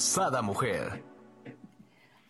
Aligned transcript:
Sada 0.00 0.40
Mujer. 0.40 1.04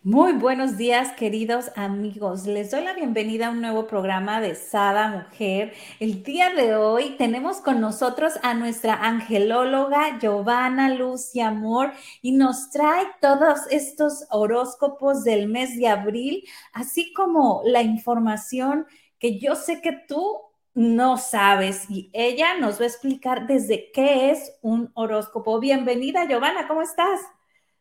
Muy 0.03 0.33
buenos 0.33 0.77
días, 0.77 1.13
queridos 1.13 1.71
amigos. 1.77 2.45
Les 2.45 2.69
doy 2.69 2.83
la 2.83 2.93
bienvenida 2.93 3.47
a 3.47 3.51
un 3.51 3.61
nuevo 3.61 3.87
programa 3.87 4.41
de 4.41 4.55
Sada 4.55 5.07
Mujer. 5.07 5.73
El 6.01 6.21
día 6.21 6.53
de 6.53 6.75
hoy 6.75 7.15
tenemos 7.17 7.61
con 7.61 7.79
nosotros 7.79 8.33
a 8.43 8.55
nuestra 8.55 8.95
angelóloga 8.95 10.19
Giovanna 10.19 10.89
Lucia 10.89 11.47
Amor 11.47 11.93
y 12.21 12.33
nos 12.33 12.71
trae 12.71 13.05
todos 13.21 13.59
estos 13.69 14.25
horóscopos 14.31 15.23
del 15.23 15.47
mes 15.47 15.77
de 15.77 15.87
abril, 15.87 16.43
así 16.73 17.13
como 17.13 17.61
la 17.63 17.81
información 17.83 18.85
que 19.17 19.39
yo 19.39 19.55
sé 19.55 19.81
que 19.81 19.93
tú 20.09 20.41
no 20.73 21.15
sabes 21.15 21.89
y 21.89 22.09
ella 22.11 22.57
nos 22.57 22.81
va 22.81 22.83
a 22.83 22.87
explicar 22.87 23.47
desde 23.47 23.91
qué 23.93 24.31
es 24.31 24.57
un 24.61 24.91
horóscopo. 24.93 25.57
Bienvenida, 25.61 26.25
Giovanna, 26.25 26.67
¿cómo 26.67 26.81
estás? 26.81 27.21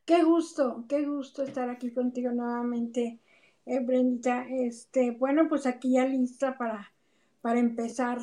Qué 0.05 0.23
gusto, 0.23 0.85
qué 0.89 1.05
gusto 1.07 1.43
estar 1.43 1.69
aquí 1.71 1.93
contigo 1.93 2.33
nuevamente, 2.33 3.21
eh, 3.67 3.81
Brenda. 3.81 4.47
Este, 4.49 5.13
bueno, 5.13 5.49
pues 5.49 5.67
aquí 5.67 5.93
ya 5.93 6.05
lista 6.05 6.57
para, 6.59 6.93
para 7.41 7.61
empezar 7.61 8.19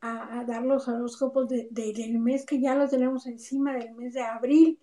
a, 0.00 0.44
dar 0.44 0.64
los 0.64 0.88
horóscopos 0.88 1.48
del 1.48 2.18
mes 2.18 2.44
que 2.44 2.60
ya 2.60 2.74
lo 2.74 2.88
tenemos 2.88 3.26
encima 3.26 3.74
del 3.74 3.94
mes 3.94 4.14
de 4.14 4.22
abril 4.22 4.78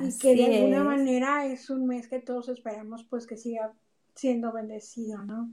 y 0.00 0.18
que 0.18 0.34
de 0.34 0.56
alguna 0.56 0.82
manera 0.82 1.46
es 1.46 1.70
un 1.70 1.86
mes 1.86 2.08
que 2.08 2.18
todos 2.18 2.48
esperamos 2.48 3.04
pues 3.04 3.26
que 3.26 3.36
siga 3.36 3.72
siendo 4.14 4.52
bendecido, 4.52 5.22
¿no? 5.22 5.50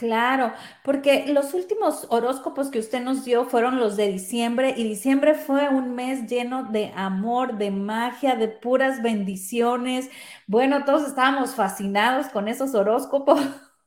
Claro, 0.00 0.54
porque 0.82 1.26
los 1.26 1.52
últimos 1.52 2.06
horóscopos 2.08 2.70
que 2.70 2.78
usted 2.78 3.02
nos 3.02 3.22
dio 3.22 3.44
fueron 3.44 3.78
los 3.78 3.98
de 3.98 4.08
diciembre 4.10 4.72
y 4.74 4.82
diciembre 4.84 5.34
fue 5.34 5.68
un 5.68 5.94
mes 5.94 6.26
lleno 6.26 6.64
de 6.64 6.90
amor, 6.96 7.58
de 7.58 7.70
magia, 7.70 8.34
de 8.34 8.48
puras 8.48 9.02
bendiciones. 9.02 10.08
Bueno, 10.46 10.86
todos 10.86 11.06
estábamos 11.06 11.54
fascinados 11.54 12.28
con 12.28 12.48
esos 12.48 12.74
horóscopos. 12.74 13.40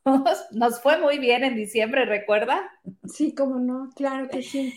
Nos 0.51 0.79
fue 0.83 0.99
muy 1.01 1.17
bien 1.17 1.43
en 1.43 1.55
diciembre, 1.55 2.05
¿recuerda? 2.05 2.61
Sí, 3.05 3.33
como 3.33 3.57
no, 3.57 3.89
claro 3.95 4.29
que 4.29 4.43
sí. 4.43 4.71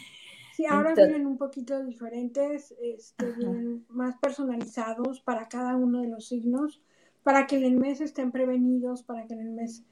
Sí, 0.55 0.65
ahora 0.65 0.95
vienen 0.95 1.27
un 1.27 1.37
poquito 1.37 1.85
diferentes, 1.85 2.75
este, 2.81 3.31
vienen 3.33 3.85
más 3.91 4.17
personalizados 4.23 5.21
para 5.21 5.49
cada 5.49 5.77
uno 5.77 6.01
de 6.01 6.09
los 6.09 6.29
signos, 6.29 6.81
para 7.23 7.47
que 7.47 7.59
en 7.59 7.65
el 7.65 7.77
mes 7.77 8.01
estén 8.01 8.33
prevenidos, 8.33 9.03
para 9.03 9.27
que 9.27 9.35
en 9.35 9.41
el 9.41 9.51
mes 9.51 9.85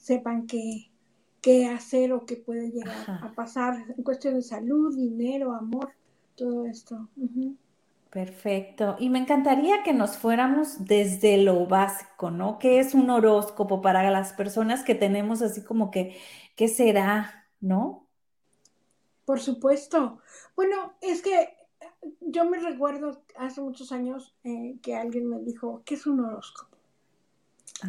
sepan 0.00 0.46
que 0.46 0.90
qué 1.40 1.68
hacer 1.68 2.12
o 2.12 2.26
qué 2.26 2.36
puede 2.36 2.70
llegar 2.70 3.10
a 3.22 3.32
pasar 3.34 3.84
en 3.96 4.02
cuestión 4.02 4.34
de 4.34 4.42
salud, 4.42 4.96
dinero, 4.96 5.52
amor, 5.52 5.92
todo 6.34 6.66
esto. 6.66 7.08
Perfecto. 8.10 8.96
Y 8.98 9.08
me 9.08 9.20
encantaría 9.20 9.82
que 9.82 9.92
nos 9.92 10.18
fuéramos 10.18 10.84
desde 10.84 11.38
lo 11.38 11.66
básico, 11.66 12.30
¿no? 12.30 12.58
¿Qué 12.58 12.80
es 12.80 12.94
un 12.94 13.08
horóscopo 13.08 13.80
para 13.80 14.10
las 14.10 14.32
personas 14.32 14.82
que 14.82 14.94
tenemos 14.94 15.42
así 15.42 15.62
como 15.62 15.90
que, 15.90 16.16
¿qué 16.56 16.68
será, 16.68 17.46
no? 17.60 18.06
Por 19.24 19.40
supuesto. 19.40 20.18
Bueno, 20.56 20.94
es 21.00 21.22
que 21.22 21.56
yo 22.20 22.44
me 22.44 22.58
recuerdo 22.58 23.22
hace 23.36 23.60
muchos 23.60 23.92
años 23.92 24.34
eh, 24.44 24.76
que 24.82 24.96
alguien 24.96 25.28
me 25.28 25.40
dijo, 25.40 25.82
¿qué 25.84 25.94
es 25.94 26.06
un 26.06 26.20
horóscopo? 26.20 26.76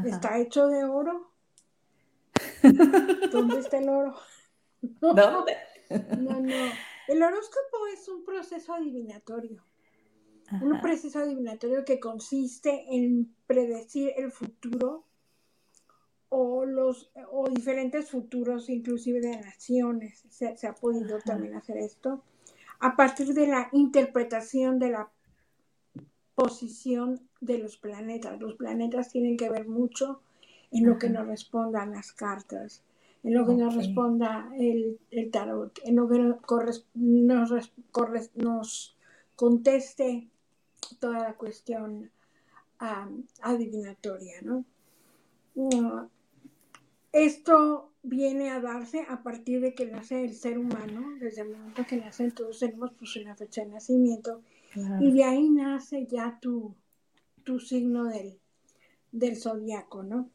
¿Está 0.06 0.38
hecho 0.38 0.68
de 0.68 0.85
oro? 0.85 1.31
¿Dónde 3.31 3.59
está 3.59 3.77
el 3.77 3.89
oro? 3.89 4.16
No, 4.99 5.13
¿Dónde? 5.13 5.57
No, 6.17 6.39
no. 6.39 6.55
El 7.07 7.22
horóscopo 7.22 7.85
es 7.94 8.07
un 8.07 8.25
proceso 8.25 8.73
adivinatorio. 8.73 9.63
Un 10.59 10.81
proceso 10.81 11.19
adivinatorio 11.19 11.85
que 11.85 11.99
consiste 11.99 12.85
en 12.89 13.35
predecir 13.45 14.11
el 14.17 14.31
futuro 14.31 15.05
o 16.29 16.66
los 16.66 17.11
o 17.31 17.49
diferentes 17.49 18.09
futuros, 18.09 18.69
inclusive 18.69 19.19
de 19.19 19.38
naciones. 19.38 20.23
Se, 20.29 20.67
ha 20.67 20.73
podido 20.73 21.19
también 21.19 21.55
hacer 21.55 21.78
esto 21.78 22.23
a 22.79 22.95
partir 22.95 23.33
de 23.33 23.47
la 23.47 23.69
interpretación 23.73 24.79
de 24.79 24.89
la 24.89 25.11
posición 26.35 27.29
de 27.39 27.59
los 27.59 27.78
planetas. 27.78 28.39
Los 28.39 28.55
planetas 28.55 29.09
tienen 29.09 29.38
que 29.38 29.49
ver 29.49 29.67
mucho 29.67 30.22
en 30.72 30.86
lo 30.86 30.98
que 30.98 31.09
nos 31.09 31.28
respondan 31.28 31.92
las 31.92 32.14
cartas, 32.14 32.84
en 33.24 33.34
lo 33.34 33.46
que 33.46 33.54
nos 33.54 33.76
responda 33.76 34.50
el, 34.58 35.00
tarot, 35.32 35.80
en 35.84 35.96
lo 35.96 36.08
que 36.09 36.20
nos, 36.20 37.74
nos 38.36 38.98
conteste 39.36 40.28
toda 41.00 41.20
la 41.20 41.34
cuestión 41.36 42.09
adivinatoria, 43.42 44.42
¿no? 44.42 44.66
Uh, 45.54 46.08
esto 47.12 47.92
viene 48.03 48.50
a 48.50 48.62
darse 48.62 49.06
a 49.08 49.22
partir 49.22 49.62
de 49.62 49.76
que 49.76 49.86
nace 49.86 50.24
el 50.24 50.34
ser 50.34 50.58
humano, 50.58 51.18
desde 51.20 51.42
el 51.42 51.50
momento 51.50 51.86
que 51.86 51.98
nace 51.98 52.32
todos 52.32 52.59
tenemos 52.59 52.92
pues 52.98 53.16
una 53.18 53.36
fecha 53.36 53.64
de 53.64 53.72
nacimiento, 53.72 54.42
y 55.02 55.12
de 55.12 55.24
ahí 55.26 55.50
nace 55.50 56.08
ya 56.08 56.40
tu, 56.42 56.74
tu 57.44 57.59
signo 57.59 58.06
del, 58.06 58.40
del 59.12 59.36
zodiaco, 59.36 60.02
¿no? 60.02 60.30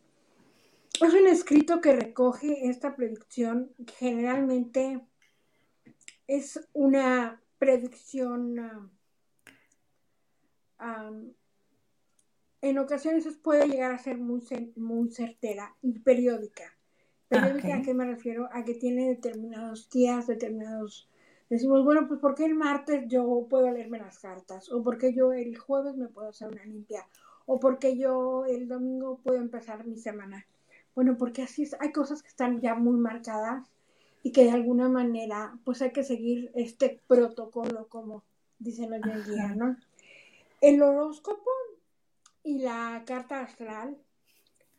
Es 0.98 1.12
un 1.12 1.26
escrito 1.26 1.82
que 1.82 1.92
recoge 1.92 2.68
esta 2.68 2.96
predicción. 2.96 3.70
Generalmente 3.98 5.06
es 6.26 6.58
una 6.72 7.42
predicción. 7.58 8.90
en 12.62 12.78
ocasiones 12.78 13.26
puede 13.42 13.68
llegar 13.68 13.92
a 13.92 13.98
ser 13.98 14.16
muy, 14.16 14.42
muy 14.76 15.10
certera 15.10 15.76
y 15.82 15.98
periódica. 15.98 16.64
¿Periódica 17.28 17.76
a 17.76 17.82
qué 17.82 17.92
me 17.92 18.06
refiero? 18.06 18.48
A 18.52 18.64
que 18.64 18.74
tiene 18.74 19.08
determinados 19.08 19.90
días, 19.90 20.26
determinados... 20.26 21.10
Decimos, 21.50 21.84
bueno, 21.84 22.08
pues 22.08 22.20
¿por 22.20 22.34
qué 22.34 22.46
el 22.46 22.54
martes 22.54 23.04
yo 23.06 23.46
puedo 23.50 23.70
leerme 23.70 23.98
las 23.98 24.18
cartas? 24.18 24.72
¿O 24.72 24.82
por 24.82 24.96
qué 24.96 25.12
yo 25.12 25.32
el 25.32 25.56
jueves 25.58 25.94
me 25.96 26.08
puedo 26.08 26.30
hacer 26.30 26.48
una 26.48 26.64
limpia? 26.64 27.06
¿O 27.44 27.60
por 27.60 27.78
qué 27.78 27.96
yo 27.96 28.46
el 28.46 28.66
domingo 28.66 29.20
puedo 29.22 29.38
empezar 29.38 29.86
mi 29.86 29.98
semana? 29.98 30.46
Bueno, 30.96 31.18
porque 31.18 31.42
así 31.42 31.62
es, 31.62 31.76
hay 31.78 31.92
cosas 31.92 32.22
que 32.22 32.28
están 32.28 32.60
ya 32.62 32.74
muy 32.74 32.96
marcadas 32.96 33.70
y 34.22 34.32
que 34.32 34.44
de 34.44 34.50
alguna 34.50 34.88
manera 34.88 35.58
pues 35.62 35.82
hay 35.82 35.92
que 35.92 36.02
seguir 36.02 36.50
este 36.54 37.02
protocolo 37.06 37.86
como 37.88 38.24
dicen 38.58 38.94
hoy 38.94 39.00
en 39.04 39.24
día, 39.24 39.54
¿no? 39.54 39.76
El 40.62 40.82
horóscopo 40.82 41.50
y 42.42 42.60
la 42.60 43.04
carta 43.06 43.42
astral 43.42 43.98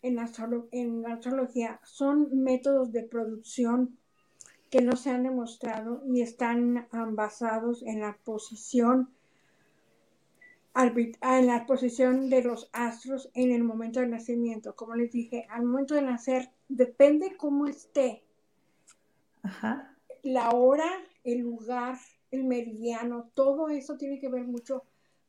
en 0.01 0.15
la 0.15 0.23
astrología 0.23 1.79
son 1.83 2.29
métodos 2.43 2.91
de 2.91 3.03
producción 3.03 3.99
que 4.71 4.81
no 4.81 4.95
se 4.95 5.11
han 5.11 5.21
demostrado 5.21 6.01
y 6.11 6.21
están 6.21 6.87
basados 7.11 7.83
en 7.83 8.01
la 8.01 8.17
posición 8.23 9.13
en 10.77 11.47
la 11.47 11.65
posición 11.65 12.29
de 12.29 12.43
los 12.43 12.69
astros 12.71 13.29
en 13.33 13.51
el 13.51 13.63
momento 13.63 13.99
del 13.99 14.11
nacimiento. 14.11 14.75
Como 14.75 14.95
les 14.95 15.11
dije, 15.11 15.47
al 15.49 15.63
momento 15.63 15.95
de 15.95 16.03
nacer 16.03 16.51
depende 16.69 17.35
cómo 17.35 17.67
esté 17.67 18.23
la 20.23 20.51
hora, 20.51 20.89
el 21.23 21.39
lugar, 21.39 21.97
el 22.31 22.43
meridiano, 22.43 23.29
todo 23.33 23.69
eso 23.69 23.97
tiene 23.97 24.19
que 24.19 24.29
ver 24.29 24.43
mucho 24.43 24.83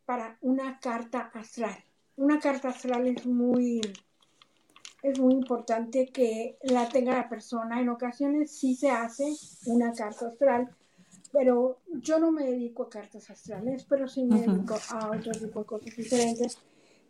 para 0.05 0.39
una 0.41 0.81
carta 0.81 1.31
astral. 1.35 1.77
Una 2.17 2.41
carta 2.41 2.71
astral 2.71 3.06
es 3.06 3.25
muy, 3.27 3.81
es 5.03 5.19
muy 5.19 5.35
importante 5.35 6.09
que 6.09 6.59
la 6.62 6.89
tenga 6.89 7.15
la 7.15 7.29
persona. 7.29 7.81
En 7.81 7.89
ocasiones 7.89 8.50
sí 8.50 8.75
se 8.75 8.91
hace 8.91 9.33
una 9.67 9.93
carta 9.93 10.29
astral, 10.29 10.75
pero 11.33 11.79
yo 11.87 12.19
no 12.19 12.33
me 12.33 12.45
dedico 12.45 12.85
a 12.85 12.91
cartas 12.91 13.31
astrales, 13.31 13.85
pero 13.89 14.09
sí 14.09 14.25
me 14.25 14.41
dedico 14.41 14.79
a 14.91 15.11
otro 15.11 15.33
tipo 15.33 15.61
de 15.61 15.67
cosas 15.67 15.97
diferentes. 15.97 16.59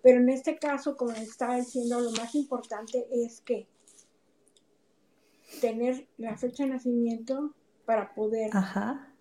Pero 0.02 0.20
en 0.20 0.28
este 0.28 0.58
caso, 0.58 0.96
como 0.96 1.12
estaba 1.12 1.56
diciendo, 1.56 2.00
lo 2.00 2.10
más 2.12 2.34
importante 2.34 3.06
es 3.12 3.40
que 3.40 3.66
tener 5.60 6.06
la 6.18 6.36
fecha 6.36 6.64
de 6.64 6.70
nacimiento 6.70 7.54
para 7.84 8.14
poder 8.14 8.50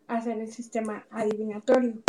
hacer 0.08 0.40
el 0.40 0.52
sistema 0.52 1.06
adivinatorio. 1.10 2.02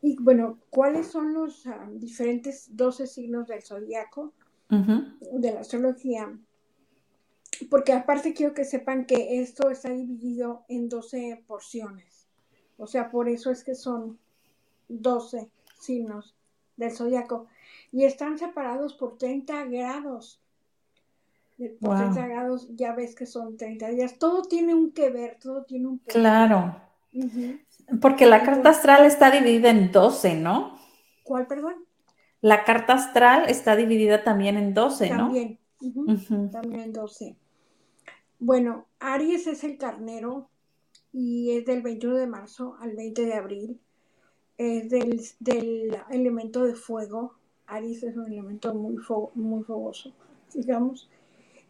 y 0.00 0.16
bueno, 0.22 0.58
¿cuáles 0.70 1.08
son 1.08 1.34
los 1.34 1.66
ah, 1.66 1.88
diferentes 1.92 2.76
12 2.76 3.06
signos 3.06 3.48
del 3.48 3.62
zodiaco 3.62 4.32
de 4.70 5.52
la 5.52 5.60
astrología? 5.60 6.38
Porque 7.70 7.92
aparte 7.92 8.34
quiero 8.34 8.54
que 8.54 8.64
sepan 8.64 9.04
que 9.04 9.40
esto 9.40 9.70
está 9.70 9.90
dividido 9.90 10.64
en 10.68 10.88
12 10.88 11.44
porciones. 11.46 12.26
O 12.76 12.86
sea, 12.86 13.10
por 13.10 13.28
eso 13.28 13.50
es 13.50 13.64
que 13.64 13.74
son 13.74 14.18
12 14.88 15.50
signos 15.78 16.34
del 16.76 16.92
zodiaco. 16.92 17.46
Y 17.92 18.04
están 18.04 18.38
separados 18.38 18.94
por 18.94 19.18
30 19.18 19.64
grados. 19.64 20.40
Por 21.80 21.96
30 21.96 22.26
grados 22.28 22.68
ya 22.76 22.92
ves 22.92 23.16
que 23.16 23.26
son 23.26 23.56
30 23.56 23.88
días. 23.88 24.18
Todo 24.18 24.42
tiene 24.42 24.74
un 24.74 24.92
que 24.92 25.10
ver, 25.10 25.38
todo 25.40 25.64
tiene 25.64 25.88
un... 25.88 25.98
Claro. 25.98 26.80
Porque 28.00 28.26
la 28.26 28.44
carta 28.44 28.70
astral 28.70 29.04
está 29.04 29.30
dividida 29.30 29.70
en 29.70 29.90
12, 29.90 30.36
¿no? 30.36 30.78
¿Cuál, 31.24 31.46
perdón? 31.46 31.74
La 32.40 32.64
carta 32.64 32.92
astral 32.92 33.48
está 33.48 33.74
dividida 33.74 34.22
también 34.22 34.56
en 34.56 34.72
12, 34.72 35.10
¿no? 35.10 35.24
También, 35.24 35.58
también 36.52 36.80
en 36.80 36.92
12. 36.92 37.36
Bueno, 38.40 38.86
Aries 39.00 39.46
es 39.48 39.64
el 39.64 39.78
carnero 39.78 40.48
y 41.12 41.56
es 41.56 41.66
del 41.66 41.82
21 41.82 42.16
de 42.16 42.26
marzo 42.26 42.76
al 42.80 42.94
20 42.94 43.26
de 43.26 43.34
abril. 43.34 43.80
Es 44.56 44.90
del, 44.90 45.96
elemento 46.10 46.64
de 46.64 46.74
fuego. 46.74 47.34
Aries 47.66 48.02
es 48.04 48.16
un 48.16 48.26
elemento 48.26 48.74
muy, 48.74 48.96
muy 49.34 49.64
fogoso, 49.64 50.12
digamos. 50.54 51.08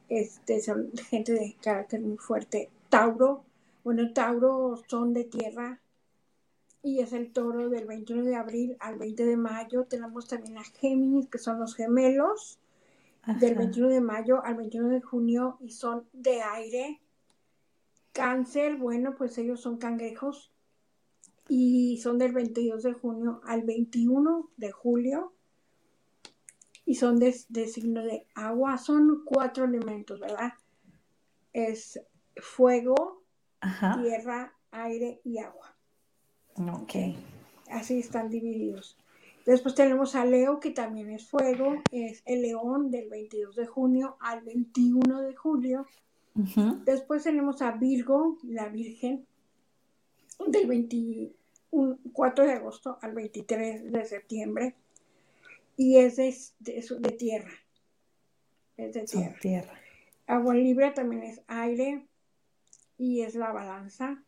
Este, 0.09 0.61
son 0.61 0.91
gente 1.09 1.33
de 1.33 1.57
carácter 1.61 2.01
muy 2.01 2.19
fuerte. 2.19 2.71
Tauro, 2.89 3.45
bueno, 3.85 4.13
Tauro 4.13 4.83
son 4.89 5.15
de 5.15 5.25
tierra, 5.25 5.81
y 6.83 7.01
es 7.01 7.13
el 7.13 7.33
toro 7.33 7.69
del 7.69 7.87
21 7.87 8.25
de 8.25 8.37
abril 8.37 8.77
al 8.81 8.99
20 8.99 9.25
de 9.25 9.37
mayo. 9.37 9.85
Tenemos 9.85 10.29
también 10.29 10.59
a 10.59 10.65
Géminis, 10.65 11.29
que 11.29 11.39
son 11.39 11.59
los 11.59 11.75
gemelos, 11.75 12.59
del 13.37 13.55
21 13.55 13.89
de 13.91 14.01
mayo 14.01 14.43
al 14.45 14.57
21 14.57 14.89
de 14.89 15.01
junio 15.01 15.59
y 15.61 15.71
son 15.71 16.09
de 16.13 16.41
aire. 16.41 17.03
Cáncer, 18.13 18.77
bueno, 18.77 19.15
pues 19.17 19.37
ellos 19.39 19.61
son 19.61 19.77
cangrejos 19.77 20.53
y 21.49 21.99
son 21.99 22.19
del 22.19 22.33
22 22.33 22.83
de 22.83 22.93
junio 22.95 23.41
al 23.45 23.63
21 23.63 24.51
de 24.57 24.73
julio 24.73 25.35
y 26.85 26.95
son 26.95 27.19
de, 27.19 27.33
signo 27.33 28.03
de 28.03 28.27
agua. 28.35 28.79
Son 28.79 29.23
cuatro 29.25 29.67
elementos, 29.67 30.21
¿verdad? 30.21 30.55
Es 31.53 32.01
fuego, 32.37 33.25
tierra, 34.03 34.55
aire 34.71 35.21
y 35.23 35.39
agua. 35.39 35.77
Ok. 36.57 36.95
Así 37.71 37.99
están 37.99 38.31
divididos. 38.31 38.97
Después 39.49 39.75
tenemos 39.75 40.15
a 40.15 40.27
Leo, 40.27 40.61
que 40.61 40.73
también 40.73 41.09
es 41.09 41.27
fuego, 41.27 41.83
es 41.91 42.23
el 42.27 42.43
león 42.43 42.91
del 42.91 43.09
22 43.09 43.57
de 43.57 43.65
junio 43.65 44.19
al 44.21 44.43
21 44.43 45.23
de 45.23 45.35
julio. 45.35 45.87
Después 46.85 47.23
tenemos 47.23 47.63
a 47.63 47.71
Virgo, 47.71 48.37
la 48.43 48.69
Virgen, 48.69 49.27
del 50.47 50.67
24 50.67 52.45
de 52.45 52.53
agosto 52.53 52.99
al 53.01 53.15
23 53.15 53.91
de 53.91 54.05
septiembre. 54.05 54.75
Y 55.79 55.97
es 55.97 56.17
de, 56.17 56.37
de, 56.59 57.13
tierra. 57.13 57.51
Es 58.77 58.93
de 58.93 59.05
tierra. 59.05 59.37
tierra. 59.41 59.81
Agua 60.27 60.53
Libra 60.57 60.93
también 60.93 61.23
es 61.23 61.41
aire 61.47 62.07
y 62.99 63.23
es 63.23 63.35
la 63.35 63.51
balanza. 63.51 64.23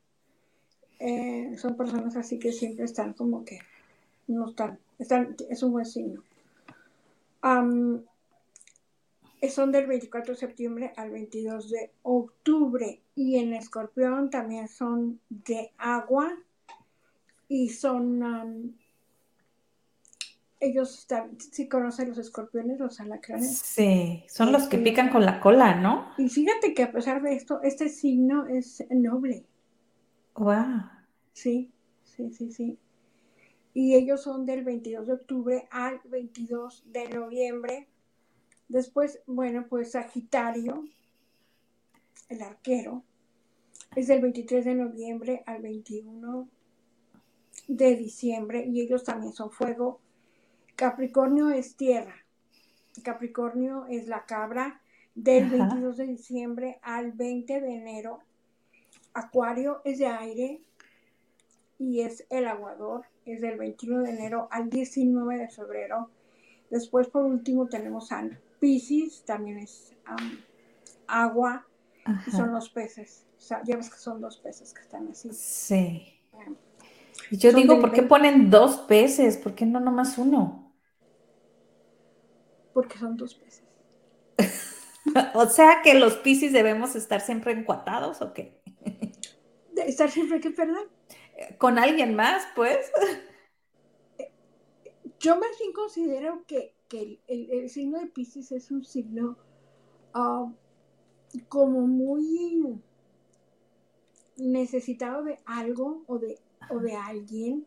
Eh, 0.98 1.58
son 1.58 1.76
personas 1.76 2.16
así 2.16 2.38
que 2.38 2.52
siempre 2.52 2.86
están 2.86 3.12
como 3.12 3.44
que 3.44 3.58
no 4.26 4.48
están, 4.48 4.78
están 5.00 5.34
es 5.48 5.62
un 5.62 5.72
buen 5.72 5.86
signo. 5.86 6.22
son 7.42 8.06
del 9.72 9.86
24 9.86 10.34
de 10.34 10.38
septiembre 10.38 10.92
al 10.96 11.10
22 11.10 11.70
de 11.70 11.90
octubre 12.02 13.00
y 13.14 13.38
en 13.38 13.54
escorpión 13.54 14.30
también 14.30 14.68
son 14.68 15.20
de 15.28 15.72
agua 15.78 16.32
y 17.48 17.70
son 17.70 18.76
ellos 20.60 20.98
están, 20.98 21.40
si 21.40 21.68
conocen 21.68 22.10
los 22.10 22.18
escorpiones, 22.18 22.78
los 22.78 23.00
alacranes. 23.00 23.58
Sí, 23.58 24.24
son 24.28 24.52
los 24.52 24.68
que 24.68 24.76
pican 24.76 25.08
con 25.08 25.24
la 25.24 25.40
cola, 25.40 25.74
¿no? 25.74 26.12
Y 26.18 26.28
fíjate 26.28 26.74
que 26.74 26.82
a 26.82 26.92
pesar 26.92 27.22
de 27.22 27.34
esto, 27.34 27.62
este 27.62 27.88
signo 27.88 28.46
es 28.46 28.84
noble. 28.90 29.46
Wow. 30.36 30.82
Sí, 31.32 31.70
sí, 32.04 32.30
sí, 32.30 32.52
sí. 32.52 32.78
Y 33.72 33.94
ellos 33.94 34.22
son 34.22 34.46
del 34.46 34.64
22 34.64 35.06
de 35.06 35.12
octubre 35.12 35.68
al 35.70 36.00
22 36.04 36.84
de 36.86 37.08
noviembre. 37.08 37.88
Después, 38.68 39.20
bueno, 39.26 39.66
pues 39.68 39.92
Sagitario, 39.92 40.84
el 42.28 42.42
arquero, 42.42 43.04
es 43.96 44.06
del 44.08 44.20
23 44.22 44.64
de 44.64 44.74
noviembre 44.74 45.42
al 45.46 45.62
21 45.62 46.48
de 47.68 47.96
diciembre 47.96 48.64
y 48.66 48.80
ellos 48.80 49.04
también 49.04 49.32
son 49.32 49.50
fuego. 49.50 50.00
Capricornio 50.76 51.50
es 51.50 51.76
tierra. 51.76 52.14
Capricornio 53.02 53.86
es 53.86 54.06
la 54.08 54.24
cabra 54.26 54.80
del 55.14 55.48
22 55.50 55.96
de 55.96 56.06
diciembre 56.06 56.78
al 56.82 57.12
20 57.12 57.60
de 57.60 57.74
enero 57.74 58.20
Acuario 59.12 59.82
es 59.84 59.98
de 59.98 60.06
aire 60.06 60.60
y 61.80 62.02
es 62.02 62.26
el 62.28 62.46
aguador, 62.46 63.06
es 63.24 63.40
del 63.40 63.56
21 63.56 64.02
de 64.02 64.10
enero 64.10 64.48
al 64.50 64.68
19 64.68 65.38
de 65.38 65.48
febrero. 65.48 66.10
Después, 66.68 67.08
por 67.08 67.24
último, 67.24 67.68
tenemos 67.68 68.12
a 68.12 68.28
Pisces, 68.60 69.24
también 69.24 69.58
es 69.58 69.94
agua, 71.06 71.66
y 72.26 72.30
son 72.30 72.52
los 72.52 72.68
peces. 72.68 73.26
O 73.38 73.40
sea, 73.40 73.62
ya 73.64 73.76
ves 73.76 73.88
que 73.88 73.96
son 73.96 74.20
dos 74.20 74.36
peces 74.36 74.74
que 74.74 74.82
están 74.82 75.08
así. 75.08 75.30
Sí. 75.32 76.20
yo 77.30 77.52
digo, 77.52 77.80
¿por 77.80 77.92
qué 77.92 78.02
ponen 78.02 78.50
dos 78.50 78.76
peces? 78.80 79.38
¿Por 79.38 79.54
qué 79.54 79.64
no 79.64 79.80
nomás 79.80 80.18
uno? 80.18 80.74
Porque 82.74 82.98
son 82.98 83.16
dos 83.16 83.34
peces. 83.36 83.64
o 85.34 85.46
sea 85.46 85.80
que 85.82 85.94
los 85.94 86.16
Pisces 86.16 86.52
debemos 86.52 86.94
estar 86.94 87.22
siempre 87.22 87.52
encuatados 87.52 88.20
o 88.20 88.34
qué? 88.34 88.60
¿Estar 89.76 90.10
siempre 90.10 90.40
que 90.40 90.50
perdón? 90.50 90.99
Con 91.58 91.78
alguien 91.78 92.14
más, 92.14 92.46
pues. 92.54 92.90
Yo 95.18 95.38
más 95.38 95.50
bien 95.58 95.72
considero 95.72 96.44
que, 96.46 96.74
el, 97.28 97.68
signo 97.68 98.00
de 98.00 98.06
Pisces 98.06 98.50
es 98.52 98.70
un 98.70 98.84
signo 98.84 99.36
ah, 100.14 100.50
como 101.48 101.86
muy 101.86 102.80
necesitado 104.36 105.22
de 105.22 105.38
algo 105.44 106.02
o 106.06 106.18
de, 106.18 106.38
o 106.70 106.78
de 106.78 106.96
alguien, 106.96 107.66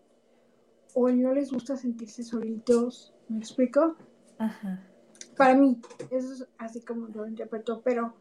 o 0.93 1.09
no 1.09 1.33
les 1.33 1.51
gusta 1.51 1.77
sentirse 1.77 2.23
solitos. 2.23 3.13
¿Me 3.29 3.39
explico? 3.39 3.95
Ajá. 4.39 4.85
Para 5.37 5.55
mí, 5.55 5.79
eso 6.11 6.33
es 6.33 6.47
así 6.57 6.81
como 6.81 7.07
lo 7.07 7.27
interpreto, 7.27 7.81
pero 7.81 8.13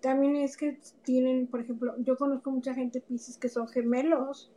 también 0.00 0.36
es 0.36 0.56
que 0.56 0.78
tienen, 1.02 1.46
por 1.46 1.60
ejemplo, 1.60 1.94
yo 1.98 2.16
conozco 2.16 2.50
mucha 2.50 2.74
gente 2.74 3.00
Pisces 3.00 3.38
que 3.38 3.48
son 3.48 3.68
gemelos 3.68 4.52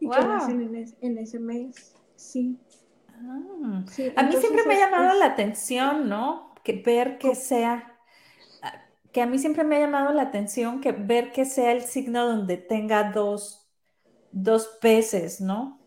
y 0.00 0.08
que 0.08 0.20
nacen 0.20 0.94
en, 1.00 1.18
ese 1.18 1.38
mes, 1.38 1.94
sí. 2.16 2.58
Ah. 3.08 3.84
a 4.16 4.22
mí 4.24 4.36
siempre 4.36 4.64
me 4.66 4.74
ha 4.74 4.90
llamado 4.90 5.18
la 5.18 5.26
atención, 5.26 6.08
¿no? 6.08 6.54
Que 6.62 6.82
ver 6.84 7.18
que 7.18 7.34
sea, 7.34 7.98
que 9.12 9.22
a 9.22 9.26
mí 9.26 9.38
siempre 9.38 9.64
me 9.64 9.76
ha 9.76 9.80
llamado 9.80 10.12
la 10.12 10.22
atención 10.22 10.80
que 10.80 10.92
ver 10.92 11.32
que 11.32 11.44
sea 11.46 11.72
el 11.72 11.82
signo 11.82 12.26
donde 12.26 12.58
tenga 12.58 13.12
dos, 13.12 13.70
dos 14.32 14.68
peces, 14.80 15.40
¿no? 15.40 15.80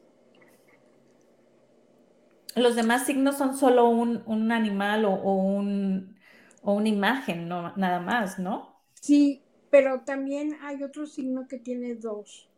Los 2.55 2.75
demás 2.75 3.05
signos 3.05 3.37
son 3.37 3.55
solo 3.55 3.89
un, 3.89 4.51
animal 4.51 5.05
o 5.05 5.13
un, 5.13 6.17
o 6.63 6.73
una 6.73 6.89
imagen, 6.89 7.47
no, 7.47 7.75
nada 7.77 7.99
más, 7.99 8.39
¿no? 8.39 8.81
Sí, 8.95 9.43
pero 9.69 10.01
también 10.01 10.57
hay 10.61 10.83
otro 10.83 11.05
signo 11.05 11.47
que 11.47 11.57
tiene 11.57 11.95
dos. 11.95 12.48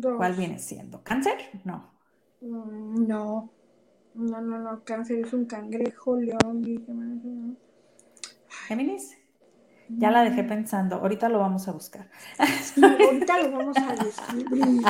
¿Cuál 0.00 0.34
viene 0.34 0.58
siendo? 0.58 1.02
¿Cáncer? 1.02 1.36
No. 1.64 1.92
Mm, 2.40 3.06
no. 3.06 3.50
No, 4.14 4.40
no, 4.40 4.58
no. 4.58 4.84
Cáncer 4.84 5.20
es 5.20 5.32
un 5.32 5.46
cangrejo, 5.46 6.16
león, 6.16 7.58
Géminis. 8.66 9.16
Ya 9.88 10.10
la 10.10 10.24
dejé 10.24 10.42
pensando. 10.42 10.96
Ahorita 10.96 11.28
lo 11.28 11.38
vamos 11.38 11.68
a 11.68 11.72
buscar. 11.72 12.10
ahorita 12.82 13.42
lo 13.42 13.52
vamos 13.52 13.76
a 13.76 13.94
descubrir. 13.94 14.82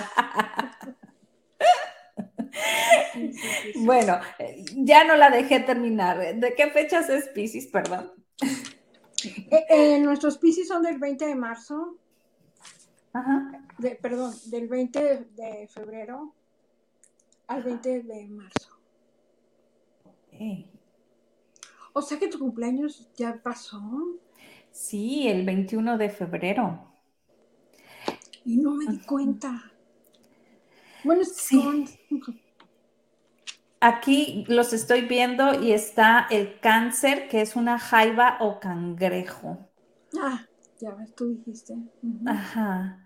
bueno, 3.77 4.19
ya 4.77 5.05
no 5.05 5.17
la 5.17 5.31
dejé 5.31 5.61
terminar. 5.61 6.37
¿De 6.37 6.55
qué 6.55 6.71
fechas 6.71 7.11
es 7.11 7.29
Pisces, 7.29 7.67
perdón? 7.67 8.13
Eh, 9.25 9.65
eh, 9.69 9.99
nuestros 10.01 10.39
Pisces 10.39 10.69
son 10.69 10.83
del 10.83 10.99
20 10.99 11.27
de 11.27 11.35
marzo. 11.35 11.99
Ajá. 13.17 13.67
De, 13.79 13.95
perdón, 13.97 14.35
del 14.47 14.69
20 14.69 15.27
de, 15.37 15.69
febrero 15.69 16.35
al 17.47 17.63
20 17.63 18.03
de 18.03 18.29
marzo. 18.29 18.77
O 21.95 22.03
sea 22.03 22.19
que 22.19 22.29
tu 22.29 22.39
cumpleaños 22.39 23.09
ya 23.17 23.41
pasó. 23.43 23.81
Sí, 24.71 25.29
el 25.29 25.47
21 25.47 25.97
de 25.97 26.11
febrero. 26.11 26.93
Y 28.45 28.59
no 28.59 28.75
me 28.75 28.87
di 28.87 28.99
cuenta. 28.99 29.73
Bueno, 31.03 31.25
sí. 31.25 31.87
Aquí 33.81 34.45
los 34.49 34.75
estoy 34.75 35.03
viendo 35.03 35.63
y 35.63 35.73
está 35.73 36.27
el 36.31 36.61
cáncer, 36.61 37.29
que 37.29 37.41
es 37.41 37.57
una 37.57 37.79
jaiba 37.79 38.37
o 38.41 38.61
cangrejo. 38.61 39.71
Ah, 40.21 40.47
ya 40.79 40.95
ves, 40.95 41.15
tú 41.15 41.29
dijiste. 41.29 41.77
Ajá. 42.27 43.06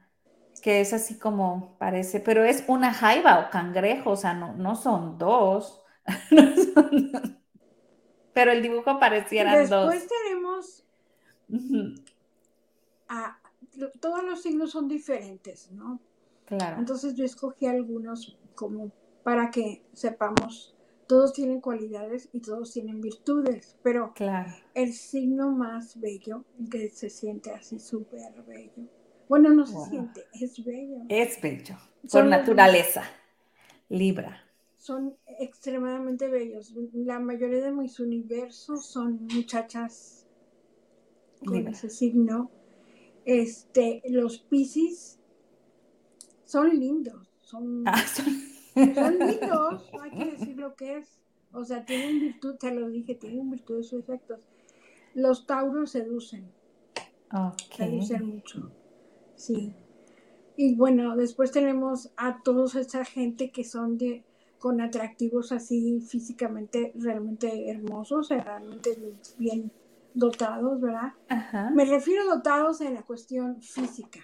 Que 0.63 0.81
es 0.81 0.93
así 0.93 1.19
como 1.19 1.77
parece, 1.79 2.21
pero 2.21 2.45
es 2.45 2.65
una 2.67 2.93
jaiba 2.93 3.41
o 3.41 3.51
cangrejo, 3.51 4.11
o 4.11 4.17
sea, 4.17 4.35
no, 4.35 4.55
no 4.55 4.77
son 4.77 5.19
dos. 5.19 5.83
Pero 8.33 8.53
el 8.53 8.63
dibujo 8.63 8.99
pareciera 8.99 9.59
dos. 9.67 9.91
Después 9.91 10.09
tenemos. 10.25 10.85
todos 14.01 14.23
los 14.23 14.43
signos 14.43 14.71
son 14.71 14.89
diferentes, 14.89 15.71
¿no? 15.73 16.01
Claro. 16.47 16.79
Entonces 16.79 17.15
yo 17.15 17.25
escogí 17.25 17.67
algunos 17.67 18.39
como 18.55 18.93
para 19.23 19.51
que 19.51 19.83
sepamos, 19.93 20.75
todos 21.07 21.33
tienen 21.33 21.61
cualidades 21.61 22.29
y 22.33 22.41
todos 22.41 22.73
tienen 22.73 23.01
virtudes, 23.01 23.77
pero 23.83 24.13
claro. 24.15 24.53
el 24.75 24.93
signo 24.93 25.51
más 25.51 25.99
bello, 26.01 26.45
que 26.71 26.89
se 26.91 27.11
siente 27.11 27.51
así 27.53 27.79
súper 27.79 28.43
bello, 28.47 28.89
bueno, 29.31 29.51
no 29.51 29.65
se 29.65 29.79
siente, 29.89 30.27
es 30.33 30.65
bello. 30.65 31.05
Es 31.09 31.41
bello, 31.41 31.77
por 32.11 32.27
naturaleza, 32.27 33.05
Libra. 33.89 34.43
Son 34.77 35.17
extremadamente 35.39 36.27
bellos. 36.27 36.75
La 36.95 37.21
mayoría 37.21 37.61
de 37.61 37.71
mis 37.71 38.01
universos 38.01 38.87
son 38.87 39.29
muchachas 39.33 40.27
con 41.47 41.69
ese 41.69 41.91
signo. 41.91 42.51
Este, 43.25 44.03
los 44.07 44.39
Pisces 44.39 45.21
son 46.45 46.77
lindos, 46.77 47.33
son, 47.41 47.85
ah, 47.87 48.03
son... 48.05 48.27
lindos, 48.75 49.91
hay 50.03 50.11
que 50.11 50.25
decir 50.33 50.57
lo 50.57 50.75
que 50.75 50.97
es. 50.97 51.21
O 51.53 51.65
sea, 51.65 51.85
tienen 51.85 52.19
virtud, 52.19 52.57
te 52.57 52.75
lo 52.75 52.89
dije, 52.89 53.15
tienen 53.15 53.49
virtudes 53.49 53.93
o 53.93 53.99
efectos. 54.01 54.41
Los 55.15 55.47
Tauros 55.47 55.93
seducen. 55.93 56.51
Seducen 57.77 58.27
mucho. 58.27 58.73
Sí. 59.41 59.73
Y 60.57 60.75
bueno, 60.75 61.17
después 61.17 61.51
tenemos 61.51 62.13
a 62.19 62.43
toda 62.43 62.79
esa 62.79 63.05
gente 63.07 63.51
que 63.51 63.65
son 63.65 63.97
de 63.97 64.23
con 64.59 64.83
atractivos 64.83 65.53
así 65.53 66.03
físicamente 66.03 66.93
realmente 66.95 67.71
hermosos, 67.71 68.29
realmente 68.29 69.15
bien 69.39 69.73
dotados, 70.13 70.79
¿verdad? 70.79 71.15
Me 71.73 71.87
refiero 71.87 72.25
a 72.25 72.35
dotados 72.35 72.83
en 72.83 72.93
la 72.93 73.03
cuestión 73.03 73.63
física. 73.63 74.21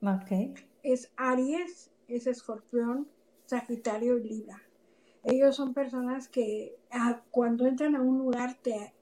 Ok. 0.00 0.56
Es 0.82 1.12
Aries, 1.16 1.90
es 2.08 2.26
Escorpión, 2.26 3.06
Sagitario 3.44 4.16
y 4.16 4.22
Libra. 4.22 4.62
Ellos 5.24 5.56
son 5.56 5.74
personas 5.74 6.28
que 6.28 6.78
ah, 6.90 7.20
cuando 7.30 7.66
entran 7.66 7.96
a 7.96 8.00
un 8.00 8.16
lugar 8.18 8.56
te 8.62 8.94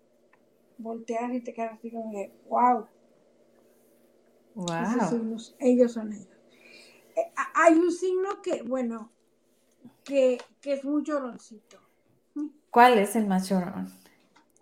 volteas 0.79 1.33
y 1.33 1.41
te 1.41 1.55
quedas 1.55 1.75
así 1.75 1.93
como 1.93 2.11
de, 2.11 2.33
wow. 2.49 2.87
Wow. 4.55 5.37
ellos 5.61 5.93
son 5.93 6.13
ellos. 6.13 6.29
Eh, 7.17 7.33
hay 7.55 7.75
un 7.75 7.91
signo 7.91 8.41
que, 8.43 8.63
bueno, 8.63 9.11
que, 10.05 10.39
es 10.63 10.85
muy 10.85 11.03
lloroncito. 11.03 11.79
¿Cuál 12.71 12.99
es 12.99 13.17
el 13.17 13.27
más 13.27 13.49
llorón? 13.49 13.93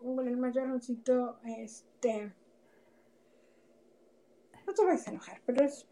el 0.03 0.37
más 0.37 0.55
lloroncito, 0.55 1.39
este. 1.45 2.33
No 4.67 4.75
te 4.75 4.85
vas 4.85 5.07
a 5.07 5.11
enojar, 5.11 5.41
pero 5.45 5.65
es 5.65 5.87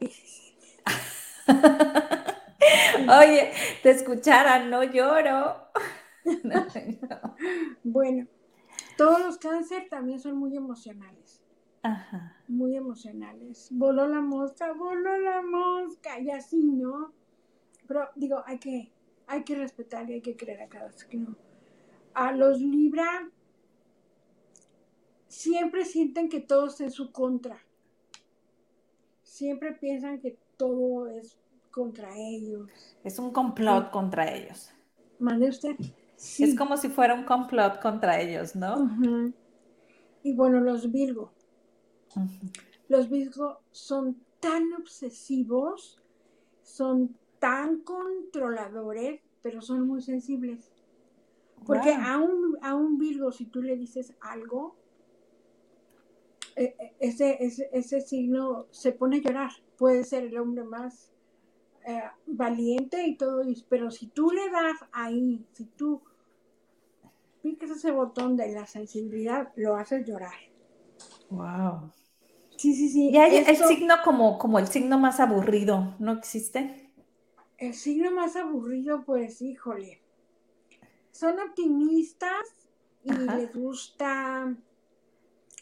Oye, 3.21 3.53
te 3.83 3.91
escuchara, 3.91 4.65
no 4.65 4.83
lloro. 4.85 5.69
Bueno, 7.85 8.27
todos 8.97 9.21
los 9.21 9.39
cáncer 9.39 9.87
también 9.89 10.21
son 10.21 10.37
muy 10.37 10.57
emocionales. 10.57 11.18
Ajá. 11.89 12.37
Muy 12.49 12.77
emocionales. 12.77 13.69
Voló 13.71 14.07
la 14.07 14.21
mosca, 14.21 14.73
voló 14.73 15.19
la 15.19 15.43
mosca, 15.43 16.21
y 16.21 16.31
así, 16.31 16.63
¿no? 16.63 17.13
Pero 17.87 18.09
digo, 18.15 18.43
hay 18.47 18.59
que, 18.59 18.93
hay 19.27 19.43
que 19.45 19.55
respetar 19.55 20.09
y 20.11 20.15
hay 20.15 20.21
que 20.21 20.37
creer 20.37 20.63
a 20.63 20.69
cada 20.69 20.93
signo. 20.93 21.35
A 22.15 22.33
los 22.33 22.61
Libra 22.61 23.31
siempre 25.29 25.85
sienten 25.85 26.29
que 26.29 26.41
todo 26.41 26.67
está 26.67 26.85
en 26.85 26.91
su 26.91 27.11
contra. 27.13 27.59
Siempre 29.23 29.73
piensan 29.73 30.21
que 30.21 30.39
todo 30.57 31.07
es 31.07 31.39
contra 31.71 32.15
ellos. 32.17 32.71
Es 33.05 33.19
un 33.19 33.33
complot 33.33 33.91
contra 33.91 34.35
ellos. 34.35 34.73
¿Mande 35.19 35.49
usted? 35.49 35.77
Es 36.17 36.57
como 36.57 36.77
si 36.77 36.89
fuera 36.89 37.15
un 37.15 37.25
complot 37.25 37.81
contra 37.81 38.21
ellos, 38.21 38.57
¿no? 38.57 38.91
Y 40.23 40.35
bueno, 40.35 40.61
los 40.61 40.91
Virgo. 40.91 41.33
Los 42.89 43.09
Virgo 43.09 43.61
son 43.71 44.17
tan 44.41 44.73
obsesivos, 44.75 46.01
son 46.63 47.17
tan 47.39 47.81
controladores, 47.81 49.21
pero 49.43 49.61
son 49.61 49.87
muy 49.87 50.03
sensibles. 50.03 50.71
Porque 51.67 51.93
a, 51.93 52.19
un, 52.19 52.57
a 52.63 52.75
un 52.75 52.99
Virgo, 52.99 53.33
si 53.33 53.47
tú 53.47 53.63
le 53.63 53.77
dices 53.77 54.15
algo, 54.21 54.77
e, 56.57 56.75
e, 56.79 56.97
ese, 57.01 57.37
ese, 57.45 57.69
ese, 57.73 58.01
signo 58.01 58.67
se 58.71 58.93
pone 58.93 59.19
a 59.19 59.21
llorar. 59.21 59.51
Puede 59.77 60.05
ser 60.05 60.25
el 60.25 60.39
hombre 60.39 60.65
más 60.65 61.13
eh, 61.87 62.03
valiente 62.27 63.07
y 63.07 63.17
todo, 63.17 63.43
pero 63.69 63.91
si 63.91 64.09
tú 64.09 64.31
le 64.31 64.51
das 64.51 64.79
ahí, 64.93 65.47
si 65.53 65.65
tú 65.65 66.03
picas 67.43 67.71
ese 67.71 67.91
botón 67.91 68.37
de 68.37 68.53
la 68.53 68.67
sensibilidad, 68.67 69.53
lo 69.57 69.77
haces 69.77 70.07
llorar. 70.07 70.35
Wow. 71.31 71.93
Sí, 72.59 72.75
sí, 72.75 72.89
sí. 72.89 73.11
Y 73.11 73.17
hay 73.17 73.37
el 73.37 73.57
signo 73.57 73.95
como, 74.03 74.37
como 74.37 74.59
el 74.59 74.67
signo 74.67 74.99
más 74.99 75.21
aburrido, 75.21 75.95
¿no 76.01 76.13
existe? 76.13 76.91
El 77.57 77.73
signo 77.73 78.11
más 78.11 78.35
aburrido, 78.35 79.05
pues, 79.05 79.41
híjole. 79.41 80.03
Son 81.13 81.39
optimistas 81.39 82.69
y 83.05 83.13
les 83.13 83.55
gusta 83.55 84.57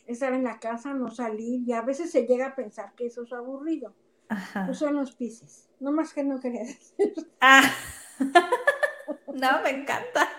estar 0.06 0.32
en 0.32 0.44
la 0.44 0.58
casa, 0.58 0.94
no 0.94 1.10
salir, 1.10 1.68
y 1.68 1.72
a 1.74 1.82
veces 1.82 2.10
se 2.10 2.26
llega 2.26 2.46
a 2.46 2.54
pensar 2.54 2.94
que 2.94 3.06
eso 3.06 3.24
es 3.24 3.32
aburrido. 3.34 3.94
Ajá. 4.30 4.64
Pues 4.64 4.78
son 4.78 4.94
los 4.94 5.12
piscis. 5.12 5.68
No 5.78 5.92
más 5.92 6.14
que 6.14 6.24
no 6.24 6.40
quería 6.40 6.62
decir. 6.62 7.14
Ah. 7.42 7.70
no, 9.34 9.62
me 9.62 9.70
encanta. 9.70 10.30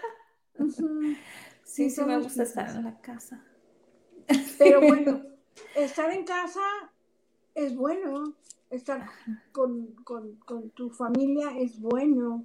Sí, 1.63 1.91
sí, 1.91 2.03
me 2.03 2.17
gusta 2.17 2.41
estar 2.41 2.67
en 2.75 2.83
la 2.83 2.99
casa. 2.99 3.43
Pero 4.57 4.81
bueno, 4.81 5.21
estar 5.75 6.11
en 6.11 6.25
casa 6.25 6.61
es 7.55 7.75
bueno 7.75 8.35
estar 8.69 9.07
con, 9.51 9.95
tu 10.73 10.89
familia 10.89 11.51
es 11.57 11.79
bueno, 11.79 12.43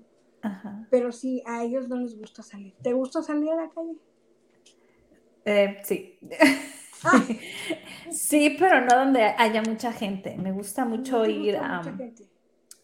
pero 0.90 1.12
sí, 1.12 1.42
a 1.46 1.62
ellos 1.64 1.88
no 1.88 1.96
les 1.96 2.16
gusta 2.16 2.42
salir. 2.42 2.74
¿Te 2.82 2.92
gusta 2.92 3.22
salir 3.22 3.50
a 3.50 3.56
la 3.56 3.68
calle? 3.68 3.96
Eh, 5.44 5.80
sí. 5.84 6.18
Ah. 7.04 7.20
sí, 8.12 8.56
pero 8.58 8.82
no 8.82 8.96
donde 8.96 9.22
haya 9.22 9.62
mucha 9.62 9.92
gente. 9.92 10.36
Me 10.36 10.52
gusta 10.52 10.84
mucho 10.84 11.26
ir 11.26 11.56
a... 11.56 11.82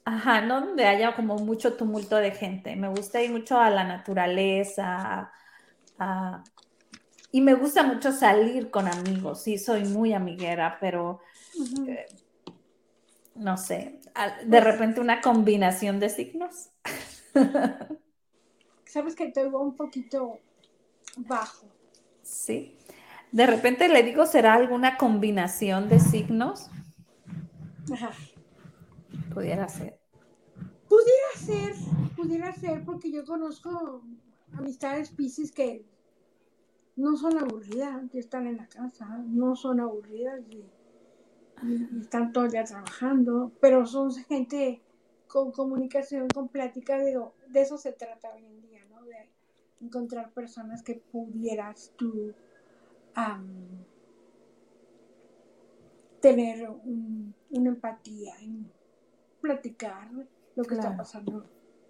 Ajá, 0.05 0.41
no 0.41 0.63
donde 0.63 0.87
haya 0.87 1.15
como 1.15 1.37
mucho 1.37 1.75
tumulto 1.75 2.17
de 2.17 2.31
gente. 2.31 2.75
Me 2.77 2.89
gusta 2.89 3.23
ir 3.23 3.31
mucho 3.31 3.61
a 3.61 3.71
la 3.71 3.85
naturaleza. 3.85 5.31
Y 7.31 7.41
me 7.41 7.55
gusta 7.55 7.83
mucho 7.83 8.13
salir 8.13 8.71
con 8.71 8.89
amigos. 8.89 9.43
Sí, 9.43 9.59
soy 9.59 9.85
muy 9.85 10.13
amiguera, 10.13 10.79
pero 10.81 11.21
no 13.35 13.57
sé, 13.57 14.01
de 14.45 14.61
repente 14.61 15.01
una 15.01 15.21
combinación 15.21 16.01
de 16.01 16.09
signos. 16.09 16.71
Sabes 18.85 19.15
que 19.15 19.31
te 19.31 19.47
un 19.47 19.77
poquito 19.77 20.41
bajo. 21.17 21.67
Sí. 22.23 22.77
De 23.31 23.47
repente 23.47 23.89
le 23.89 24.03
digo, 24.03 24.25
¿será 24.25 24.55
alguna 24.55 24.97
combinación 24.97 25.89
de 25.89 26.01
signos? 26.01 26.71
Ajá. 27.93 28.11
Pudiera 29.33 29.69
ser. 29.69 30.01
Pudiera 30.89 31.37
ser, 31.37 31.75
pudiera 32.17 32.53
ser, 32.53 32.85
porque 32.85 33.13
yo 33.13 33.25
conozco 33.25 34.03
amistades 34.55 35.11
piscis 35.11 35.53
que 35.53 35.85
no 36.99 37.17
son 37.17 37.39
aburridas, 37.39 38.11
que 38.11 38.19
están 38.19 38.49
en 38.49 38.57
la 38.57 38.67
casa, 38.67 39.07
no 39.29 39.55
son 39.55 39.79
aburridas 39.79 40.41
y 40.51 40.65
están 42.01 42.33
todo 42.33 42.47
el 42.47 42.51
día 42.51 42.65
trabajando, 42.65 43.53
pero 43.61 43.87
son 43.87 44.13
gente 44.13 44.81
con 45.29 45.53
comunicación, 45.53 46.27
con 46.29 46.49
plática, 46.49 46.99
de, 46.99 47.21
de 47.49 47.61
eso 47.61 47.79
se 47.79 47.93
trata 47.93 48.35
hoy 48.35 48.45
en 48.45 48.61
día, 48.63 48.81
¿no? 48.91 49.03
De 49.05 49.29
encontrar 49.81 50.33
personas 50.33 50.83
que 50.83 51.01
pudieras 51.13 51.93
tú 51.97 52.35
tener 56.21 56.69
una 57.51 57.69
empatía, 57.69 58.35
en 58.41 58.71
platicar 59.41 60.11
lo 60.57 60.65
que 60.65 60.75
está 60.75 60.97
pasando 60.97 61.45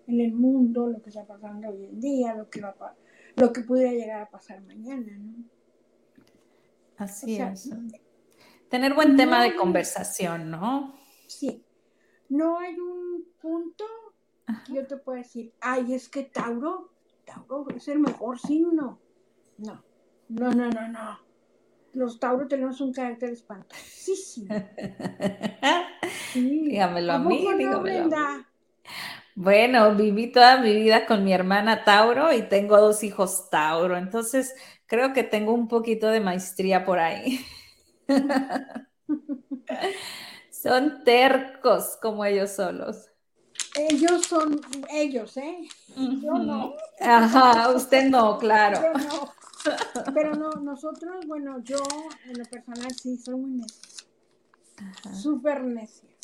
en 0.06 0.20
el 0.20 0.32
mundo, 0.32 0.88
lo 0.88 1.00
que 1.00 1.08
está 1.08 1.24
pasando 1.24 1.70
hoy 1.70 1.86
en 1.86 2.00
día, 2.00 2.34
lo 2.34 2.48
que 2.50 2.60
va 2.60 2.74
lo 3.38 3.52
que 3.52 3.62
pudiera 3.62 3.92
llegar 3.92 4.22
a 4.22 4.30
pasar 4.30 4.60
mañana, 4.62 5.12
¿no? 5.18 5.44
Así 6.96 7.40
es. 7.40 7.70
Tener 8.68 8.94
buen 8.94 9.16
tema 9.16 9.42
de 9.42 9.54
conversación, 9.54 10.50
¿no? 10.50 10.94
Sí. 11.26 11.64
No 12.28 12.58
hay 12.58 12.78
un 12.78 13.24
punto 13.40 13.84
que 14.66 14.74
yo 14.74 14.86
te 14.86 14.96
pueda 14.96 15.18
decir, 15.18 15.52
ay, 15.60 15.94
es 15.94 16.08
que 16.08 16.24
Tauro, 16.24 16.92
Tauro 17.24 17.66
es 17.74 17.88
el 17.88 18.00
mejor 18.00 18.38
signo. 18.38 19.00
No, 19.58 19.84
no, 20.28 20.52
no, 20.52 20.70
no, 20.70 20.88
no. 20.88 21.18
Los 21.94 22.20
Tauros 22.20 22.48
tenemos 22.48 22.80
un 22.80 22.92
carácter 22.92 23.30
espantosísimo. 23.30 24.54
Sí. 26.32 26.68
Dígamelo 26.68 27.12
a 27.14 27.18
mí, 27.18 27.38
dígamelo. 27.56 28.10
Bueno, 29.40 29.94
viví 29.94 30.32
toda 30.32 30.60
mi 30.60 30.74
vida 30.74 31.06
con 31.06 31.22
mi 31.22 31.32
hermana 31.32 31.84
Tauro 31.84 32.32
y 32.32 32.42
tengo 32.42 32.76
dos 32.76 33.04
hijos 33.04 33.48
Tauro, 33.50 33.96
entonces 33.96 34.52
creo 34.86 35.12
que 35.12 35.22
tengo 35.22 35.52
un 35.52 35.68
poquito 35.68 36.08
de 36.08 36.18
maestría 36.18 36.84
por 36.84 36.98
ahí. 36.98 37.46
son 40.50 41.04
tercos 41.04 41.96
como 42.02 42.24
ellos 42.24 42.50
solos. 42.50 43.10
Ellos 43.76 44.26
son 44.26 44.60
ellos, 44.90 45.36
¿eh? 45.36 45.68
Yo 45.94 46.32
no. 46.32 46.74
Ajá, 46.98 47.70
usted 47.70 48.10
no, 48.10 48.38
claro. 48.38 48.80
Yo 48.82 48.92
no. 48.92 49.32
Pero 50.14 50.34
no, 50.34 50.50
nosotros, 50.50 51.24
bueno, 51.28 51.62
yo 51.62 51.78
en 52.24 52.38
lo 52.38 52.44
personal 52.44 52.92
sí 52.92 53.16
soy 53.16 53.36
muy 53.36 53.52
necia. 53.52 53.82
Súper 55.12 55.62
necia. 55.62 56.17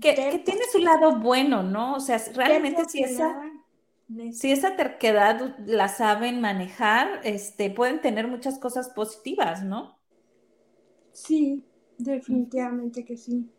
Que, 0.00 0.42
tiene 0.44 0.62
su 0.70 0.78
lado 0.78 1.18
bueno, 1.18 1.62
¿no? 1.62 1.94
O 1.94 2.00
sea, 2.00 2.20
realmente 2.34 2.84
si 2.88 3.02
esa, 3.02 3.36
si 4.32 4.52
esa 4.52 4.76
terquedad 4.76 5.56
la 5.66 5.88
saben 5.88 6.40
manejar, 6.40 7.20
este, 7.24 7.70
pueden 7.70 8.00
tener 8.00 8.28
muchas 8.28 8.58
cosas 8.58 8.90
positivas, 8.90 9.64
¿no? 9.64 9.98
Sí, 11.12 11.64
definitivamente 11.98 13.04
que 13.04 13.16
sí. 13.16 13.50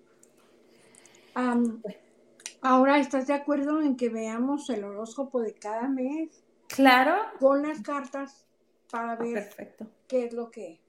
ahora, 2.62 3.00
¿estás 3.00 3.28
de 3.28 3.34
acuerdo 3.34 3.82
en 3.82 3.96
que 3.96 4.10
veamos 4.10 4.70
el 4.70 4.84
horóscopo 4.84 5.42
de 5.42 5.54
cada 5.54 5.88
mes? 5.90 6.44
Claro. 6.68 7.16
Con 7.40 7.64
las 7.64 7.82
cartas 7.82 8.46
para 8.90 9.16
ver 9.16 9.34
Perfecto. 9.34 9.88
qué 10.08 10.26
es 10.26 10.34
lo 10.34 10.50
que 10.50 10.80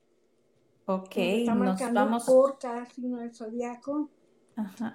Ok, 0.86 1.16
nos 1.46 1.92
vamos 1.92 2.24
por 2.24 2.58
cada 2.58 2.84
signo 2.86 3.18
del 3.18 3.32
zodiaco. 3.32 4.08
Ajá. 4.56 4.94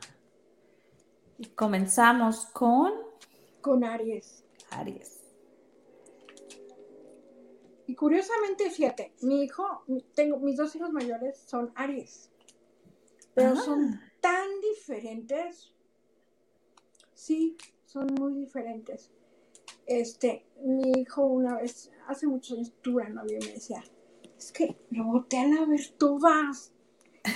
Y 1.38 1.48
comenzamos 1.48 2.46
con 2.48 3.08
con 3.62 3.84
Aries. 3.84 4.46
Aries. 4.72 5.22
Y 7.86 7.96
curiosamente, 7.96 8.70
fíjate, 8.70 9.14
mi 9.22 9.44
hijo, 9.44 9.84
tengo 10.14 10.40
mis 10.40 10.58
dos 10.58 10.76
hijos 10.76 10.92
mayores 10.92 11.38
son 11.38 11.72
Aries, 11.76 12.30
pero 13.34 13.52
ah. 13.52 13.62
son 13.62 14.00
tan 14.22 14.48
diferentes. 14.62 15.74
Sí, 17.14 17.58
son 17.86 18.08
muy 18.16 18.34
diferentes. 18.34 19.10
Este, 19.86 20.46
mi 20.64 20.92
hijo 21.00 21.26
una 21.26 21.58
vez, 21.58 21.92
hace 22.08 22.28
muchos 22.28 22.58
años, 22.58 22.74
tuve 22.82 23.04
una 23.04 23.22
novia 23.22 23.40
y 23.42 23.46
me 23.46 23.54
decía, 23.54 23.84
es 24.38 24.52
que 24.52 24.78
voltean 24.92 25.58
a 25.58 25.66
ver 25.66 25.88
todas. 25.98 26.74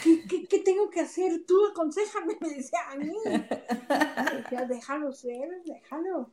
¿Qué, 0.03 0.47
qué, 0.47 0.59
tengo 0.59 0.89
que 0.89 1.01
hacer? 1.01 1.45
Tú 1.45 1.55
aconsejame, 1.67 2.37
me 2.41 2.49
decía 2.49 2.79
a 2.89 2.95
mí. 2.97 3.15
Decía, 4.37 4.65
déjalo 4.67 5.11
ser, 5.11 5.63
déjalo. 5.65 6.31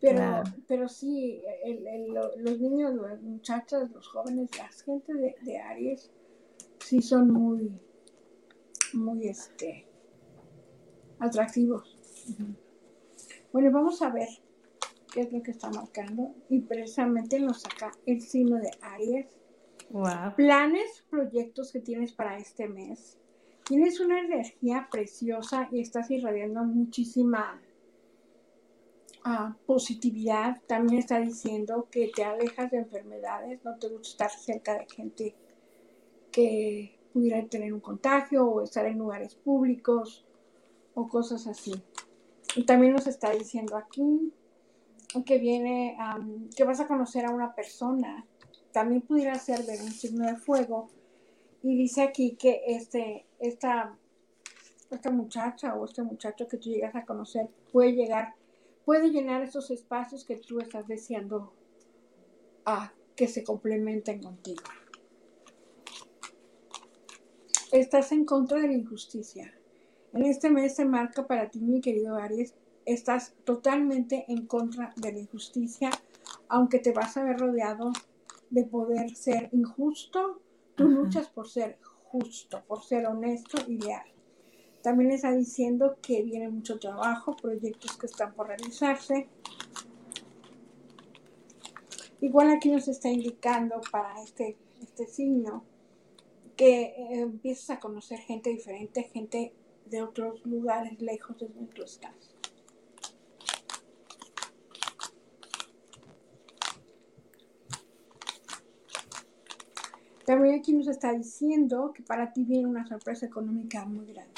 Pero, 0.00 0.42
pero 0.66 0.88
sí, 0.88 1.42
los 2.36 2.60
niños, 2.60 2.94
las 2.94 3.22
muchachas, 3.22 3.90
los 3.90 4.06
jóvenes, 4.06 4.50
la 4.58 4.68
gente 4.68 5.14
de, 5.14 5.58
Aries, 5.58 6.10
sí 6.78 7.00
son 7.00 7.30
muy, 7.30 7.72
muy 8.92 9.28
este, 9.28 9.86
atractivos. 11.18 11.98
Bueno, 13.50 13.70
vamos 13.70 14.02
a 14.02 14.10
ver 14.10 14.28
qué 15.10 15.22
es 15.22 15.32
lo 15.32 15.42
que 15.42 15.52
está 15.52 15.70
marcando. 15.70 16.34
Y 16.50 16.60
precisamente 16.60 17.40
nos 17.40 17.62
saca 17.62 17.92
el 18.04 18.20
signo 18.20 18.56
de 18.56 18.70
Aries. 18.82 19.26
Planes, 20.36 21.04
proyectos 21.08 21.70
que 21.70 21.78
tienes 21.78 22.12
para 22.12 22.36
este 22.36 22.66
mes. 22.66 23.16
Tienes 23.64 24.00
una 24.00 24.18
energía 24.18 24.88
preciosa 24.90 25.68
y 25.70 25.80
estás 25.80 26.10
irradiando 26.10 26.64
muchísima 26.64 27.62
ah, 29.22 29.56
positividad. 29.66 30.60
También 30.66 30.98
está 30.98 31.20
diciendo 31.20 31.86
que 31.92 32.10
te 32.14 32.24
alejas 32.24 32.72
de 32.72 32.78
enfermedades, 32.78 33.64
no 33.64 33.78
te 33.78 33.88
gusta 33.88 34.26
estar 34.26 34.30
cerca 34.30 34.74
de 34.78 34.86
gente 34.92 35.34
que 36.32 36.98
pudiera 37.12 37.46
tener 37.46 37.72
un 37.72 37.80
contagio 37.80 38.46
o 38.46 38.62
estar 38.64 38.86
en 38.86 38.98
lugares 38.98 39.36
públicos 39.36 40.26
o 40.94 41.06
cosas 41.06 41.46
así. 41.46 41.72
Y 42.56 42.64
también 42.64 42.94
nos 42.94 43.06
está 43.06 43.30
diciendo 43.30 43.76
aquí 43.76 44.32
que 45.22 45.38
viene, 45.38 45.96
que 46.56 46.64
vas 46.64 46.80
a 46.80 46.88
conocer 46.88 47.26
a 47.26 47.30
una 47.30 47.54
persona, 47.54 48.26
también 48.74 49.02
pudiera 49.02 49.38
ser 49.38 49.64
de 49.64 49.80
un 49.80 49.92
signo 49.92 50.26
de 50.26 50.34
fuego, 50.34 50.88
y 51.62 51.76
dice 51.76 52.02
aquí 52.02 52.34
que 52.34 52.60
este, 52.66 53.24
esta, 53.38 53.96
esta 54.90 55.10
muchacha 55.10 55.76
o 55.76 55.84
este 55.84 56.02
muchacho 56.02 56.48
que 56.48 56.56
tú 56.56 56.70
llegas 56.70 56.96
a 56.96 57.06
conocer 57.06 57.48
puede 57.72 57.92
llegar, 57.92 58.34
puede 58.84 59.10
llenar 59.10 59.42
esos 59.42 59.70
espacios 59.70 60.24
que 60.24 60.36
tú 60.36 60.58
estás 60.58 60.88
deseando 60.88 61.52
a 62.64 62.92
que 63.14 63.28
se 63.28 63.44
complementen 63.44 64.20
contigo. 64.20 64.64
Estás 67.70 68.10
en 68.10 68.24
contra 68.24 68.58
de 68.58 68.66
la 68.66 68.74
injusticia. 68.74 69.54
En 70.12 70.24
este 70.24 70.50
mes 70.50 70.74
se 70.74 70.84
marca 70.84 71.28
para 71.28 71.48
ti, 71.48 71.60
mi 71.60 71.80
querido 71.80 72.16
Aries, 72.16 72.54
estás 72.86 73.34
totalmente 73.44 74.24
en 74.26 74.46
contra 74.46 74.92
de 74.96 75.12
la 75.12 75.20
injusticia, 75.20 75.90
aunque 76.48 76.80
te 76.80 76.90
vas 76.90 77.16
a 77.16 77.22
ver 77.22 77.38
rodeado 77.38 77.92
de 78.54 78.64
poder 78.64 79.16
ser 79.16 79.48
injusto, 79.52 80.40
tú 80.76 80.84
luchas 80.84 81.28
por 81.28 81.48
ser 81.48 81.76
justo, 82.04 82.62
por 82.68 82.84
ser 82.84 83.04
honesto 83.06 83.58
y 83.66 83.78
leal. 83.78 84.06
También 84.80 85.10
está 85.10 85.32
diciendo 85.32 85.96
que 86.00 86.22
viene 86.22 86.48
mucho 86.48 86.78
trabajo, 86.78 87.34
proyectos 87.34 87.96
que 87.96 88.06
están 88.06 88.32
por 88.34 88.46
realizarse. 88.46 89.28
Igual 92.20 92.50
aquí 92.50 92.70
nos 92.70 92.86
está 92.86 93.08
indicando 93.08 93.80
para 93.90 94.22
este, 94.22 94.56
este 94.80 95.06
signo 95.06 95.64
que 96.54 96.82
eh, 96.82 97.20
empiezas 97.22 97.70
a 97.70 97.80
conocer 97.80 98.20
gente 98.20 98.50
diferente, 98.50 99.02
gente 99.02 99.52
de 99.86 100.02
otros 100.02 100.46
lugares 100.46 101.00
lejos 101.00 101.36
de 101.40 101.48
donde 101.48 101.72
tú 101.72 101.82
estás. 101.82 102.33
También 110.24 110.58
aquí 110.58 110.72
nos 110.72 110.88
está 110.88 111.12
diciendo 111.12 111.92
que 111.94 112.02
para 112.02 112.32
ti 112.32 112.44
viene 112.44 112.66
una 112.66 112.86
sorpresa 112.86 113.26
económica 113.26 113.84
muy 113.84 114.06
grande. 114.06 114.32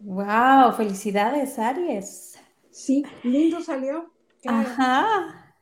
¡Wow! 0.00 0.72
Felicidades, 0.76 1.58
Aries. 1.58 2.38
Sí, 2.70 3.04
lindo 3.22 3.60
salió. 3.60 4.10
Ajá. 4.46 5.56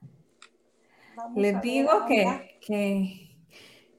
Le 1.34 1.58
digo 1.60 2.06
que, 2.06 3.30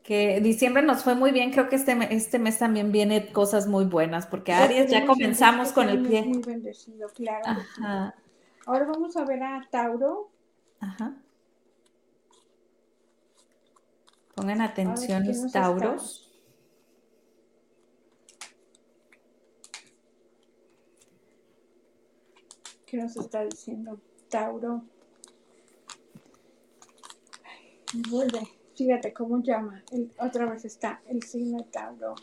que, 0.04 0.39
diciembre 0.41 0.84
nos 0.84 1.04
fue 1.04 1.15
muy 1.15 1.32
bien. 1.32 1.52
Creo 1.52 1.69
que 1.69 1.76
este, 1.76 1.98
este 2.13 2.39
mes 2.39 2.60
también 2.60 2.91
viene 2.91 3.32
cosas 3.32 3.67
muy 3.67 3.86
buenas, 3.86 4.28
porque 4.28 4.54
Aries 4.54 4.89
ya 4.89 5.06
comenzamos 5.06 5.72
con 5.72 5.89
el 5.89 6.08
pie. 6.08 6.24
Muy 6.24 6.41
bendecido, 6.41 7.10
claro. 7.10 7.43
Ajá. 7.45 8.15
Ahora 8.65 8.86
vamos 8.86 9.17
a 9.17 9.26
ver 9.26 9.43
a 9.43 9.67
Tauro. 9.69 10.30
Ajá. 10.80 11.15
Pongan 14.39 14.62
atención 14.62 15.28
los 15.28 15.52
tauros. 15.52 16.32
¿Qué 22.86 22.95
nos 22.95 23.17
está 23.17 23.43
diciendo 23.43 23.99
Tauro? 24.30 24.84
Ay, 27.43 28.02
vuelve. 28.10 28.47
Fíjate 28.75 29.12
cómo 29.12 29.43
llama. 29.43 29.84
El, 29.91 30.10
otra 30.17 30.45
vez 30.45 30.63
está 30.63 31.02
el 31.10 31.21
signo 31.23 31.65
Tauro. 31.65 32.15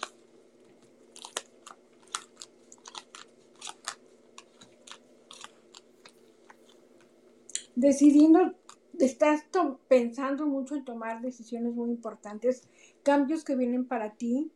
Decidiendo 7.74 8.54
estás 8.98 9.44
pensando 9.88 10.46
mucho 10.46 10.74
en 10.74 10.84
tomar 10.84 11.20
decisiones 11.20 11.74
muy 11.74 11.90
importantes, 11.90 12.68
cambios 13.02 13.44
que 13.44 13.56
vienen 13.56 13.86
para 13.86 14.14
ti, 14.14 14.50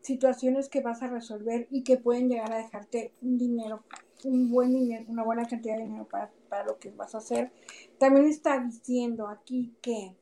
situaciones 0.00 0.68
que 0.68 0.80
vas 0.80 1.02
a 1.02 1.08
resolver 1.08 1.66
y 1.70 1.82
que 1.82 1.96
pueden 1.96 2.28
llegar 2.28 2.52
a 2.52 2.58
dejarte 2.58 3.12
un 3.22 3.38
dinero, 3.38 3.82
un 4.24 4.50
buen 4.50 4.72
dinero, 4.72 5.04
una 5.08 5.24
buena 5.24 5.46
cantidad 5.46 5.76
de 5.76 5.84
dinero 5.84 6.06
para, 6.08 6.30
para 6.48 6.64
lo 6.64 6.78
que 6.78 6.90
vas 6.90 7.14
a 7.14 7.18
hacer. 7.18 7.50
También 7.98 8.26
está 8.26 8.60
diciendo 8.60 9.28
aquí 9.28 9.74
que 9.80 10.14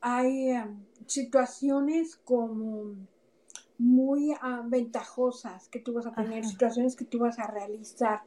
hay 0.00 0.50
em, 0.50 0.84
situaciones 1.06 2.16
como 2.16 2.94
muy 3.78 4.34
ah, 4.40 4.62
ventajosas 4.64 5.68
que 5.68 5.78
tú 5.78 5.92
vas 5.92 6.06
a 6.06 6.12
tener, 6.12 6.44
situaciones 6.44 6.96
que 6.96 7.04
tú 7.04 7.20
vas 7.20 7.38
a 7.38 7.46
realizar, 7.46 8.22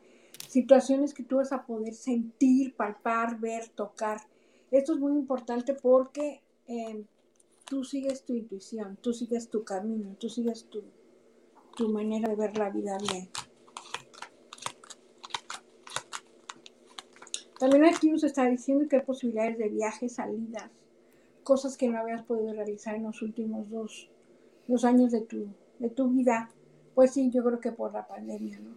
situaciones 0.47 1.13
que 1.13 1.23
tú 1.23 1.37
vas 1.37 1.51
a 1.51 1.65
poder 1.65 1.93
sentir, 1.93 2.75
palpar, 2.75 3.39
ver, 3.39 3.67
tocar. 3.69 4.21
Esto 4.71 4.93
es 4.93 4.99
muy 4.99 5.13
importante 5.13 5.73
porque 5.73 6.41
em, 6.65 7.05
tú 7.65 7.83
sigues 7.83 8.23
tu 8.23 8.33
intuición, 8.33 8.97
tú 9.01 9.13
sigues 9.13 9.49
tu 9.49 9.65
camino, 9.65 10.15
tú 10.17 10.29
sigues 10.29 10.63
tu, 10.69 10.81
tu 11.75 11.89
manera 11.89 12.29
de 12.29 12.35
ver 12.35 12.57
la 12.57 12.69
vida 12.69 12.97
bien. 12.97 13.29
También 17.59 17.85
aquí 17.85 18.09
nos 18.09 18.23
está 18.23 18.45
diciendo 18.45 18.87
que 18.87 18.95
hay 18.95 19.01
posibilidades 19.03 19.57
de 19.57 19.67
viajes, 19.67 20.13
salidas, 20.13 20.71
cosas 21.43 21.75
que 21.75 21.89
no 21.89 21.99
habías 21.99 22.23
podido 22.23 22.53
realizar 22.53 22.95
en 22.95 23.03
los 23.03 23.21
últimos 23.21 23.69
dos, 23.69 24.09
años 24.85 25.11
de 25.11 25.21
tu, 25.21 25.47
de 25.79 25.89
tu 25.89 26.09
vida. 26.09 26.49
Pues 26.95 27.11
sí, 27.11 27.29
yo 27.29 27.43
creo 27.43 27.59
que 27.59 27.73
por 27.73 27.91
la 27.91 28.07
pandemia, 28.07 28.57
¿no? 28.59 28.75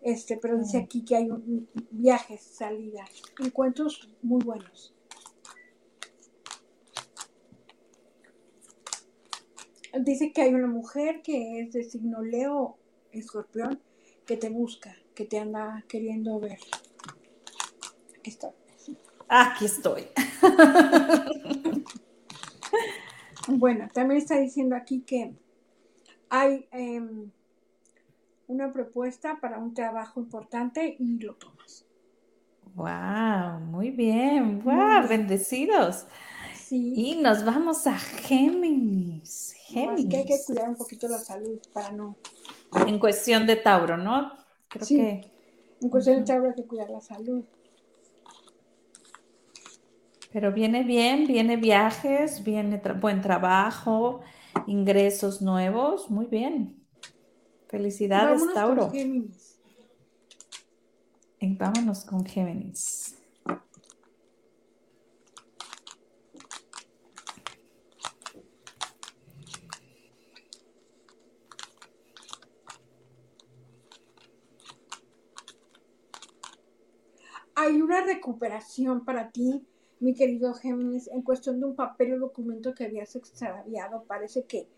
Este, 0.00 0.36
pero 0.38 0.58
dice 0.58 0.78
aquí 0.78 1.04
que 1.04 1.16
hay 1.16 1.30
viajes, 1.90 2.40
salidas, 2.40 3.10
encuentros 3.38 4.08
muy 4.22 4.42
buenos. 4.42 4.93
Dice 10.00 10.32
que 10.32 10.42
hay 10.42 10.54
una 10.54 10.66
mujer 10.66 11.22
que 11.22 11.60
es 11.60 11.72
de 11.72 11.84
signo 11.84 12.22
Leo, 12.22 12.76
escorpión, 13.12 13.80
que 14.26 14.36
te 14.36 14.48
busca, 14.48 14.94
que 15.14 15.24
te 15.24 15.38
anda 15.38 15.84
queriendo 15.88 16.40
ver. 16.40 16.58
Aquí 18.18 18.30
estoy. 18.30 18.50
Aquí 19.28 19.64
estoy. 19.66 20.06
bueno, 23.48 23.88
también 23.92 24.18
está 24.18 24.38
diciendo 24.38 24.76
aquí 24.76 25.00
que 25.00 25.34
hay 26.28 26.66
em, 26.72 27.30
una 28.48 28.72
propuesta 28.72 29.38
para 29.40 29.58
un 29.58 29.74
trabajo 29.74 30.20
importante 30.20 30.96
y 30.98 31.18
lo 31.18 31.34
tomas. 31.34 31.86
Wow, 32.74 33.60
muy 33.60 33.90
bien. 33.90 34.62
Wow, 34.64 35.06
bendecidos. 35.08 36.06
Sí. 36.74 36.92
Y 36.96 37.16
nos 37.22 37.44
vamos 37.44 37.86
a 37.86 37.96
Géminis. 37.96 39.54
Géminis. 39.66 40.08
que 40.10 40.16
hay 40.16 40.24
que 40.24 40.38
cuidar 40.44 40.68
un 40.68 40.74
poquito 40.74 41.06
la 41.06 41.18
salud 41.18 41.60
para 41.72 41.92
no. 41.92 42.16
En 42.88 42.98
cuestión 42.98 43.46
de 43.46 43.54
Tauro, 43.54 43.96
¿no? 43.96 44.32
Creo 44.66 44.84
sí. 44.84 44.96
que. 44.96 45.32
En 45.80 45.88
cuestión 45.88 46.18
de 46.18 46.24
Tauro 46.24 46.48
hay 46.48 46.54
que 46.56 46.66
cuidar 46.66 46.90
la 46.90 47.00
salud. 47.00 47.44
Pero 50.32 50.52
viene 50.52 50.82
bien, 50.82 51.28
viene 51.28 51.56
viajes, 51.56 52.42
viene 52.42 52.82
buen 53.00 53.22
trabajo, 53.22 54.22
ingresos 54.66 55.42
nuevos, 55.42 56.10
muy 56.10 56.26
bien. 56.26 56.84
Felicidades, 57.68 58.40
vámonos 58.40 58.54
Tauro. 58.54 58.82
Con 58.88 58.92
Géminis. 58.94 59.60
vámonos 61.40 62.04
con 62.04 62.26
Géminis. 62.26 63.16
Hay 77.54 77.80
una 77.80 78.04
recuperación 78.04 79.04
para 79.04 79.30
ti 79.30 79.64
mi 80.00 80.14
querido 80.14 80.52
Géminis, 80.54 81.08
en 81.08 81.22
cuestión 81.22 81.60
de 81.60 81.66
un 81.66 81.76
papel 81.76 82.14
o 82.14 82.18
documento 82.18 82.74
que 82.74 82.84
habías 82.84 83.16
extraviado. 83.16 84.04
Parece 84.04 84.44
que 84.44 84.68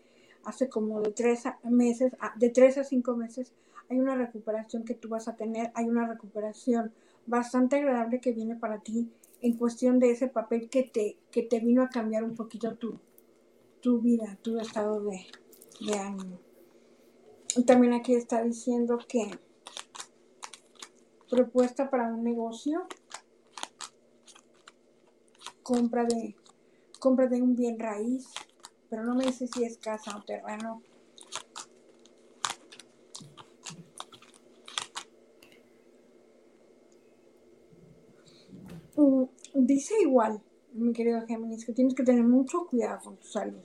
hace 0.45 0.69
como 0.69 1.01
de 1.01 1.11
tres 1.11 1.43
meses, 1.63 2.13
de 2.37 2.49
tres 2.49 2.77
a 2.77 2.83
cinco 2.83 3.15
meses, 3.15 3.51
hay 3.89 3.99
una 3.99 4.15
recuperación 4.15 4.83
que 4.83 4.93
tú 4.93 5.09
vas 5.09 5.27
a 5.27 5.35
tener, 5.35 5.71
hay 5.73 5.85
una 5.85 6.07
recuperación 6.07 6.93
bastante 7.25 7.77
agradable 7.77 8.21
que 8.21 8.31
viene 8.31 8.55
para 8.55 8.79
ti 8.79 9.09
en 9.41 9.53
cuestión 9.57 9.99
de 9.99 10.11
ese 10.11 10.27
papel 10.27 10.69
que 10.69 10.83
te, 10.83 11.17
que 11.31 11.43
te 11.43 11.59
vino 11.59 11.83
a 11.83 11.89
cambiar 11.89 12.23
un 12.23 12.35
poquito 12.35 12.75
tu, 12.75 12.99
tu 13.81 13.99
vida, 13.99 14.37
tu 14.41 14.59
estado 14.59 15.01
de, 15.03 15.25
de 15.85 15.97
ánimo. 15.97 16.39
También 17.65 17.93
aquí 17.93 18.13
está 18.13 18.43
diciendo 18.43 18.99
que 19.07 19.31
propuesta 21.29 21.89
para 21.89 22.07
un 22.07 22.23
negocio 22.23 22.87
compra 25.67 26.05
de, 26.05 26.33
compra 26.99 27.27
de 27.27 27.41
un 27.41 27.53
bien 27.53 27.77
raíz, 27.77 28.31
pero 28.89 29.03
no 29.03 29.15
me 29.15 29.25
dice 29.25 29.47
si 29.47 29.65
es 29.65 29.77
casa 29.77 30.15
o 30.15 30.23
terreno. 30.23 30.81
Mm, 38.95 39.23
dice 39.53 39.93
igual, 40.01 40.41
mi 40.71 40.93
querido 40.93 41.25
Géminis, 41.27 41.65
que 41.65 41.73
tienes 41.73 41.93
que 41.93 42.03
tener 42.03 42.23
mucho 42.23 42.65
cuidado 42.65 43.01
con 43.03 43.17
tu 43.17 43.27
salud. 43.27 43.61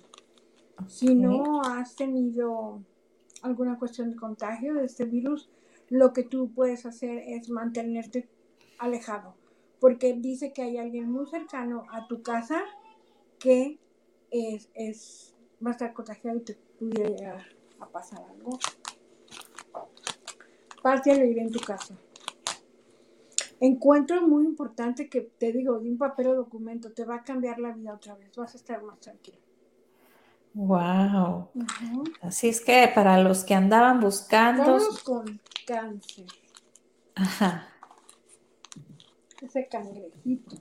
Si 0.88 1.14
no 1.14 1.62
has 1.62 1.94
tenido 1.94 2.82
alguna 3.42 3.78
cuestión 3.78 4.10
de 4.10 4.16
contagio 4.16 4.74
de 4.74 4.86
este 4.86 5.04
virus, 5.04 5.48
lo 5.92 6.14
que 6.14 6.22
tú 6.22 6.50
puedes 6.54 6.86
hacer 6.86 7.18
es 7.18 7.50
mantenerte 7.50 8.26
alejado 8.78 9.34
porque 9.78 10.14
dice 10.14 10.54
que 10.54 10.62
hay 10.62 10.78
alguien 10.78 11.12
muy 11.12 11.26
cercano 11.26 11.84
a 11.90 12.06
tu 12.06 12.22
casa 12.22 12.62
que 13.38 13.78
es, 14.30 14.70
es 14.72 15.36
va 15.64 15.68
a 15.68 15.72
estar 15.72 15.92
contagiado 15.92 16.38
y 16.38 16.40
te 16.40 16.54
pudiera 16.78 17.10
llegar 17.10 17.44
a 17.78 17.86
pasar 17.86 18.22
algo. 18.30 18.58
Parte 20.82 21.12
a 21.12 21.18
vivir 21.18 21.40
en 21.40 21.52
tu 21.52 21.60
casa. 21.60 21.94
Encuentro 23.60 24.26
muy 24.26 24.46
importante 24.46 25.10
que 25.10 25.20
te 25.20 25.52
digo, 25.52 25.78
de 25.78 25.90
un 25.90 25.98
papel 25.98 26.28
o 26.28 26.34
documento, 26.34 26.90
te 26.92 27.04
va 27.04 27.16
a 27.16 27.22
cambiar 27.22 27.58
la 27.58 27.72
vida 27.72 27.92
otra 27.92 28.14
vez, 28.14 28.34
vas 28.34 28.54
a 28.54 28.56
estar 28.56 28.82
más 28.82 28.98
tranquilo. 28.98 29.38
Wow. 30.54 31.48
Así 32.22 32.48
es 32.48 32.62
que 32.62 32.90
para 32.94 33.22
los 33.22 33.44
que 33.44 33.54
andaban 33.54 34.00
buscando. 34.00 34.78
Con 35.04 35.40
cáncer. 35.66 36.26
Ajá 37.14 37.68
ese 39.42 39.68
cangrejito. 39.68 40.56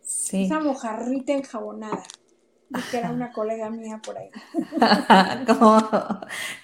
Sí. 0.00 0.44
Esa 0.44 0.60
mojarrita 0.60 1.32
enjabonada. 1.32 2.02
Que 2.90 2.98
era 2.98 3.10
una 3.10 3.30
colega 3.30 3.70
mía 3.70 4.00
por 4.04 4.18
ahí. 4.18 4.30
como, 5.46 5.78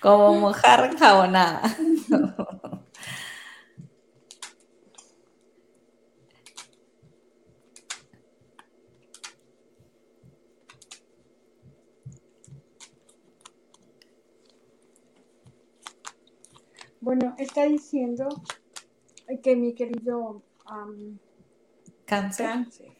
como 0.00 0.40
mojarra 0.40 0.86
enjabonada. 0.86 1.62
Bueno, 17.00 17.34
está 17.38 17.64
diciendo 17.64 18.28
que 19.42 19.56
mi 19.56 19.72
querido 19.72 20.42
cáncer. 22.04 22.46
Cáncer. 22.46 22.92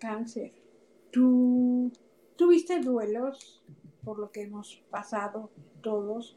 Cáncer. 0.00 0.52
¿Tú 1.12 1.92
tuviste 2.34 2.80
duelos 2.80 3.62
por 4.02 4.18
lo 4.18 4.32
que 4.32 4.42
hemos 4.42 4.82
pasado 4.90 5.50
todos? 5.82 6.36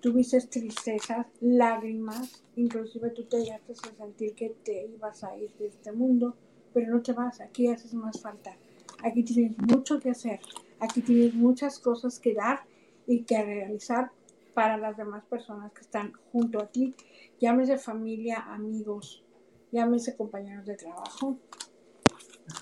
Tuviste 0.00 0.40
tristezas, 0.40 1.26
lágrimas, 1.40 2.44
inclusive 2.56 3.10
tú 3.10 3.24
te 3.24 3.44
llegaste 3.44 3.72
a 3.72 3.94
sentir 3.96 4.34
que 4.34 4.50
te 4.64 4.86
ibas 4.86 5.22
a 5.22 5.36
ir 5.36 5.52
de 5.56 5.68
este 5.68 5.92
mundo, 5.92 6.36
pero 6.74 6.92
no 6.92 7.00
te 7.00 7.12
vas, 7.12 7.40
aquí 7.40 7.68
haces 7.68 7.94
más 7.94 8.20
falta. 8.20 8.56
Aquí 9.04 9.22
tienes 9.22 9.56
mucho 9.58 10.00
que 10.00 10.10
hacer, 10.10 10.40
aquí 10.80 11.00
tienes 11.00 11.34
muchas 11.34 11.78
cosas 11.78 12.18
que 12.18 12.34
dar 12.34 12.64
y 13.06 13.22
que 13.22 13.40
realizar 13.42 14.10
para 14.56 14.78
las 14.78 14.96
demás 14.96 15.22
personas 15.26 15.70
que 15.72 15.82
están 15.82 16.14
junto 16.32 16.58
a 16.58 16.66
ti, 16.68 16.94
llámese 17.38 17.76
familia, 17.76 18.38
amigos, 18.38 19.22
llámese 19.70 20.16
compañeros 20.16 20.64
de 20.64 20.76
trabajo. 20.76 21.36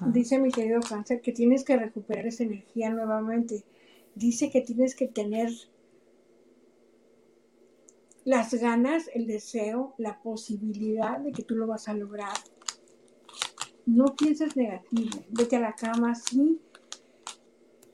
Dice 0.07 0.41
mi 0.41 0.51
querido 0.51 0.81
cáncer 0.81 1.21
que 1.21 1.31
tienes 1.31 1.63
que 1.63 1.77
recuperar 1.77 2.27
esa 2.27 2.43
energía 2.43 2.91
nuevamente. 2.91 3.63
Dice 4.17 4.51
que 4.51 4.61
tienes 4.61 4.97
que 4.97 5.07
tener 5.07 5.53
las 8.25 8.53
ganas, 8.55 9.09
el 9.15 9.29
deseo, 9.29 9.95
la 9.97 10.21
posibilidad 10.21 11.21
de 11.21 11.31
que 11.31 11.45
tú 11.45 11.55
lo 11.55 11.69
vas 11.69 11.87
a 11.87 11.95
lograr. 11.95 12.37
no 13.87 14.17
pienses 14.17 14.57
negativo, 14.57 15.25
vete 15.29 15.57
a 15.57 15.61
la 15.61 15.77
cama, 15.77 16.17
sí, 16.17 16.59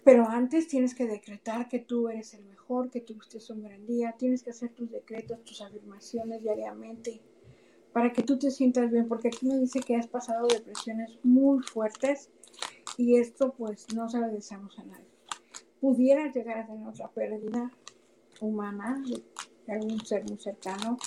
pero 0.04 0.26
antes 0.28 0.68
tienes 0.68 0.94
que 0.94 1.06
decretar 1.06 1.68
que 1.68 1.78
tú 1.78 2.08
eres 2.08 2.34
el 2.34 2.44
mejor, 2.44 2.90
que 2.90 3.00
tuviste 3.00 3.38
un 3.52 3.62
gran 3.62 3.86
día, 3.86 4.14
tienes 4.18 4.42
que 4.42 4.50
hacer 4.50 4.70
tus 4.70 4.90
decretos, 4.90 5.44
tus 5.44 5.60
afirmaciones 5.60 6.42
diariamente 6.42 7.20
para 7.92 8.12
que 8.12 8.22
tú 8.22 8.38
te 8.38 8.50
sientas 8.50 8.90
bien, 8.90 9.08
porque 9.08 9.28
aquí 9.28 9.46
me 9.46 9.58
dice 9.58 9.80
que 9.80 9.96
has 9.96 10.06
pasado 10.06 10.46
depresiones 10.46 11.18
muy 11.22 11.62
fuertes 11.62 12.30
y 12.96 13.16
esto 13.16 13.52
pues 13.52 13.86
no 13.94 14.08
se 14.08 14.18
lo 14.18 14.28
deseamos 14.28 14.78
a 14.78 14.84
nadie. 14.84 15.06
Pudiera 15.80 16.30
llegar 16.32 16.58
a 16.58 16.66
tener 16.66 16.86
otra 16.86 17.08
pérdida 17.08 17.70
humana 18.40 19.02
de 19.66 19.72
algún 19.72 20.04
ser 20.04 20.24
muy 20.24 20.38
cercano, 20.38 20.98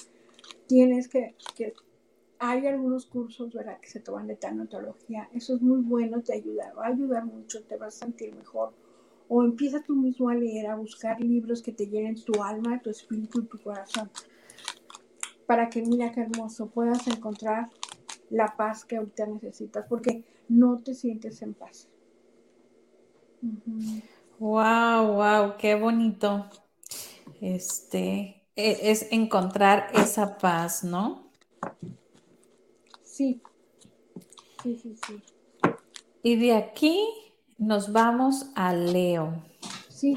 tienes 0.67 1.07
que, 1.07 1.35
que 1.55 1.73
hay 2.39 2.67
algunos 2.67 3.05
cursos 3.05 3.53
¿verdad? 3.53 3.79
que 3.79 3.89
se 3.89 3.99
toman 3.99 4.27
de 4.27 4.35
tanatología, 4.35 5.29
eso 5.33 5.55
es 5.55 5.61
muy 5.61 5.81
bueno, 5.81 6.21
te 6.21 6.33
ayuda, 6.33 6.73
va 6.73 6.87
a 6.87 6.89
ayudar 6.89 7.25
mucho, 7.25 7.63
te 7.63 7.77
vas 7.77 7.95
a 7.95 8.05
sentir 8.05 8.35
mejor. 8.35 8.73
O 9.27 9.43
empieza 9.43 9.81
tú 9.81 9.95
mismo 9.95 10.29
a 10.29 10.35
leer, 10.35 10.67
a 10.67 10.75
buscar 10.75 11.19
libros 11.19 11.61
que 11.61 11.71
te 11.71 11.87
llenen 11.87 12.15
tu 12.23 12.43
alma, 12.43 12.81
tu 12.81 12.89
espíritu 12.89 13.41
y 13.41 13.45
tu 13.45 13.61
corazón. 13.61 14.09
Para 15.45 15.69
que, 15.69 15.81
mira 15.81 16.11
qué 16.11 16.21
hermoso, 16.21 16.67
puedas 16.67 17.07
encontrar 17.07 17.69
la 18.29 18.55
paz 18.55 18.85
que 18.85 18.97
ahorita 18.97 19.25
necesitas, 19.27 19.85
porque 19.87 20.23
no 20.49 20.79
te 20.79 20.93
sientes 20.93 21.41
en 21.41 21.53
paz. 21.53 21.87
Wow, 24.39 25.13
wow, 25.15 25.57
qué 25.57 25.75
bonito. 25.75 26.49
Este 27.41 28.43
e, 28.55 28.91
es 28.91 29.07
encontrar 29.11 29.87
esa 29.93 30.37
paz, 30.37 30.83
¿no? 30.83 31.31
Sí. 33.03 33.41
Sí, 34.61 34.77
sí, 34.77 34.95
sí. 35.05 35.21
Y 36.21 36.37
de 36.37 36.55
aquí 36.55 37.05
nos 37.65 37.91
vamos 37.91 38.51
a 38.55 38.73
Leo. 38.73 39.41
Sí. 39.89 40.15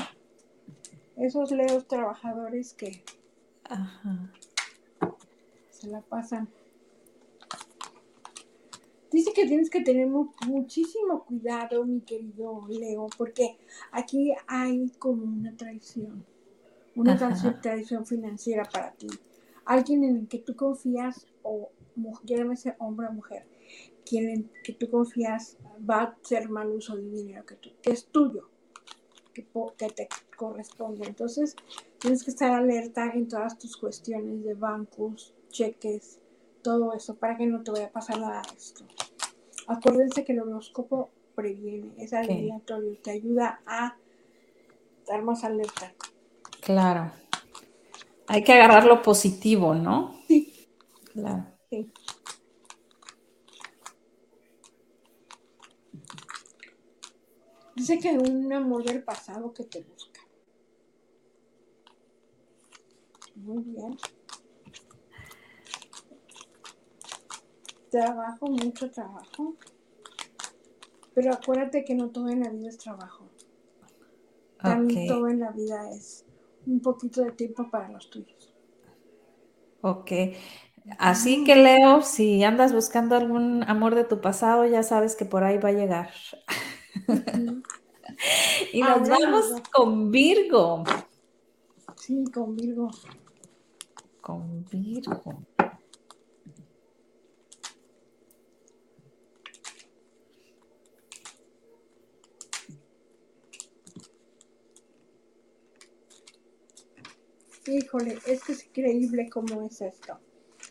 Esos 1.17 1.51
Leos 1.51 1.87
trabajadores 1.87 2.75
que 2.75 3.03
se 5.71 5.89
la 5.89 6.01
pasan 6.03 6.49
Dice 9.17 9.33
que 9.33 9.47
tienes 9.47 9.71
que 9.71 9.81
tener 9.81 10.09
muchísimo 10.09 11.25
cuidado, 11.25 11.87
mi 11.87 12.01
querido 12.01 12.67
Leo, 12.69 13.07
porque 13.17 13.57
aquí 13.91 14.35
hay 14.47 14.91
como 14.99 15.25
una 15.25 15.57
traición, 15.57 16.27
una 16.97 17.17
traición 17.63 18.05
financiera 18.05 18.65
para 18.65 18.93
ti. 18.93 19.07
Alguien 19.65 20.05
en 20.05 20.17
el 20.17 20.29
que 20.29 20.41
tú 20.41 20.55
confías, 20.55 21.27
o 21.43 21.71
llámese 22.25 22.75
hombre 22.79 23.07
o 23.07 23.13
mujer, 23.13 23.47
quien 24.05 24.29
en 24.29 24.51
que 24.65 24.75
tú 24.75 24.91
confías 24.91 25.57
va 25.79 26.03
a 26.03 26.17
hacer 26.21 26.49
mal 26.49 26.69
uso 26.71 26.97
del 26.97 27.11
dinero 27.11 27.45
que, 27.45 27.57
que 27.57 27.91
es 27.91 28.07
tuyo, 28.07 28.49
que, 29.33 29.47
que 29.77 29.89
te 29.91 30.09
corresponde. 30.37 31.07
Entonces, 31.07 31.57
tienes 31.99 32.25
que 32.25 32.31
estar 32.31 32.53
alerta 32.53 33.11
en 33.13 33.29
todas 33.29 33.59
tus 33.59 33.77
cuestiones 33.77 34.45
de 34.45 34.55
bancos, 34.55 35.35
cheques, 35.51 36.21
todo 36.63 36.93
eso, 36.95 37.15
para 37.15 37.37
que 37.37 37.47
no 37.47 37.63
te 37.63 37.71
vaya 37.71 37.87
a 37.87 37.93
pasar 37.93 38.21
nada 38.21 38.43
de 38.43 38.57
esto. 38.57 38.85
Acuérdense 39.69 40.25
que 40.25 40.33
el 40.33 40.41
horóscopo 40.41 41.11
previene, 41.35 41.93
es 41.99 42.13
aleatorio, 42.13 42.99
te 43.03 43.11
ayuda 43.11 43.61
a 43.67 43.97
estar 45.01 45.23
más 45.23 45.45
alerta. 45.45 45.93
Claro. 46.61 47.13
Hay 48.27 48.43
que 48.43 48.53
agarrar 48.53 48.85
lo 48.85 49.03
positivo, 49.03 49.75
¿no? 49.75 50.21
Sí. 50.27 50.69
Claro. 51.13 51.47
Sí. 51.71 51.91
Dice 57.77 57.99
que 57.99 58.11
un 58.11 58.53
amor 58.53 58.83
del 58.85 59.05
pasado 59.05 59.53
que 59.53 59.65
te 59.65 59.83
busca. 59.83 60.21
Muy 63.37 63.63
bien. 63.63 63.97
trabajo, 67.91 68.47
mucho 68.49 68.91
trabajo. 68.91 69.55
Pero 71.15 71.33
acuérdate 71.33 71.85
que 71.85 71.95
no 71.95 72.11
todo 72.11 72.29
en 72.29 72.41
la 72.41 72.51
vida 72.51 72.69
es 72.69 72.79
trabajo. 72.79 73.29
También 74.59 75.07
todo 75.07 75.29
en 75.29 75.41
la 75.41 75.51
vida 75.51 75.91
es 75.91 76.25
un 76.67 76.81
poquito 76.81 77.23
de 77.23 77.33
tiempo 77.33 77.71
para 77.71 77.89
los 77.89 78.11
tuyos. 78.11 78.55
Ok. 79.81 80.13
Así 80.99 81.45
que 81.45 81.57
Leo, 81.57 82.03
si 82.03 82.45
andas 82.45 82.73
buscando 82.73 83.17
algún 83.17 83.63
amor 83.65 83.95
de 83.95 84.05
tu 84.05 84.21
pasado, 84.21 84.65
ya 84.67 84.83
sabes 84.83 85.17
que 85.17 85.25
por 85.25 85.43
ahí 85.45 85.59
va 85.59 85.71
a 85.71 85.73
llegar. 85.73 86.11
y 88.73 88.81
nos 88.81 89.09
vamos 89.09 89.63
con 89.73 90.11
Virgo. 90.11 90.85
Sí, 91.97 92.25
con 92.33 92.57
Virgo. 92.57 92.91
Con 94.21 94.65
Virgo. 94.71 95.47
híjole, 107.73 108.19
es 108.27 108.45
que 108.45 108.53
es 108.53 108.65
increíble 108.67 109.29
cómo 109.29 109.63
es 109.63 109.81
esto. 109.81 110.19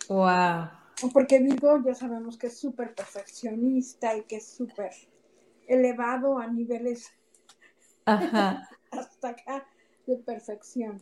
Wow. 0.08 0.68
Porque 1.14 1.40
Virgo 1.40 1.82
ya 1.84 1.94
sabemos 1.94 2.38
que 2.38 2.48
es 2.48 2.58
súper 2.58 2.94
perfeccionista 2.94 4.16
y 4.16 4.24
que 4.24 4.38
es 4.38 4.48
súper 4.48 4.92
elevado 5.68 6.38
a 6.38 6.48
niveles 6.48 7.12
hasta 8.06 9.30
acá 9.30 9.68
de 10.06 10.18
perfección. 10.18 11.02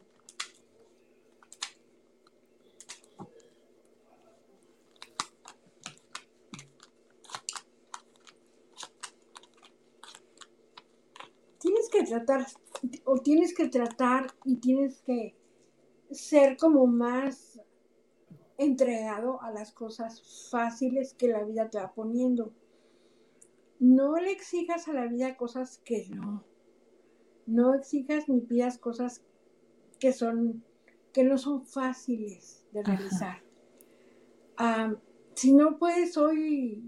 Tienes 11.60 11.90
que 11.90 12.04
tratar, 12.04 12.46
o 13.06 13.18
tienes 13.20 13.54
que 13.54 13.68
tratar 13.68 14.28
y 14.44 14.58
tienes 14.58 15.02
que 15.02 15.36
ser 16.12 16.58
como 16.58 16.88
más 16.88 17.60
entregado 18.58 19.42
a 19.42 19.52
las 19.52 19.72
cosas 19.72 20.50
fáciles 20.52 21.14
que 21.14 21.28
la 21.28 21.44
vida 21.44 21.70
te 21.70 21.80
va 21.80 21.94
poniendo. 21.94 22.52
No 23.84 24.16
le 24.16 24.32
exijas 24.32 24.88
a 24.88 24.94
la 24.94 25.08
vida 25.08 25.36
cosas 25.36 25.82
que 25.84 26.08
no. 26.08 26.46
No 27.46 27.74
exijas 27.74 28.30
ni 28.30 28.40
pidas 28.40 28.78
cosas 28.78 29.22
que 30.00 30.14
son 30.14 30.64
que 31.12 31.26
no 31.26 31.38
son 31.38 31.66
fáciles 31.66 32.66
de 32.72 32.82
realizar. 32.82 33.44
Ah, 34.56 34.96
si 35.34 35.52
no 35.54 35.78
puedes 35.78 36.16
hoy 36.16 36.82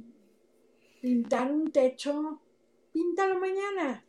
pintar 1.02 1.52
un 1.52 1.70
techo, 1.70 2.40
píntalo 2.94 3.42
mañana, 3.42 4.06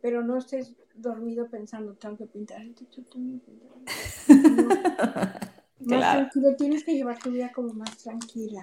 pero 0.00 0.22
no 0.22 0.38
estés 0.38 0.76
dormido 0.94 1.50
pensando, 1.50 1.94
tengo 1.94 2.16
que 2.16 2.26
pintar 2.26 2.62
el 2.62 2.76
techo, 2.76 3.02
tengo 3.12 3.40
que 3.40 3.50
pintar. 3.50 5.40
Más 5.80 6.12
tranquilo, 6.14 6.54
tienes 6.54 6.84
que 6.84 6.94
llevar 6.94 7.18
tu 7.18 7.32
vida 7.32 7.50
como 7.52 7.74
más 7.74 7.98
tranquila. 7.98 8.62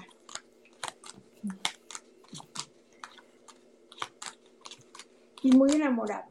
Y 5.43 5.51
muy 5.51 5.71
enamorado. 5.71 6.29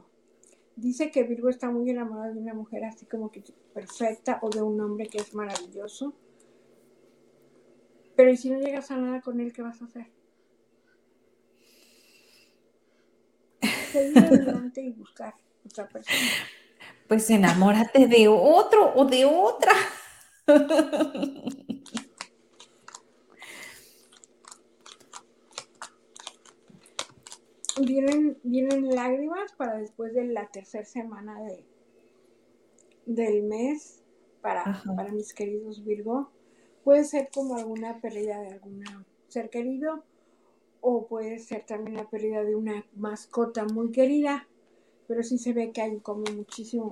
Dice 0.76 1.10
que 1.10 1.24
Virgo 1.24 1.48
está 1.48 1.70
muy 1.70 1.90
enamorado 1.90 2.32
de 2.32 2.40
una 2.40 2.54
mujer 2.54 2.84
así 2.84 3.06
como 3.06 3.30
que 3.30 3.42
perfecta 3.74 4.38
o 4.42 4.50
de 4.50 4.62
un 4.62 4.80
hombre 4.80 5.06
que 5.06 5.18
es 5.18 5.34
maravilloso. 5.34 6.14
Pero 8.16 8.30
¿y 8.30 8.36
si 8.36 8.50
no 8.50 8.58
llegas 8.60 8.90
a 8.90 8.96
nada 8.96 9.20
con 9.20 9.40
él, 9.40 9.52
qué 9.52 9.62
vas 9.62 9.82
a 9.82 9.86
hacer? 9.86 10.06
Seguir 13.92 14.18
adelante 14.18 14.80
y 14.80 14.90
buscar. 14.92 15.34
Pues 17.08 17.28
enamórate 17.30 18.06
de 18.06 18.28
otro 18.28 18.92
o 18.94 19.04
de 19.04 19.24
otra. 19.24 19.72
Vienen, 27.84 28.38
vienen 28.42 28.88
lágrimas 28.88 29.52
para 29.52 29.78
después 29.78 30.14
de 30.14 30.24
la 30.24 30.46
tercera 30.48 30.84
semana 30.84 31.40
de, 31.42 31.64
del 33.06 33.42
mes 33.42 34.02
para, 34.42 34.82
para 34.96 35.12
mis 35.12 35.32
queridos 35.34 35.84
Virgo. 35.84 36.30
Puede 36.84 37.04
ser 37.04 37.28
como 37.32 37.56
alguna 37.56 38.00
pérdida 38.00 38.40
de 38.40 38.48
algún 38.52 38.84
ser 39.28 39.50
querido 39.50 40.04
o 40.80 41.06
puede 41.06 41.38
ser 41.38 41.64
también 41.66 41.96
la 41.96 42.08
pérdida 42.08 42.42
de 42.42 42.54
una 42.54 42.84
mascota 42.94 43.64
muy 43.64 43.90
querida 43.90 44.46
pero 45.10 45.24
sí 45.24 45.38
se 45.38 45.52
ve 45.52 45.72
que 45.72 45.82
hay 45.82 45.98
como 45.98 46.22
muchísimo 46.32 46.88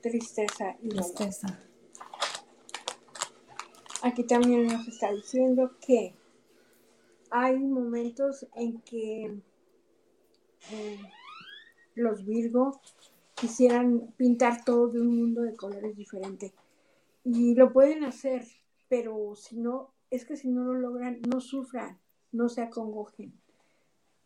tristeza 0.00 0.76
y 0.80 0.88
tristeza. 0.88 1.48
Aquí 4.02 4.22
también 4.22 4.68
nos 4.68 4.86
está 4.86 5.10
diciendo 5.10 5.72
que 5.84 6.14
hay 7.28 7.58
momentos 7.58 8.46
en 8.54 8.80
que 8.82 9.40
eh, 10.72 11.00
los 11.94 12.24
Virgo 12.24 12.80
quisieran 13.34 14.12
pintar 14.16 14.64
todo 14.64 14.88
de 14.88 15.00
un 15.00 15.16
mundo 15.16 15.42
de 15.42 15.54
colores 15.54 15.96
diferente. 15.96 16.52
Y 17.24 17.54
lo 17.54 17.72
pueden 17.72 18.04
hacer, 18.04 18.46
pero 18.88 19.34
si 19.36 19.56
no, 19.56 19.90
es 20.10 20.24
que 20.24 20.36
si 20.36 20.48
no 20.48 20.64
lo 20.64 20.74
logran, 20.74 21.20
no 21.28 21.40
sufran, 21.40 21.98
no 22.32 22.48
se 22.48 22.62
acongojen. 22.62 23.32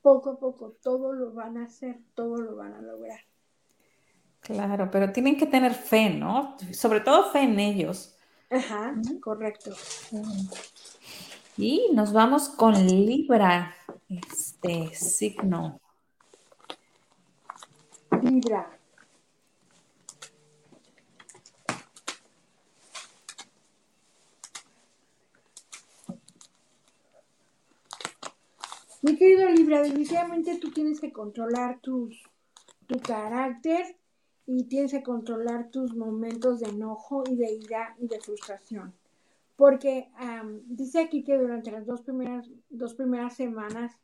Poco 0.02 0.30
a 0.30 0.38
poco, 0.38 0.76
todo 0.82 1.12
lo 1.12 1.32
van 1.32 1.58
a 1.58 1.64
hacer, 1.64 1.98
todo 2.14 2.36
lo 2.36 2.56
van 2.56 2.74
a 2.74 2.80
lograr. 2.80 3.20
Claro, 4.40 4.90
pero 4.90 5.12
tienen 5.12 5.36
que 5.36 5.46
tener 5.46 5.74
fe, 5.74 6.10
¿no? 6.10 6.56
Sobre 6.72 7.00
todo 7.00 7.30
fe 7.30 7.42
en 7.42 7.58
ellos. 7.60 8.16
Ajá, 8.50 8.94
correcto. 9.20 9.72
Y 11.56 11.90
nos 11.92 12.12
vamos 12.12 12.48
con 12.48 12.74
Libra, 12.74 13.74
este 14.08 14.94
signo. 14.94 15.80
Libra. 18.22 18.80
Mi 29.02 29.16
querido 29.16 29.48
Libra, 29.48 29.82
definitivamente 29.82 30.58
tú 30.58 30.70
tienes 30.70 31.00
que 31.00 31.10
controlar 31.10 31.80
tus, 31.80 32.22
tu 32.86 33.00
carácter 33.00 33.96
y 34.46 34.64
tienes 34.64 34.92
que 34.92 35.02
controlar 35.02 35.70
tus 35.70 35.96
momentos 35.96 36.60
de 36.60 36.68
enojo 36.68 37.24
y 37.26 37.36
de 37.36 37.52
ira 37.52 37.94
y 37.98 38.08
de 38.08 38.20
frustración. 38.20 38.92
Porque 39.56 40.08
dice 40.66 41.00
aquí 41.00 41.22
que 41.22 41.38
durante 41.38 41.70
las 41.70 41.86
dos 41.86 42.02
primeras, 42.02 42.46
dos 42.68 42.94
primeras 42.94 43.34
semanas 43.34 43.96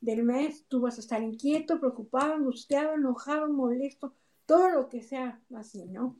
del 0.00 0.22
mes 0.22 0.64
tú 0.68 0.80
vas 0.80 0.98
a 0.98 1.00
estar 1.00 1.22
inquieto, 1.22 1.80
preocupado, 1.80 2.34
angustiado, 2.34 2.94
enojado, 2.94 3.48
molesto, 3.48 4.12
todo 4.46 4.70
lo 4.70 4.88
que 4.88 5.02
sea 5.02 5.40
así, 5.54 5.84
¿no? 5.86 6.16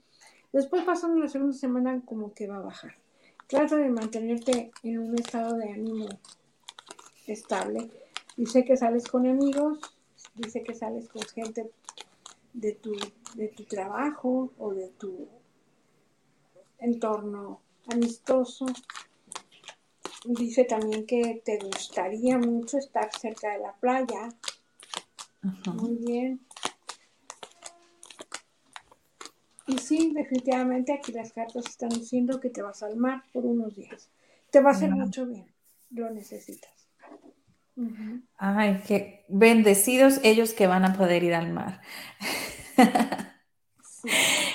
Después 0.53 0.85
pasando 0.85 1.21
la 1.21 1.29
segunda 1.29 1.57
semana 1.57 2.03
como 2.05 2.33
que 2.35 2.47
va 2.47 2.57
a 2.57 2.61
bajar. 2.63 2.95
Trata 3.47 3.77
de 3.77 3.89
mantenerte 3.89 4.71
en 4.83 4.99
un 4.99 5.19
estado 5.19 5.57
de 5.57 5.71
ánimo 5.71 6.07
estable 7.27 7.91
Dice 8.39 8.65
que 8.65 8.77
sales 8.77 9.09
con 9.09 9.27
amigos, 9.27 9.81
dice 10.37 10.63
que 10.63 10.73
sales 10.73 11.09
con 11.09 11.23
gente 11.23 11.73
de 12.53 12.73
tu, 12.73 12.95
de 13.35 13.49
tu 13.49 13.65
trabajo 13.65 14.53
o 14.59 14.73
de 14.73 14.91
tu 14.91 15.27
entorno 16.79 17.61
amistoso. 17.89 18.67
Dice 20.25 20.65
también 20.65 21.07
que 21.07 21.43
te 21.45 21.59
gustaría 21.59 22.39
mucho 22.39 22.79
estar 22.79 23.11
cerca 23.19 23.53
de 23.53 23.61
la 23.61 23.73
playa. 23.75 24.29
Muy 25.75 25.97
bien. 25.97 26.41
Y 29.67 29.79
sí, 29.79 30.13
definitivamente 30.15 30.93
aquí 30.93 31.13
las 31.13 31.33
cartas 31.33 31.67
están 31.67 31.91
diciendo 31.91 32.41
que 32.41 32.51
te 32.51 32.63
vas 32.63 32.83
al 32.83 32.97
mar 32.97 33.23
por 33.33 33.45
unos 33.45 33.77
días. 33.77 34.11
Te 34.51 34.61
va 34.61 34.71
a 34.71 34.73
hacer 34.73 34.91
mucho 34.91 35.27
bien. 35.27 35.47
Lo 35.91 36.11
necesitas. 36.11 36.73
Ay, 38.37 38.83
qué 38.87 39.25
bendecidos 39.29 40.21
ellos 40.25 40.53
que 40.53 40.67
van 40.67 40.85
a 40.85 40.95
poder 40.97 41.23
ir 41.23 41.35
al 41.35 41.53
mar. 41.53 41.81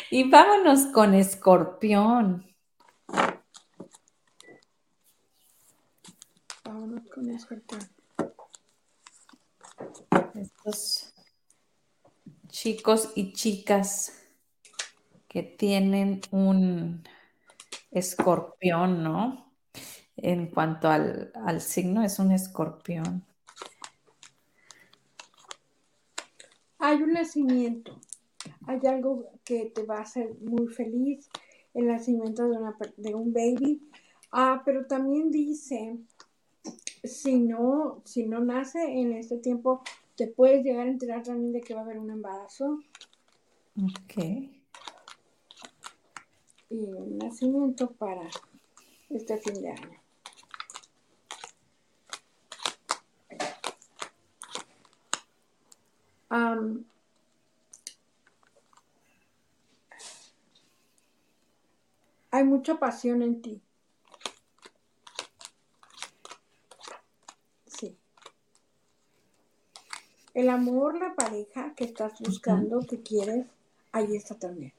Y 0.10 0.30
vámonos 0.30 0.86
con 0.94 1.16
escorpión. 1.16 2.46
Con 7.14 7.30
escorpión. 7.30 7.82
Estos 10.34 11.14
chicos 12.48 13.12
y 13.16 13.34
chicas 13.34 14.14
que 15.28 15.44
tienen 15.44 16.22
un 16.32 17.04
escorpión, 17.92 19.04
¿no? 19.04 19.44
en 20.18 20.48
cuanto 20.48 20.90
al, 20.90 21.62
signo, 21.62 22.04
es 22.04 22.20
un 22.20 22.32
escorpión. 22.32 23.24
Hay 26.80 27.02
un 27.02 27.14
nacimiento, 27.14 28.00
hay 28.68 28.80
algo 28.88 29.32
que 29.44 29.72
te 29.74 29.84
va 29.84 30.00
a 30.00 30.02
hacer 30.02 30.36
muy 30.42 30.68
feliz, 30.68 31.30
el 31.74 31.88
nacimiento 31.88 32.48
de, 32.48 32.58
una, 32.58 32.78
de 32.98 33.16
un 33.16 33.34
baby, 33.34 33.90
ah, 34.32 34.62
pero 34.66 34.86
también 34.86 35.32
dice, 35.32 35.98
si 37.04 37.40
no, 37.40 38.02
si 38.06 38.26
no 38.26 38.40
nace 38.40 38.84
en 38.84 39.14
este 39.14 39.38
tiempo, 39.38 39.84
te 40.16 40.28
puedes 40.28 40.64
llegar 40.64 40.88
a 40.88 40.92
enterar 40.92 41.24
también 41.24 41.54
de 41.54 41.62
que 41.62 41.74
va 41.74 41.82
a 41.82 41.84
haber 41.84 42.00
un 42.00 42.12
embarazo. 42.12 42.80
Ok. 43.78 44.24
Y 46.70 46.92
un 46.92 47.18
nacimiento 47.18 47.92
para 47.92 48.28
este 49.10 49.38
fin 49.38 49.62
de 49.62 49.70
año. 49.70 50.04
hay 62.34 62.44
mucha 62.44 62.80
pasión 62.80 63.22
en 63.22 63.42
ti. 63.44 63.62
Sí. 67.68 67.96
El 70.34 70.50
amor, 70.50 70.98
la 70.98 71.14
pareja 71.14 71.74
que 71.76 71.84
estás 71.86 72.20
buscando, 72.20 72.80
que 72.80 73.02
quieres, 73.02 73.46
ahí 73.92 74.16
está 74.16 74.36
también. 74.36 74.74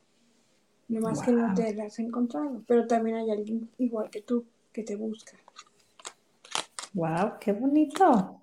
No 0.88 1.00
más 1.00 1.22
que 1.22 1.32
no 1.32 1.54
te 1.54 1.74
la 1.74 1.84
has 1.84 1.98
encontrado, 1.98 2.62
pero 2.66 2.86
también 2.86 3.16
hay 3.16 3.30
alguien 3.30 3.70
igual 3.78 4.10
que 4.10 4.20
tú 4.20 4.44
que 4.72 4.82
te 4.82 4.96
busca. 4.96 5.36
Wow, 6.92 7.38
qué 7.40 7.52
bonito. 7.52 8.40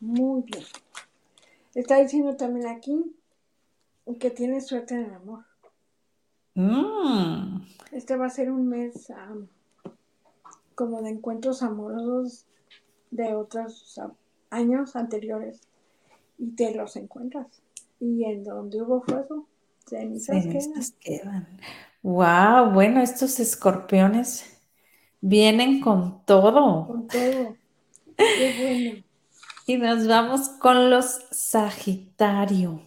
Muy 0.00 0.42
bien. 0.42 0.64
Está 1.74 1.98
diciendo 1.98 2.34
también 2.36 2.66
aquí 2.66 3.14
que 4.18 4.30
tienes 4.30 4.66
suerte 4.66 4.94
en 4.94 5.04
el 5.04 5.14
amor. 5.14 5.49
Mm. 6.54 7.62
Este 7.92 8.16
va 8.16 8.26
a 8.26 8.30
ser 8.30 8.50
un 8.50 8.68
mes 8.68 9.12
como 10.74 11.02
de 11.02 11.10
encuentros 11.10 11.62
amorosos 11.62 12.46
de 13.10 13.34
otros 13.34 14.00
años 14.50 14.96
anteriores 14.96 15.60
y 16.38 16.50
te 16.52 16.74
los 16.74 16.96
encuentras. 16.96 17.62
Y 17.98 18.24
en 18.24 18.44
donde 18.44 18.82
hubo 18.82 19.02
fuego, 19.02 19.46
cenizas, 19.86 20.42
cenizas 20.42 20.92
quedan. 21.00 21.46
Wow, 22.02 22.72
bueno, 22.72 23.02
estos 23.02 23.40
escorpiones 23.40 24.60
Vienen 25.20 25.80
con 25.80 26.24
todo. 26.24 26.86
Con 26.86 27.06
todo. 27.06 27.56
Qué 28.16 28.54
bueno. 28.58 29.04
Y 29.66 29.76
nos 29.76 30.06
vamos 30.06 30.48
con 30.48 30.90
los 30.90 31.26
Sagitario. 31.30 32.80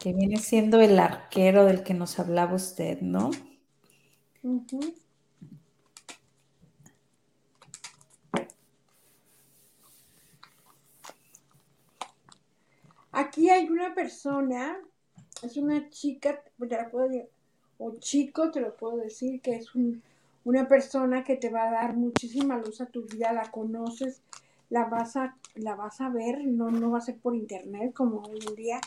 Que 0.00 0.12
viene 0.12 0.38
siendo 0.38 0.80
el 0.80 0.98
arquero 0.98 1.64
del 1.64 1.84
que 1.84 1.94
nos 1.94 2.18
hablaba 2.18 2.54
usted, 2.54 3.00
¿no? 3.00 3.30
Aquí 13.12 13.50
hay 13.50 13.68
una 13.68 13.94
persona, 13.94 14.78
es 15.42 15.56
una 15.56 15.90
chica, 15.90 16.42
ya 16.58 16.78
la 16.78 16.90
puedo 16.90 17.08
o 17.78 17.96
chico, 17.98 18.50
te 18.50 18.60
lo 18.60 18.76
puedo 18.76 18.96
decir, 18.96 19.40
que 19.40 19.56
es 19.56 19.68
una 20.44 20.68
persona 20.68 21.24
que 21.24 21.36
te 21.36 21.50
va 21.50 21.68
a 21.68 21.72
dar 21.72 21.96
muchísima 21.96 22.58
luz 22.58 22.80
a 22.80 22.86
tu 22.86 23.06
vida, 23.06 23.32
la 23.32 23.50
conoces, 23.50 24.22
la 24.68 24.84
vas 24.84 25.16
a, 25.16 25.36
la 25.54 25.74
vas 25.74 26.00
a 26.00 26.08
ver, 26.08 26.44
no, 26.44 26.70
no 26.70 26.90
va 26.90 26.98
a 26.98 27.02
ser 27.02 27.18
por 27.18 27.34
internet 27.34 27.92
como 27.92 28.22
hoy 28.22 28.38
en 28.46 28.54
día. 28.54 28.80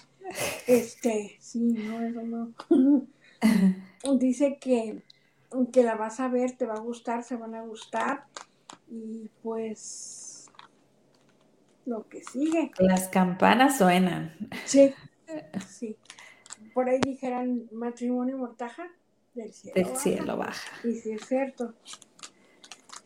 Este, 0.68 1.38
sí, 1.40 1.60
no, 1.60 2.02
eso 2.02 2.22
no. 2.22 2.54
Dice 4.18 4.58
que, 4.60 5.04
que 5.72 5.84
la 5.84 5.96
vas 5.96 6.20
a 6.20 6.28
ver, 6.28 6.54
te 6.54 6.66
va 6.66 6.76
a 6.76 6.80
gustar, 6.80 7.24
se 7.24 7.36
van 7.36 7.56
a 7.56 7.62
gustar. 7.62 8.26
Y 8.90 9.30
pues 9.42 10.50
lo 11.86 12.08
que 12.08 12.24
sigue. 12.24 12.72
Las 12.80 13.10
campanas 13.10 13.78
suenan. 13.78 14.36
Sí, 14.66 14.94
sí 15.68 15.98
por 16.74 16.90
ahí 16.90 17.00
dijeran 17.00 17.68
matrimonio 17.72 18.38
mortaja, 18.38 18.88
del 19.34 19.54
cielo. 19.54 19.74
Del 19.76 19.98
cielo 19.98 20.38
baja. 20.38 20.72
Y 20.88 20.96
sí 20.96 21.12
es 21.12 21.26
cierto. 21.26 21.74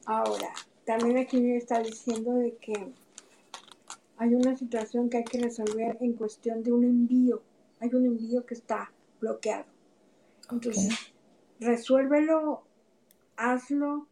Ahora, 0.06 0.50
también 0.86 1.18
aquí 1.18 1.40
me 1.40 1.58
está 1.58 1.80
diciendo 1.80 2.34
de 2.34 2.56
que 2.58 2.94
hay 4.18 4.34
una 4.34 4.56
situación 4.56 5.10
que 5.10 5.18
hay 5.18 5.24
que 5.24 5.40
resolver 5.40 5.98
en 6.02 6.14
cuestión 6.14 6.64
de 6.64 6.72
un 6.72 6.84
envío. 6.84 7.44
Hay 7.80 7.94
un 7.94 8.06
envío 8.06 8.46
que 8.46 8.56
está 8.56 8.92
bloqueado. 9.20 9.66
Entonces, 10.52 11.14
resuélvelo, 11.60 12.64
hazlo, 13.36 14.08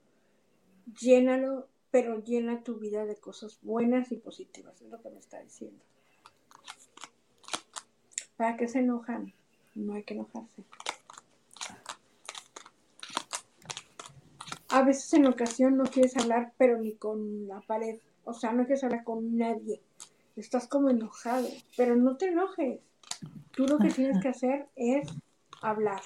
llénalo, 0.99 1.68
pero 1.89 2.22
llena 2.24 2.62
tu 2.62 2.76
vida 2.76 3.06
de 3.06 3.16
cosas 3.16 3.60
buenas 3.62 4.12
y 4.12 4.18
positivas, 4.18 4.80
es 4.82 4.89
lo 4.89 5.01
que 5.01 5.10
me 5.10 5.20
está 5.20 5.41
diciendo. 5.41 5.84
¿Para 8.38 8.58
qué 8.58 8.68
se 8.68 8.80
enojan? 8.80 9.34
No 9.76 9.93
hay 9.93 10.03
que 10.03 10.14
enojarse. 10.14 10.64
A 14.70 14.84
veces 14.84 15.14
en 15.14 15.26
ocasión 15.26 15.78
no 15.78 15.86
quieres 15.86 16.18
hablar, 16.18 16.53
pero 16.58 16.78
ni 16.78 16.95
con 16.95 17.47
la 17.47 17.62
pared. 17.62 17.97
O 18.26 18.34
sea, 18.34 18.51
no 18.51 18.66
quieres 18.66 18.84
hablar 18.84 19.06
con 19.06 19.38
nadie. 19.38 19.82
Estás 20.36 20.68
como 20.68 20.90
enojado, 20.90 21.48
pero 21.78 21.96
no 21.96 22.18
te 22.18 22.28
enojes. 22.28 22.80
Tú 23.52 23.66
lo 23.68 23.78
que 23.78 23.90
tienes 23.90 24.22
que 24.22 24.28
hacer 24.28 24.68
es 24.76 25.08
hablar 25.62 26.02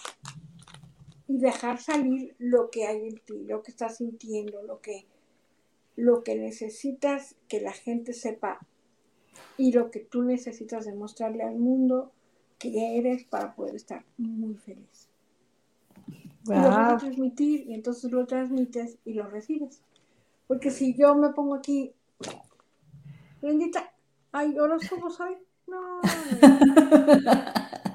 y 1.27 1.37
dejar 1.37 1.79
salir 1.79 2.35
lo 2.39 2.69
que 2.69 2.87
hay 2.87 3.07
en 3.07 3.17
ti, 3.19 3.43
lo 3.45 3.61
que 3.61 3.71
estás 3.71 3.97
sintiendo, 3.97 4.61
lo 4.63 4.81
que, 4.81 5.05
lo 5.95 6.23
que 6.23 6.35
necesitas 6.35 7.35
que 7.47 7.61
la 7.61 7.71
gente 7.71 8.13
sepa 8.13 8.59
y 9.57 9.71
lo 9.71 9.91
que 9.91 9.99
tú 9.99 10.23
necesitas 10.23 10.85
demostrarle 10.85 11.43
al 11.43 11.55
mundo 11.55 12.11
que 12.57 12.97
eres 12.97 13.23
para 13.25 13.55
poder 13.55 13.75
estar 13.75 14.03
muy 14.17 14.55
feliz. 14.55 15.09
Y 16.45 16.53
lo 16.53 16.69
vas 16.69 16.93
a 16.93 16.97
transmitir 16.97 17.67
y 17.67 17.73
entonces 17.73 18.11
lo 18.11 18.25
transmites 18.25 18.97
y 19.05 19.13
lo 19.13 19.27
recibes. 19.29 19.81
Porque 20.47 20.71
si 20.71 20.95
yo 20.95 21.13
me 21.15 21.29
pongo 21.29 21.55
aquí, 21.55 21.93
bendita, 23.41 23.93
ay, 24.31 24.57
horóscopo 24.57 25.09
soy. 25.09 25.37
No, 25.69 26.01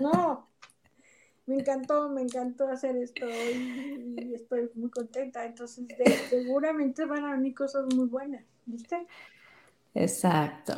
no, 0.00 0.48
me 1.46 1.56
encantó, 1.56 2.08
me 2.08 2.22
encantó 2.22 2.68
hacer 2.68 2.96
esto 2.96 3.26
y, 3.28 4.32
estoy 4.32 4.70
muy 4.76 4.90
contenta. 4.90 5.44
Entonces, 5.44 5.84
seguramente 6.30 7.04
van 7.04 7.24
a 7.24 7.32
venir 7.32 7.52
cosas 7.52 7.92
muy 7.92 8.06
buenas, 8.06 8.44
¿viste? 8.64 9.08
Exacto. 9.92 10.74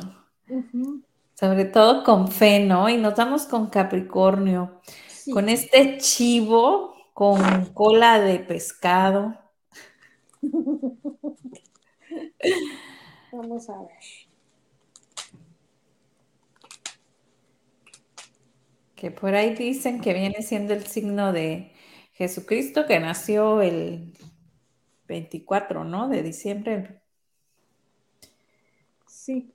Sobre 1.35 1.65
todo 1.65 2.03
con 2.03 2.31
fe, 2.31 2.65
¿no? 2.65 2.89
Y 2.89 2.97
nos 2.97 3.15
vamos 3.15 3.45
con 3.45 3.67
Capricornio, 3.67 4.81
con 5.31 5.49
este 5.49 5.99
chivo 5.99 6.97
con 7.17 7.73
cola 7.73 8.19
de 8.19 8.37
pescado. 8.37 9.35
Vamos 13.31 13.67
a 13.71 13.79
ver. 13.79 14.26
Que 18.97 19.11
por 19.11 19.35
ahí 19.35 19.53
dicen 19.53 20.01
que 20.01 20.13
viene 20.13 20.41
siendo 20.41 20.73
el 20.73 20.87
signo 20.87 21.31
de 21.31 21.71
Jesucristo 22.13 22.87
que 22.87 22.99
nació 22.99 23.61
el 23.61 24.17
24, 25.07 25.83
¿no? 25.83 26.09
De 26.09 26.23
diciembre. 26.23 26.99
Sí. 29.07 29.53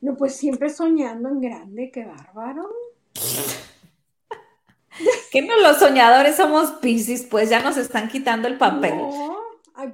No, 0.00 0.16
pues 0.16 0.34
siempre 0.34 0.68
soñando 0.68 1.28
en 1.28 1.40
grande, 1.40 1.92
qué 1.92 2.04
bárbaro. 2.04 2.68
que 5.30 5.42
no 5.42 5.56
los 5.60 5.78
soñadores 5.78 6.36
somos 6.36 6.72
Pisces, 6.72 7.22
pues 7.22 7.50
ya 7.50 7.62
nos 7.62 7.76
están 7.76 8.08
quitando 8.08 8.48
el 8.48 8.58
papel. 8.58 8.96
No, 8.96 9.38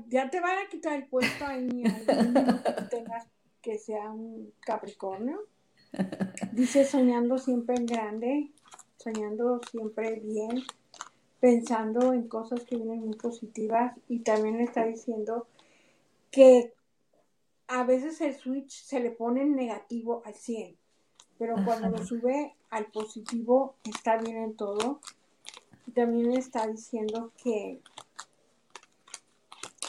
ya 0.08 0.30
te 0.30 0.40
van 0.40 0.58
a 0.58 0.68
quitar 0.70 0.94
el 0.94 1.06
puesto 1.08 1.44
ahí, 1.44 1.84
que 3.62 3.78
sea 3.78 4.11
un 4.11 4.52
Capricornio. 4.61 5.40
Dice 6.52 6.84
soñando 6.84 7.38
siempre 7.38 7.76
en 7.76 7.86
grande, 7.86 8.50
soñando 8.96 9.61
siempre 9.70 10.20
bien, 10.20 10.62
pensando 11.40 12.12
en 12.12 12.28
cosas 12.28 12.64
que 12.64 12.76
vienen 12.76 13.00
muy 13.00 13.16
positivas 13.16 13.96
y 14.08 14.20
también 14.20 14.61
está 14.61 14.84
diciendo 14.84 15.46
que 16.30 16.74
a 17.66 17.84
veces 17.84 18.20
el 18.20 18.34
switch 18.34 18.84
se 18.84 19.00
le 19.00 19.11
pone 19.11 19.42
en 19.42 19.54
negativo 19.54 20.22
al 20.24 20.34
100, 20.34 20.76
pero 21.38 21.54
cuando 21.64 21.88
lo 21.88 22.04
sube 22.04 22.54
al 22.70 22.86
positivo 22.86 23.74
está 23.84 24.16
bien 24.18 24.36
en 24.38 24.56
todo. 24.56 25.00
Y 25.86 25.92
también 25.92 26.32
está 26.32 26.66
diciendo 26.66 27.32
que 27.42 27.80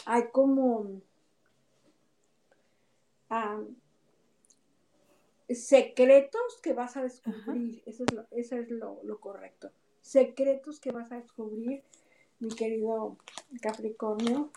hay 0.04 0.28
como 0.32 0.86
secretos 5.48 6.60
que 6.62 6.72
vas 6.72 6.96
a 6.96 7.02
descubrir. 7.02 7.82
Eso 7.86 8.04
es, 8.04 8.12
lo, 8.12 8.26
eso 8.30 8.56
es 8.56 8.70
lo 8.70 9.20
correcto. 9.20 9.70
Secretos 10.00 10.80
que 10.80 10.92
vas 10.92 11.12
a 11.12 11.16
descubrir, 11.16 11.82
mi 12.40 12.48
querido 12.48 13.16
Capricornio. 13.60 14.50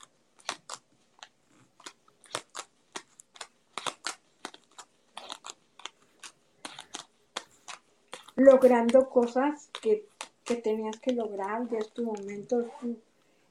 logrando 8.36 9.10
cosas 9.10 9.70
que, 9.82 10.06
tenías 10.64 11.00
que 11.00 11.14
lograr, 11.14 11.68
ya 11.70 11.80
es 11.80 11.92
tu 11.92 12.04
momento, 12.04 12.66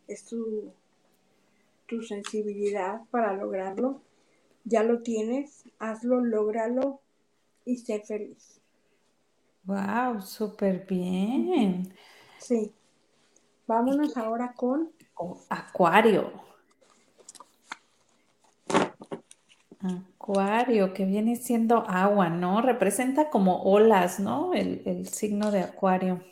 es, 0.07 0.25
tu, 0.25 0.73
tu, 1.87 2.03
sensibilidad 2.03 3.01
para 3.11 3.33
lograrlo. 3.35 4.01
Ya 4.65 4.83
lo 4.83 5.03
tienes, 5.03 5.65
hazlo, 5.79 6.21
lógralo 6.21 7.01
y 7.65 7.77
sé 7.77 8.01
feliz. 8.01 8.61
Wow, 9.65 10.21
súper 10.21 10.87
bien. 10.87 11.95
Sí. 12.39 12.75
Vámonos 13.67 14.17
ahora 14.17 14.53
con 14.55 14.91
Acuario. 15.49 16.33
Acuario, 19.81 20.93
que 20.93 21.05
viene 21.05 21.37
siendo 21.37 21.85
agua, 21.89 22.29
¿no? 22.29 22.61
Representa 22.61 23.31
como 23.31 23.63
olas, 23.63 24.21
¿no? 24.21 24.53
El, 24.55 25.07
signo 25.09 25.51
de 25.51 25.61
Acuario. 25.61 26.23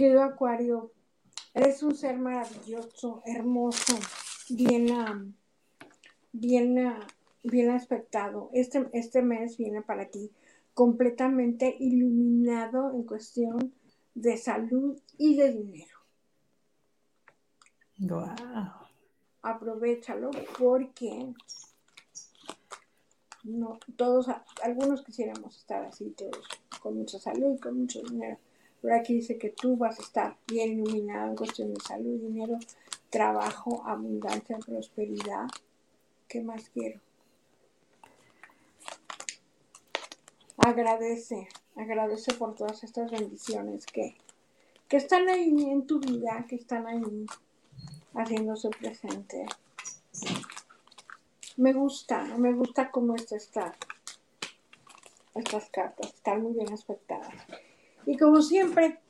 Querido 0.00 0.22
Acuario, 0.22 0.92
eres 1.52 1.82
un 1.82 1.94
ser 1.94 2.16
maravilloso, 2.16 3.22
hermoso, 3.26 3.98
bien, 4.48 5.36
bien, 6.32 6.94
bien 7.42 7.70
aspectado. 7.70 8.48
Este, 8.54 8.88
este 8.94 9.20
mes 9.20 9.58
viene 9.58 9.82
para 9.82 10.06
ti 10.06 10.32
completamente 10.72 11.76
iluminado 11.78 12.94
en 12.94 13.02
cuestión 13.02 13.74
de 14.14 14.38
salud 14.38 14.98
y 15.18 15.36
de 15.36 15.52
dinero. 15.52 15.98
Wow. 17.98 18.36
Aprovechalo 19.42 20.30
porque 20.58 21.34
no 23.44 23.78
todos 23.96 24.28
algunos 24.62 25.04
quisiéramos 25.04 25.58
estar 25.58 25.84
así 25.84 26.08
todos 26.16 26.48
con 26.80 26.96
mucha 26.96 27.18
salud 27.18 27.54
y 27.54 27.60
con 27.60 27.80
mucho 27.80 28.00
dinero 28.00 28.38
pero 28.80 28.96
aquí 28.96 29.14
dice 29.14 29.38
que 29.38 29.50
tú 29.50 29.76
vas 29.76 29.98
a 29.98 30.02
estar 30.02 30.36
bien 30.46 30.78
iluminado 30.80 31.30
en 31.30 31.36
cuestión 31.36 31.74
de 31.74 31.80
salud, 31.80 32.18
dinero, 32.20 32.58
trabajo, 33.10 33.82
abundancia, 33.86 34.58
prosperidad. 34.58 35.48
¿Qué 36.28 36.40
más 36.40 36.70
quiero? 36.70 37.00
Agradece, 40.56 41.48
agradece 41.76 42.34
por 42.34 42.54
todas 42.54 42.84
estas 42.84 43.10
bendiciones 43.10 43.86
que, 43.86 44.16
que 44.88 44.96
están 44.96 45.28
ahí 45.28 45.70
en 45.70 45.86
tu 45.86 46.00
vida, 46.00 46.44
que 46.48 46.56
están 46.56 46.86
ahí 46.86 47.26
haciéndose 48.14 48.70
presente. 48.70 49.46
Me 51.56 51.72
gusta, 51.72 52.22
me 52.38 52.52
gusta 52.52 52.90
cómo 52.90 53.14
está. 53.16 53.74
Estas 55.34 55.70
cartas 55.70 56.08
están 56.14 56.42
muy 56.42 56.54
bien 56.54 56.72
aspectadas. 56.72 57.34
Y 58.06 58.16
como 58.16 58.42
siempre, 58.42 59.00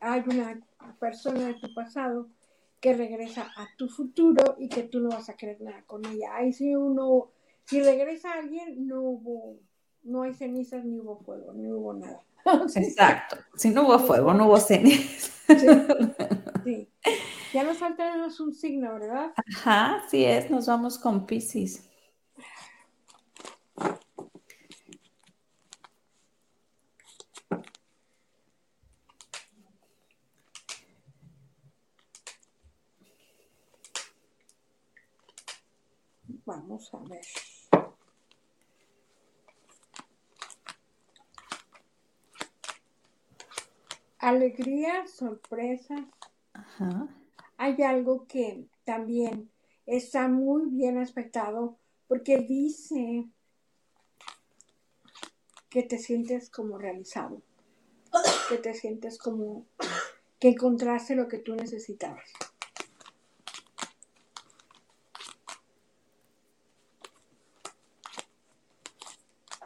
hay 0.00 0.22
una 0.26 0.60
persona 0.98 1.46
de 1.46 1.54
tu 1.54 1.72
pasado 1.74 2.28
que 2.80 2.94
regresa 2.94 3.52
a 3.56 3.68
tu 3.76 3.88
futuro 3.88 4.56
y 4.58 4.68
que 4.68 4.84
tú 4.84 5.00
no 5.00 5.10
vas 5.10 5.28
a 5.28 5.34
querer 5.34 5.60
nada 5.60 5.82
con 5.86 6.04
ella. 6.06 6.34
Ahí 6.34 6.52
si 6.52 6.74
uno, 6.74 7.30
si 7.64 7.82
regresa 7.82 8.32
alguien, 8.32 8.86
no 8.86 9.02
hubo, 9.02 9.58
no 10.02 10.22
hay 10.22 10.32
cenizas, 10.34 10.84
ni 10.84 10.98
hubo 10.98 11.18
fuego, 11.18 11.52
ni 11.52 11.70
hubo 11.70 11.92
nada. 11.92 12.22
Exacto. 12.74 13.36
Si 13.54 13.70
no 13.70 13.86
hubo 13.86 13.98
fuego, 13.98 14.32
no 14.32 14.46
hubo 14.46 14.58
cenizas. 14.58 15.30
Sí, 16.64 16.88
Ya 17.52 17.64
nos 17.64 17.78
falta 17.78 18.14
un 18.38 18.54
signo, 18.54 18.92
¿verdad? 18.94 19.32
Ajá, 19.34 19.96
así 19.96 20.24
es, 20.24 20.48
nos 20.50 20.66
vamos 20.66 20.98
con 20.98 21.26
Pisces. 21.26 21.89
Vamos 36.80 36.94
a 36.94 37.12
ver. 37.12 37.26
Alegría, 44.18 45.06
sorpresas. 45.06 46.00
Hay 47.58 47.82
algo 47.82 48.26
que 48.26 48.66
también 48.84 49.50
está 49.84 50.28
muy 50.28 50.70
bien 50.70 50.98
aspectado 50.98 51.76
porque 52.08 52.38
dice 52.38 53.26
que 55.68 55.82
te 55.82 55.98
sientes 55.98 56.48
como 56.48 56.78
realizado, 56.78 57.42
que 58.48 58.56
te 58.56 58.72
sientes 58.74 59.18
como 59.18 59.66
que 60.38 60.48
encontraste 60.48 61.14
lo 61.14 61.28
que 61.28 61.38
tú 61.38 61.54
necesitabas. 61.54 62.30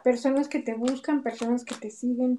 Personas 0.05 0.47
que 0.47 0.59
te 0.59 0.75
buscan, 0.75 1.23
personas 1.23 1.65
que 1.65 1.73
te 1.73 1.89
siguen. 1.89 2.37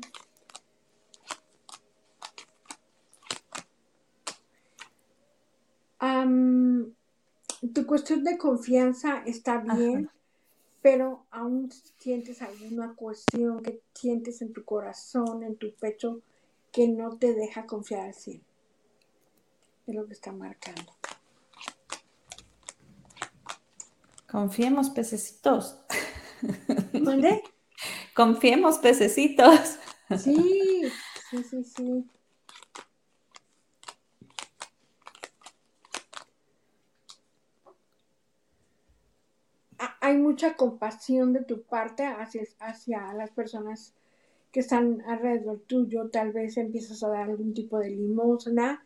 tu 7.74 7.84
cuestión 7.84 8.22
de 8.22 8.38
confianza 8.38 9.24
está 9.26 9.58
bien, 9.58 10.08
pero 10.80 11.26
aún 11.32 11.70
sientes 11.98 12.40
alguna 12.40 12.94
cuestión 12.94 13.60
que 13.62 13.82
sientes 13.92 14.40
en 14.42 14.52
tu 14.52 14.64
corazón, 14.64 15.42
en 15.42 15.56
tu 15.56 15.74
pecho, 15.74 16.20
que 16.70 16.86
no 16.86 17.18
te 17.18 17.34
deja 17.34 17.66
confiar 17.66 18.08
así. 18.10 18.40
Es 19.88 19.94
lo 19.94 20.06
que 20.06 20.12
está 20.12 20.30
marcando. 20.30 20.92
Confiemos, 24.30 24.90
pececitos. 24.90 25.80
¿Dónde? 26.92 27.42
Confiemos, 28.16 28.78
pececitos. 28.78 29.78
Sí, 30.18 30.82
sí, 31.30 31.44
sí, 31.44 31.64
sí. 31.64 32.10
Hay 40.00 40.16
mucha 40.16 40.56
compasión 40.56 41.34
de 41.34 41.44
tu 41.44 41.62
parte 41.62 42.06
hacia, 42.06 42.42
hacia 42.60 43.12
las 43.12 43.30
personas 43.32 43.92
que 44.50 44.60
están 44.60 45.02
alrededor 45.02 45.58
tuyo. 45.66 46.08
Tal 46.08 46.32
vez 46.32 46.56
empiezas 46.56 47.02
a 47.02 47.08
dar 47.08 47.28
algún 47.28 47.52
tipo 47.52 47.78
de 47.78 47.90
limosna 47.90 48.82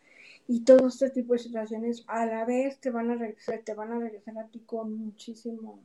y 0.47 0.65
todo 0.65 0.87
este 0.87 1.09
tipo 1.11 1.33
de 1.33 1.39
situaciones 1.39 2.03
a 2.07 2.25
la 2.25 2.43
vez 2.43 2.79
te 2.79 2.89
van 2.89 3.11
a 3.11 3.15
regresar, 3.15 3.59
te 3.59 3.75
van 3.75 3.93
a 3.93 3.99
regresar 3.99 4.37
a 4.39 4.47
ti 4.47 4.59
con 4.65 4.93
muchísimo 4.93 5.79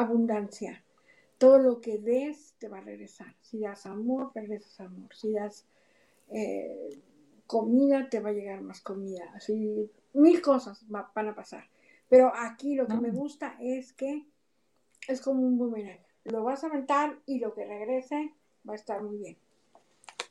abundancia. 0.00 0.84
Todo 1.38 1.58
lo 1.58 1.80
que 1.80 1.98
des 1.98 2.54
te 2.58 2.68
va 2.68 2.78
a 2.78 2.82
regresar. 2.82 3.34
Si 3.40 3.60
das 3.60 3.86
amor, 3.86 4.32
regresas 4.34 4.80
amor. 4.80 5.14
Si 5.14 5.32
das 5.32 5.64
eh, 6.28 7.00
comida, 7.46 8.08
te 8.08 8.20
va 8.20 8.30
a 8.30 8.32
llegar 8.32 8.60
más 8.60 8.80
comida. 8.80 9.32
Así, 9.34 9.90
mil 10.12 10.42
cosas 10.42 10.84
van 10.88 11.28
a 11.28 11.34
pasar. 11.34 11.64
Pero 12.08 12.32
aquí 12.34 12.74
lo 12.74 12.86
que 12.86 12.94
me 12.94 13.10
gusta 13.10 13.56
es 13.60 13.92
que 13.92 14.26
es 15.08 15.20
como 15.20 15.42
un 15.42 15.56
boomerang. 15.56 16.00
Lo 16.24 16.44
vas 16.44 16.64
a 16.64 16.66
aventar 16.66 17.18
y 17.24 17.38
lo 17.38 17.54
que 17.54 17.64
regrese 17.64 18.34
va 18.68 18.74
a 18.74 18.76
estar 18.76 19.02
muy 19.02 19.16
bien. 19.18 19.38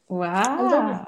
¡Wow! 0.07 1.07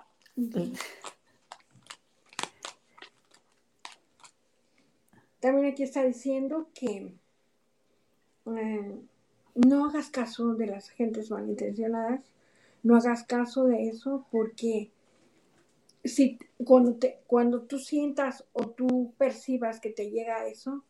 También 5.39 5.65
aquí 5.67 5.83
está 5.83 6.03
diciendo 6.03 6.69
que 6.73 7.13
eh, 8.45 8.99
no 9.55 9.85
hagas 9.85 10.09
caso 10.09 10.55
de 10.55 10.67
las 10.67 10.89
gentes 10.89 11.31
malintencionadas, 11.31 12.21
no 12.83 12.95
hagas 12.95 13.23
caso 13.23 13.65
de 13.65 13.89
eso 13.89 14.25
porque 14.31 14.91
si 16.03 16.39
cuando, 16.65 16.95
te, 16.95 17.19
cuando 17.27 17.61
tú 17.63 17.77
sientas 17.77 18.45
o 18.53 18.69
tú 18.69 19.13
percibas 19.17 19.79
que 19.79 19.91
te 19.91 20.09
llega 20.09 20.47
eso, 20.47 20.83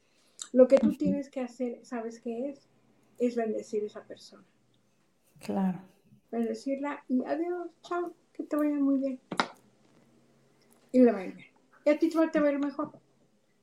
lo 0.53 0.67
que 0.67 0.77
tú 0.77 0.95
tienes 0.95 1.29
que 1.29 1.41
hacer, 1.41 1.79
¿sabes 1.83 2.19
qué 2.19 2.49
es? 2.49 2.67
Es 3.19 3.35
bendecir 3.35 3.83
a 3.83 3.87
esa 3.87 4.03
persona. 4.03 4.43
Claro. 5.39 5.79
Bendecirla 6.31 7.03
y 7.09 7.23
adiós, 7.25 7.69
chao, 7.81 8.13
que 8.33 8.43
te 8.43 8.55
vaya 8.55 8.75
muy 8.75 8.97
bien. 8.97 9.19
Y 10.91 10.99
le 10.99 11.11
va 11.11 11.19
a 11.19 11.25
ir 11.25 11.35
bien. 11.35 11.47
Y 11.85 11.89
a 11.89 11.99
ti 11.99 12.09
te 12.09 12.17
va 12.17 12.25
a 12.25 12.41
ver 12.41 12.59
mejor. 12.59 12.91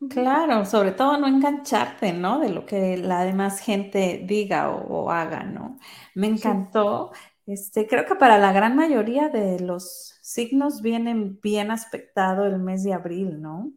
Claro, 0.06 0.64
sobre 0.64 0.92
todo 0.92 1.18
no 1.18 1.26
engancharte, 1.26 2.12
¿no? 2.12 2.38
De 2.38 2.50
lo 2.50 2.64
que 2.64 2.96
la 2.96 3.24
demás 3.24 3.58
gente 3.58 4.22
diga 4.24 4.70
o, 4.70 5.10
haga, 5.10 5.42
¿no? 5.42 5.78
Me 6.14 6.28
encantó. 6.28 7.10
Este, 7.46 7.86
creo 7.88 8.06
que 8.06 8.14
para 8.14 8.38
la 8.38 8.52
gran 8.52 8.76
mayoría 8.76 9.28
de 9.28 9.58
los 9.58 10.18
signos 10.20 10.82
vienen 10.82 11.40
bien 11.42 11.72
aspectado 11.72 12.46
el 12.46 12.58
mes 12.58 12.84
de 12.84 12.92
abril, 12.92 13.42
¿no? 13.42 13.72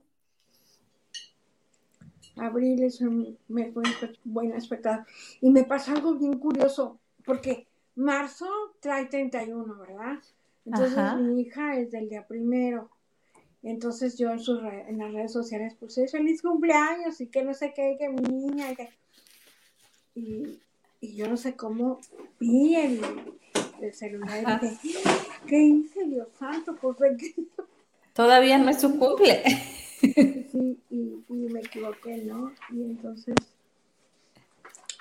Abril 2.35 2.83
es 2.83 3.01
un 3.01 3.37
mes 3.47 3.73
buen 4.23 4.53
aspectado. 4.53 5.05
Y 5.41 5.49
me 5.49 5.63
pasa 5.63 5.93
algo 5.93 6.15
bien 6.15 6.37
curioso, 6.37 6.99
porque 7.25 7.67
marzo 7.95 8.45
trae 8.79 9.05
31, 9.05 9.75
¿verdad? 9.75 10.19
Entonces 10.65 11.15
mi 11.19 11.41
hija 11.41 11.77
es 11.77 11.89
del 11.89 12.09
día 12.09 12.27
primero. 12.27 12.89
Entonces 13.63 14.17
yo 14.17 14.31
en, 14.31 14.39
en 14.87 14.97
las 14.97 15.13
redes 15.13 15.31
sociales 15.31 15.75
puse 15.75 16.07
feliz 16.07 16.41
cumpleaños 16.41 17.21
y 17.21 17.27
que 17.27 17.43
no 17.43 17.53
sé 17.53 17.73
qué, 17.75 17.95
que 17.99 18.09
mi 18.09 18.21
niña. 18.21 18.75
Y, 20.15 20.59
y, 20.99 21.15
yo 21.15 21.27
no 21.27 21.37
sé 21.37 21.55
cómo 21.55 21.99
vi 22.39 22.75
el, 22.75 23.01
celular 23.93 24.59
y 24.61 24.67
dije, 24.67 24.99
¿qué 25.47 25.57
hice 25.61 26.05
Dios 26.05 26.27
santo? 26.37 26.75
Pues 26.75 26.97
Todavía 28.13 28.57
no 28.57 28.69
es 28.69 28.81
su 28.81 28.97
cumple. 28.97 29.43
Sí, 30.01 30.79
y, 30.89 31.23
y 31.29 31.33
me 31.53 31.59
equivoqué, 31.59 32.17
¿no? 32.17 32.51
Y 32.71 32.81
entonces 32.81 33.35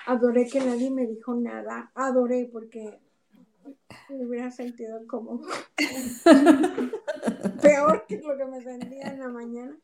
adoré 0.05 0.47
que 0.47 0.59
nadie 0.59 0.89
me 0.89 1.07
dijo 1.07 1.33
nada. 1.33 1.91
Adoré 1.95 2.49
porque 2.51 2.99
me 4.09 4.25
hubiera 4.25 4.51
sentido 4.51 5.05
como 5.07 5.41
peor 7.61 8.05
que 8.07 8.17
lo 8.17 8.37
que 8.37 8.45
me 8.45 8.61
sentía 8.61 9.07
en 9.07 9.19
la 9.19 9.29
mañana. 9.29 9.77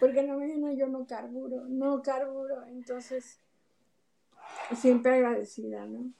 Porque 0.00 0.20
en 0.20 0.28
la 0.28 0.36
mañana 0.36 0.72
yo 0.72 0.88
no 0.88 1.06
carburo, 1.06 1.64
no 1.68 2.02
carburo. 2.02 2.66
Entonces, 2.66 3.38
siempre 4.74 5.14
agradecida, 5.14 5.86
¿no? 5.86 6.10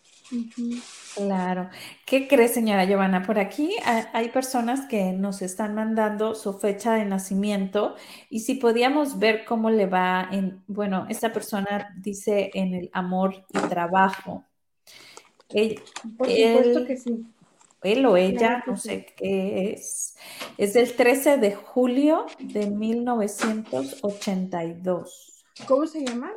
Claro. 1.17 1.69
¿Qué 2.07 2.29
crees, 2.29 2.55
señora 2.55 2.85
Giovanna? 2.85 3.23
Por 3.23 3.39
aquí 3.39 3.75
hay 4.13 4.29
personas 4.31 4.87
que 4.87 5.13
nos 5.13 5.43
están 5.43 5.75
mandando 5.75 6.35
su 6.35 6.59
fecha 6.59 6.95
de 6.95 7.05
nacimiento 7.05 7.97
y 8.31 8.41
si 8.41 8.55
podíamos 8.55 9.19
ver 9.19 9.45
cómo 9.45 9.71
le 9.71 9.87
va 9.87 10.29
en, 10.31 10.63
bueno, 10.67 11.07
esta 11.09 11.33
persona 11.33 11.95
dice 11.99 12.51
en 12.55 12.75
el 12.75 12.91
amor 12.93 13.45
y 13.51 13.59
trabajo. 13.69 14.45
Por 16.17 16.29
supuesto 16.29 16.87
que 16.87 16.97
sí. 16.97 17.27
Él 17.83 18.07
o 18.07 18.17
ella, 18.17 18.65
no 18.67 18.77
sé 18.77 19.07
qué 19.17 19.73
es. 19.73 20.17
Es 20.57 20.75
del 20.75 20.95
13 20.95 21.39
de 21.39 21.53
julio 21.55 22.27
de 22.39 22.71
1982. 22.71 25.45
¿Cómo 25.67 25.87
se 25.87 26.05
llama? 26.05 26.31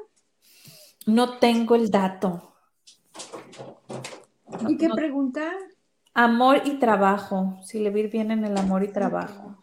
No 1.05 1.37
tengo 1.37 1.75
el 1.75 1.91
dato. 1.91 2.55
¿Y 4.67 4.77
qué 4.77 4.89
pregunta? 4.89 5.53
Amor 6.15 6.63
y 6.65 6.79
trabajo. 6.79 7.59
Si 7.63 7.77
le 7.79 7.91
vi 7.91 8.07
bien 8.07 8.31
en 8.31 8.43
el 8.43 8.57
amor 8.57 8.83
y 8.83 8.91
trabajo. 8.91 9.54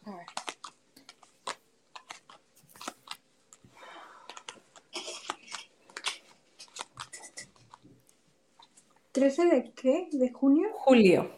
13 9.22 9.46
de 9.46 9.72
qué? 9.74 10.08
¿De 10.10 10.32
junio? 10.32 10.68
Julio. 10.72 11.30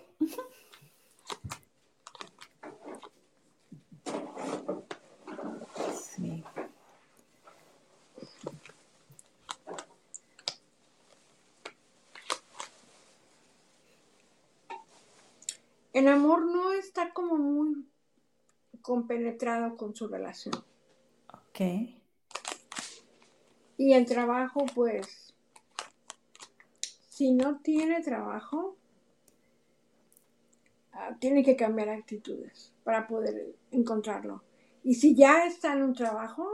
El 15.92 16.08
amor 16.08 16.46
no 16.46 16.72
está 16.72 17.12
como 17.12 17.36
muy 17.36 17.86
compenetrado 18.80 19.76
con 19.76 19.94
su 19.94 20.08
relación. 20.08 20.54
Ok. 21.28 21.60
Y 23.76 23.92
el 23.92 24.06
trabajo, 24.06 24.64
pues, 24.74 25.23
si 27.14 27.30
no 27.30 27.58
tiene 27.58 28.02
trabajo, 28.02 28.76
ah, 30.92 31.16
tiene 31.20 31.44
que 31.44 31.54
cambiar 31.54 31.90
actitudes 31.90 32.72
para 32.82 33.06
poder 33.06 33.54
encontrarlo. 33.70 34.42
Y 34.82 34.94
si 34.94 35.14
ya 35.14 35.46
está 35.46 35.74
en 35.74 35.84
un 35.84 35.94
trabajo, 35.94 36.44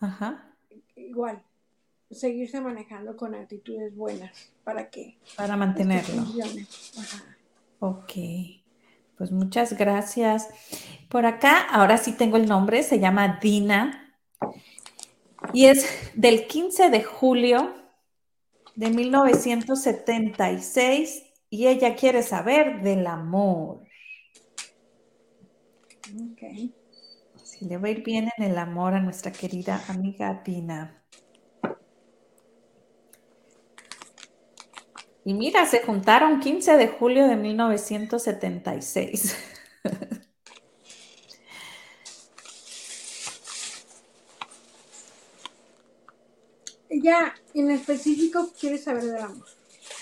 Ajá. 0.00 0.52
igual, 0.96 1.40
seguirse 2.10 2.60
manejando 2.60 3.16
con 3.16 3.36
actitudes 3.36 3.94
buenas 3.94 4.52
para 4.64 4.90
que 4.90 5.18
Para 5.36 5.56
mantenerlo. 5.56 6.22
Ajá. 6.22 7.36
Ok. 7.78 8.12
Pues 9.16 9.30
muchas 9.30 9.78
gracias. 9.78 10.48
Por 11.08 11.26
acá, 11.26 11.60
ahora 11.60 11.96
sí 11.96 12.10
tengo 12.10 12.36
el 12.38 12.48
nombre, 12.48 12.82
se 12.82 12.98
llama 12.98 13.38
Dina. 13.40 14.18
Y 15.52 15.66
es 15.66 16.10
del 16.16 16.48
15 16.48 16.90
de 16.90 17.04
julio 17.04 17.85
de 18.76 18.90
1976 18.90 21.24
y 21.50 21.66
ella 21.66 21.96
quiere 21.96 22.22
saber 22.22 22.80
del 22.82 23.04
amor. 23.06 23.80
Ok. 26.14 26.42
Si 27.42 27.64
le 27.64 27.78
va 27.78 27.88
a 27.88 27.90
ir 27.90 28.04
bien 28.04 28.28
en 28.36 28.44
el 28.44 28.58
amor 28.58 28.94
a 28.94 29.00
nuestra 29.00 29.32
querida 29.32 29.82
amiga 29.88 30.42
Dina. 30.44 31.02
Y 35.24 35.34
mira, 35.34 35.66
se 35.66 35.80
juntaron 35.80 36.38
15 36.38 36.76
de 36.76 36.86
julio 36.86 37.26
de 37.26 37.34
1976. 37.34 39.36
Ella 46.96 47.34
en 47.52 47.70
específico 47.70 48.50
quiere 48.58 48.78
saber 48.78 49.04
del 49.04 49.22
amor. 49.22 49.46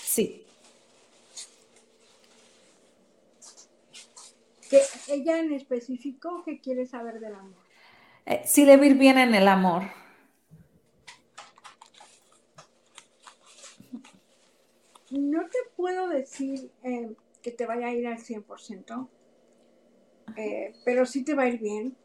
Sí, 0.01 0.45
Que 4.69 4.81
ella 5.09 5.39
en 5.39 5.51
específico 5.53 6.43
que 6.45 6.61
quiere 6.61 6.85
saber 6.85 7.19
del 7.19 7.35
amor. 7.35 7.53
eh, 8.25 8.41
sí 8.45 8.65
le 8.65 8.77
va 8.77 8.87
bien 8.87 9.17
en 9.17 9.35
el 9.35 9.47
amor. 9.47 9.83
No 15.11 15.41
te 15.49 15.59
puedo 15.75 16.07
decir 16.07 16.71
eh, 16.83 17.13
que 17.41 17.51
te 17.51 17.65
vaya 17.65 17.87
a 17.87 17.93
ir 17.93 18.07
al 18.07 18.19
100%, 18.19 19.09
eh, 20.37 20.73
pero 20.85 21.05
sí 21.05 21.23
te 21.25 21.35
va 21.35 21.43
a 21.43 21.49
ir 21.49 21.59
bien. 21.59 21.95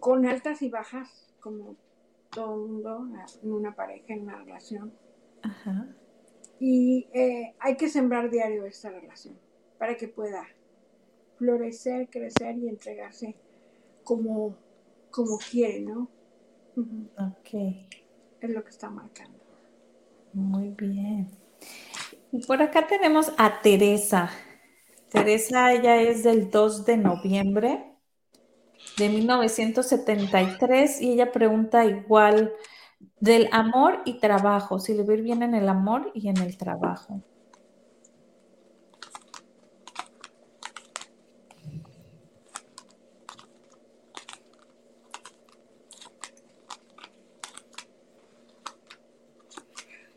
Con 0.00 0.26
altas 0.26 0.62
y 0.62 0.68
bajas, 0.68 1.32
como 1.40 1.76
todo 2.30 2.56
mundo 2.56 3.06
en 3.42 3.52
una 3.52 3.74
pareja, 3.76 4.14
en 4.14 4.22
una 4.22 4.36
relación. 4.38 4.92
Ajá. 5.42 5.94
Y 6.60 7.08
eh, 7.12 7.54
hay 7.58 7.76
que 7.76 7.88
sembrar 7.88 8.30
diario 8.30 8.64
esta 8.66 8.90
relación 8.90 9.36
para 9.78 9.96
que 9.96 10.08
pueda 10.08 10.46
florecer, 11.38 12.08
crecer 12.10 12.58
y 12.58 12.68
entregarse 12.68 13.36
como, 14.04 14.56
como 15.10 15.38
quiere, 15.38 15.80
¿no? 15.80 16.08
Ujú, 16.76 17.10
Ok, 17.16 17.50
Es 18.40 18.50
lo 18.50 18.64
que 18.64 18.70
está 18.70 18.90
marcando. 18.90 19.38
muy 20.32 20.70
bien. 20.70 21.30
Y 22.32 22.40
por 22.46 22.62
acá 22.62 22.86
tenemos 22.86 23.32
a 23.38 23.60
Teresa. 23.62 24.30
Teresa, 25.10 25.72
ella 25.74 26.00
es 26.02 26.24
del 26.24 26.50
2 26.50 26.84
de 26.86 26.96
noviembre 26.98 27.89
de 28.96 29.08
1973 29.08 31.00
y 31.00 31.12
ella 31.12 31.32
pregunta 31.32 31.84
igual 31.84 32.52
del 33.18 33.48
amor 33.52 34.02
y 34.04 34.18
trabajo, 34.18 34.78
si 34.78 34.94
le 34.94 35.02
ir 35.14 35.22
bien 35.22 35.42
en 35.42 35.54
el 35.54 35.68
amor 35.68 36.10
y 36.14 36.28
en 36.28 36.36
el 36.38 36.56
trabajo. 36.56 37.22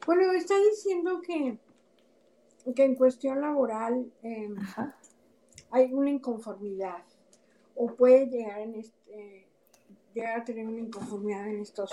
Bueno, 0.05 0.33
está 0.33 0.55
diciendo 0.59 1.21
que, 1.21 1.57
que 2.75 2.83
en 2.83 2.95
cuestión 2.95 3.39
laboral 3.39 4.11
eh, 4.21 4.49
Ajá. 4.59 4.97
hay 5.71 5.93
una 5.93 6.09
inconformidad 6.09 7.03
o 7.75 7.87
puede 7.87 8.27
llegar, 8.27 8.59
en 8.61 8.75
este, 8.75 9.47
llegar 10.13 10.41
a 10.41 10.43
tener 10.43 10.67
una 10.67 10.81
inconformidad 10.81 11.47
en 11.47 11.61
estos, 11.61 11.91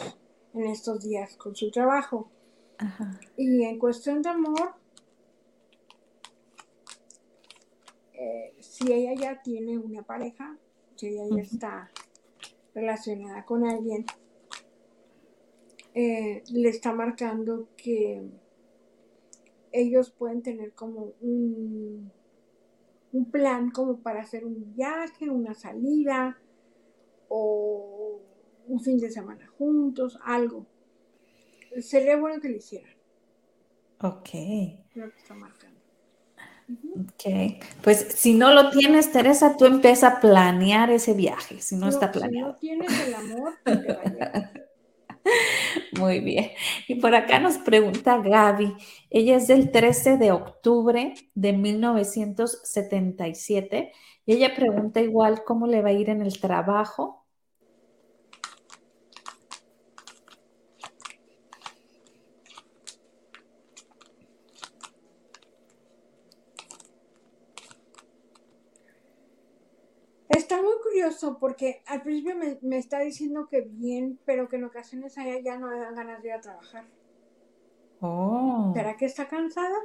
en 0.54 0.66
estos 0.66 1.02
días 1.02 1.36
con 1.36 1.54
su 1.54 1.70
trabajo. 1.70 2.30
Ajá. 2.78 3.20
Y 3.36 3.64
en 3.64 3.78
cuestión 3.78 4.22
de 4.22 4.30
amor, 4.30 4.74
eh, 8.14 8.54
si 8.60 8.92
ella 8.92 9.14
ya 9.14 9.42
tiene 9.42 9.78
una 9.78 10.02
pareja, 10.02 10.56
si 10.96 11.08
ella 11.08 11.24
ya 11.34 11.42
está 11.42 11.90
relacionada 12.74 13.44
con 13.44 13.66
alguien, 13.66 14.06
eh, 15.94 16.44
le 16.52 16.68
está 16.68 16.92
marcando 16.92 17.68
que 17.76 18.22
ellos 19.72 20.10
pueden 20.10 20.42
tener 20.42 20.72
como 20.72 21.12
un, 21.20 22.12
un 23.12 23.30
plan 23.30 23.70
como 23.70 23.98
para 24.02 24.22
hacer 24.22 24.44
un 24.44 24.74
viaje, 24.74 25.30
una 25.30 25.54
salida 25.54 26.38
o 27.28 28.20
un 28.68 28.80
fin 28.80 28.98
de 28.98 29.10
semana 29.10 29.46
juntos, 29.58 30.18
algo. 30.24 30.66
Sería 31.80 32.16
bueno 32.16 32.40
que 32.40 32.48
lo 32.48 32.56
hicieran, 32.56 32.94
Ok, 34.02 34.30
lo 34.94 35.10
que 35.10 35.16
está 35.18 35.34
marcando. 35.34 35.80
ok. 36.94 37.62
Pues 37.82 37.98
si 38.14 38.34
no 38.34 38.52
lo 38.54 38.70
tienes, 38.70 39.12
Teresa, 39.12 39.56
tú 39.56 39.64
empieza 39.66 40.08
a 40.08 40.20
planear 40.20 40.90
ese 40.90 41.14
viaje, 41.14 41.60
si 41.60 41.76
no 41.76 41.88
está 41.88 42.12
Si 42.12 42.12
planeado. 42.12 42.52
no 42.52 42.56
tienes 42.56 42.98
el 42.98 43.14
amor, 43.14 43.54
te 43.82 43.92
va 43.92 44.02
a 44.02 44.06
llegar. 44.06 44.44
Muy 45.98 46.20
bien. 46.20 46.50
Y 46.88 46.96
por 46.96 47.14
acá 47.14 47.38
nos 47.40 47.58
pregunta 47.58 48.18
Gaby. 48.18 48.74
Ella 49.10 49.36
es 49.36 49.46
del 49.48 49.70
13 49.70 50.16
de 50.18 50.32
octubre 50.32 51.14
de 51.34 51.52
1977 51.52 53.92
y 54.26 54.32
ella 54.34 54.54
pregunta 54.54 55.00
igual 55.00 55.44
cómo 55.44 55.66
le 55.66 55.82
va 55.82 55.88
a 55.90 55.92
ir 55.92 56.10
en 56.10 56.22
el 56.22 56.38
trabajo. 56.40 57.26
Está 70.28 70.56
muy 70.62 70.74
curioso 71.20 71.38
porque 71.38 71.82
al 71.86 72.02
principio 72.02 72.36
me, 72.36 72.58
me 72.62 72.78
está 72.78 73.00
diciendo 73.00 73.48
que 73.50 73.62
bien, 73.62 74.18
pero 74.24 74.48
que 74.48 74.56
en 74.56 74.64
ocasiones 74.64 75.18
a 75.18 75.26
ella 75.28 75.40
ya 75.44 75.58
no 75.58 75.70
dan 75.70 75.94
ganas 75.94 76.22
de 76.22 76.28
ir 76.28 76.34
a 76.34 76.40
trabajar. 76.40 76.84
Oh, 78.02 78.74
¿Será 78.74 78.96
que 78.96 79.06
está 79.06 79.28
cansada? 79.28 79.78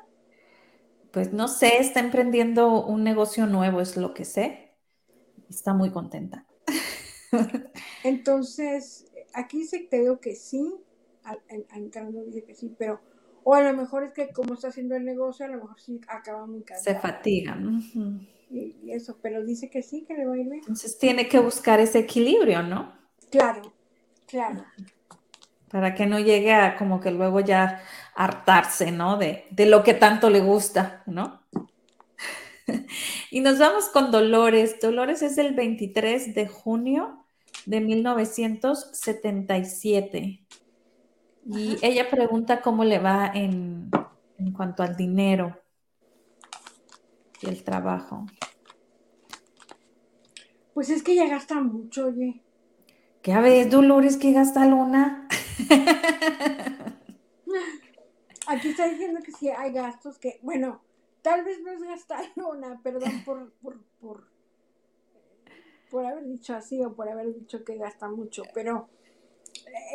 pues 1.12 1.32
no 1.34 1.48
sé, 1.48 1.78
está 1.80 2.00
emprendiendo 2.02 2.86
un 2.86 3.04
negocio 3.04 3.48
nuevo, 3.48 3.82
es 3.82 3.96
lo 3.98 4.14
que 4.14 4.26
sé. 4.26 4.76
Está 5.50 5.74
muy 5.74 5.92
contenta. 5.92 6.48
Entonces, 8.04 9.06
aquí 9.34 9.66
se 9.66 9.80
te 9.80 10.00
digo 10.00 10.20
que 10.20 10.36
sí, 10.36 10.76
al- 11.24 11.42
en- 11.50 11.66
al 11.72 11.80
entrando 11.84 12.24
dice 12.24 12.44
que 12.44 12.56
sí, 12.56 12.74
pero, 12.78 13.02
o 13.44 13.54
a 13.56 13.62
lo 13.62 13.74
mejor 13.74 14.04
es 14.04 14.14
que 14.14 14.32
como 14.32 14.54
está 14.54 14.70
haciendo 14.70 14.96
el 14.96 15.06
negocio, 15.06 15.46
a 15.46 15.50
lo 15.50 15.58
mejor 15.62 15.80
sí 15.80 16.00
acaba 16.08 16.46
muy 16.46 16.64
Se 16.82 16.94
cansada. 16.94 17.02
fatiga. 17.04 17.56
Ujú. 17.58 18.20
Y, 18.50 18.76
y 18.84 18.92
eso, 18.92 19.18
pero 19.22 19.44
dice 19.44 19.70
que 19.70 19.82
sí, 19.82 20.06
que 20.08 20.14
le 20.14 20.26
va 20.26 20.34
a 20.34 20.38
ir 20.38 20.46
bien. 20.46 20.60
Entonces 20.60 20.98
tiene 20.98 21.28
que 21.28 21.40
buscar 21.40 21.80
ese 21.80 22.00
equilibrio, 22.00 22.64
¿no? 22.64 22.94
Claro, 23.32 23.74
claro. 24.28 24.66
Para 25.70 25.96
que 25.96 26.06
no 26.06 26.20
llegue 26.20 26.54
a 26.54 26.78
como 26.78 27.00
que 27.00 27.12
luego 27.12 27.40
ya 27.40 27.82
hartarse, 28.16 28.92
¿no? 28.92 29.18
De, 29.18 29.46
de 29.52 29.66
lo 29.66 29.84
que 29.84 29.94
tanto 29.94 30.30
le 30.30 30.42
gusta, 30.42 31.04
¿no? 31.06 31.42
y 33.32 33.42
nos 33.42 33.60
vamos 33.60 33.90
con 33.90 34.12
Dolores. 34.12 34.80
Dolores 34.80 35.22
es 35.22 35.36
del 35.36 35.54
23 35.54 36.36
de 36.36 36.48
junio 36.48 37.26
de 37.66 37.82
1977. 37.82 40.46
Y 41.48 41.76
Ajá. 41.76 41.80
ella 41.82 42.10
pregunta 42.10 42.62
cómo 42.62 42.84
le 42.84 43.00
va 43.00 43.32
en, 43.34 43.90
en 44.38 44.54
cuanto 44.54 44.84
al 44.84 44.96
dinero 44.96 45.60
y 47.46 47.50
el 47.50 47.64
trabajo. 47.64 48.26
Pues 50.74 50.90
es 50.90 51.04
que 51.04 51.14
ella 51.14 51.28
gasta 51.28 51.62
mucho, 51.62 52.08
oye. 52.08 52.42
¿Qué 53.22 53.34
a 53.34 53.40
ver, 53.40 53.70
Dolores, 53.70 54.18
que 54.18 54.34
gasta 54.34 54.66
Luna? 54.66 55.28
aquí 58.48 58.68
está 58.70 58.88
diciendo 58.88 59.22
que 59.24 59.32
sí 59.32 59.50
hay 59.50 59.72
gastos 59.72 60.20
que, 60.20 60.40
bueno, 60.42 60.82
tal 61.22 61.44
vez 61.44 61.62
no 61.62 61.72
es 61.72 61.82
gastar 61.82 62.26
una, 62.36 62.82
perdón 62.82 63.24
por, 63.26 63.54
por, 63.54 63.80
por, 64.00 64.28
por 65.90 66.06
haber 66.06 66.26
dicho 66.26 66.56
así 66.56 66.84
o 66.84 66.94
por 66.94 67.10
haber 67.10 67.34
dicho 67.34 67.64
que 67.64 67.78
gasta 67.78 68.10
mucho, 68.10 68.44
pero 68.54 68.90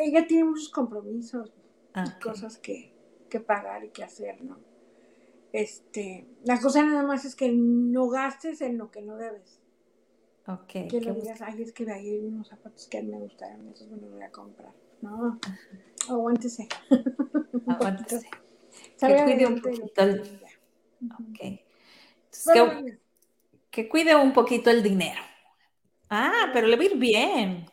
ella 0.01 0.27
tiene 0.27 0.45
muchos 0.45 0.71
compromisos 0.71 1.53
y 1.95 2.21
cosas 2.23 2.59
que, 2.59 2.93
que 3.29 3.41
pagar 3.41 3.85
y 3.85 3.91
que 3.91 4.03
hacer, 4.03 4.43
¿no? 4.43 4.70
Este, 5.53 6.27
la 6.45 6.61
cosa 6.61 6.85
nada 6.85 7.03
más 7.03 7.25
es 7.25 7.35
que 7.35 7.51
no 7.51 8.09
gastes 8.09 8.61
en 8.61 8.79
lo 8.79 8.91
que 8.91 9.03
no 9.03 9.17
debes. 9.17 9.61
Ok. 10.47 10.89
Que 10.89 11.01
le 11.01 11.13
digas, 11.13 11.43
ay, 11.43 11.63
es 11.63 11.73
que 11.73 11.91
hay 11.91 12.19
unos 12.19 12.49
zapatos 12.49 12.87
que 12.87 12.99
a 12.99 13.03
mí 13.03 13.09
me 13.09 13.19
gustaron, 13.19 13.69
esos 13.69 13.89
me 13.89 13.97
los 13.99 14.11
voy 14.11 14.23
a 14.23 14.31
comprar. 14.31 14.73
No, 15.01 15.39
aguántese. 16.09 16.69
Aguántese. 17.67 18.29
que 18.99 19.25
cuide 19.25 19.47
un 19.47 19.61
poquito 19.61 20.03
el... 20.03 20.41
Okay. 21.31 21.65
que, 22.53 22.99
que, 23.71 23.89
cuide 23.89 24.17
un 24.17 24.33
poquito 24.33 24.71
el 24.71 24.83
dinero. 24.83 25.21
Ah, 26.11 26.51
pero 26.53 26.67
le 26.67 26.77
va 26.77 26.83
a 26.83 26.87
ir 26.87 26.99
bien. 26.99 27.67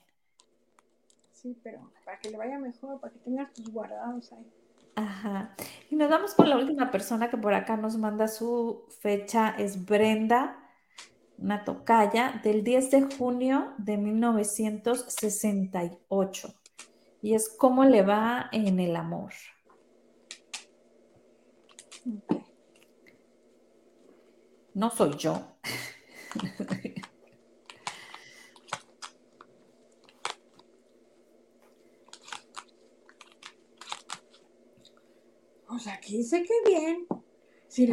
Sí, 1.33 1.57
pero 1.61 1.91
para 2.05 2.19
que 2.19 2.29
le 2.29 2.37
vaya 2.37 2.57
mejor, 2.57 2.99
para 3.01 3.11
que 3.11 3.19
tengas 3.19 3.51
tus 3.53 3.69
guardados 3.69 4.31
ahí. 4.31 4.45
Ajá. 4.97 5.55
Y 5.91 5.95
nos 5.95 6.09
vamos 6.09 6.33
con 6.33 6.49
la 6.49 6.57
última 6.57 6.89
persona 6.89 7.29
que 7.29 7.37
por 7.37 7.53
acá 7.53 7.77
nos 7.77 7.97
manda 7.97 8.27
su 8.27 8.87
fecha, 8.99 9.49
es 9.49 9.85
Brenda, 9.85 10.57
una 11.37 11.63
tocaya, 11.63 12.41
del 12.43 12.63
10 12.63 12.89
de 12.89 13.03
junio 13.15 13.75
de 13.77 13.97
1968. 13.97 16.55
Y 17.21 17.35
es 17.35 17.47
cómo 17.47 17.85
le 17.85 18.01
va 18.01 18.49
en 18.51 18.79
el 18.79 18.95
amor. 18.95 19.33
No 24.73 24.89
soy 24.89 25.15
yo. 25.15 25.59
O 35.69 35.79
sea, 35.79 35.95
aquí 35.95 36.17
dice 36.17 36.43
que 36.43 36.69
bien. 36.69 37.07
Si, 37.67 37.83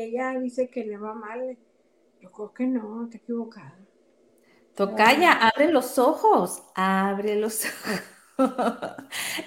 ella 0.00 0.38
dice 0.40 0.68
que 0.68 0.84
le 0.84 0.98
va 0.98 1.14
mal, 1.14 1.56
yo 2.20 2.32
creo 2.32 2.52
que 2.52 2.66
no, 2.66 3.08
te 3.08 3.18
equivocada. 3.18 3.78
Tocaya, 4.74 5.32
abre 5.32 5.70
los 5.70 5.98
ojos, 5.98 6.62
abre 6.74 7.36
los 7.36 7.64
ojos. 8.38 8.80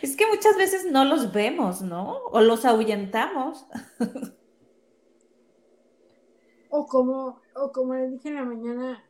es 0.02 0.16
que 0.16 0.28
muchas 0.28 0.56
veces 0.58 0.86
no 0.90 1.04
los 1.04 1.34
vemos, 1.34 1.82
¿no? 1.82 2.18
O 2.32 2.40
los 2.42 2.64
ahuyentamos. 2.64 3.66
o 6.70 6.88
como, 6.88 7.42
o 7.56 7.72
como 7.72 7.96
le 7.96 8.10
dije 8.10 8.30
en 8.30 8.36
la 8.36 8.46
mañana 8.46 9.04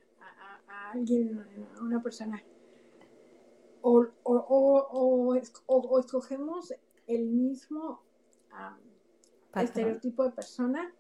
a, 0.68 0.92
alguien, 0.92 1.46
a 1.78 1.82
una 1.82 2.02
persona, 2.02 2.44
o, 3.82 4.08
o, 4.24 5.36
o 5.68 6.00
escogemos 6.00 6.74
el 7.06 7.26
mismo 7.26 8.02
estereotipo 9.56 10.24
de 10.24 10.32
persona. 10.32 10.94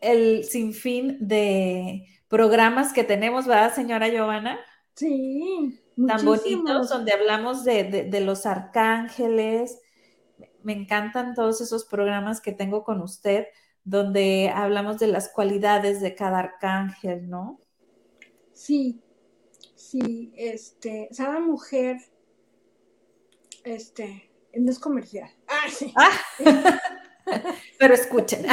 el 0.00 0.44
sinfín 0.44 1.18
de 1.20 2.06
programas 2.28 2.92
que 2.92 3.02
tenemos, 3.02 3.46
¿verdad, 3.46 3.74
señora 3.74 4.08
Giovanna? 4.08 4.60
Sí, 4.94 5.80
tan 6.06 6.24
bonitos, 6.24 6.88
donde 6.88 7.12
hablamos 7.12 7.64
de, 7.64 8.20
los 8.24 8.46
arcángeles. 8.46 9.80
Me 10.62 10.72
encantan 10.72 11.34
todos 11.34 11.60
esos 11.60 11.84
programas 11.84 12.40
que 12.40 12.52
tengo 12.52 12.84
con 12.84 13.02
usted, 13.02 13.48
donde 13.82 14.52
hablamos 14.54 15.00
de 15.00 15.08
las 15.08 15.30
cualidades 15.30 16.00
de 16.00 16.14
cada 16.14 16.38
arcángel, 16.38 17.28
¿no? 17.28 17.58
Sí, 18.52 19.02
sí, 19.74 20.32
este, 20.36 21.08
Sada 21.10 21.40
Mujer 21.40 21.98
este, 23.64 24.30
no 24.54 24.70
es 24.70 24.78
comercial. 24.78 25.30
Ah, 25.46 25.70
sí. 25.70 25.92
Ah. 25.96 26.10
Pero 27.78 27.94
escuchen. 27.94 28.44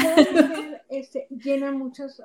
Este, 0.89 1.27
llena 1.29 1.71
muchos 1.71 2.21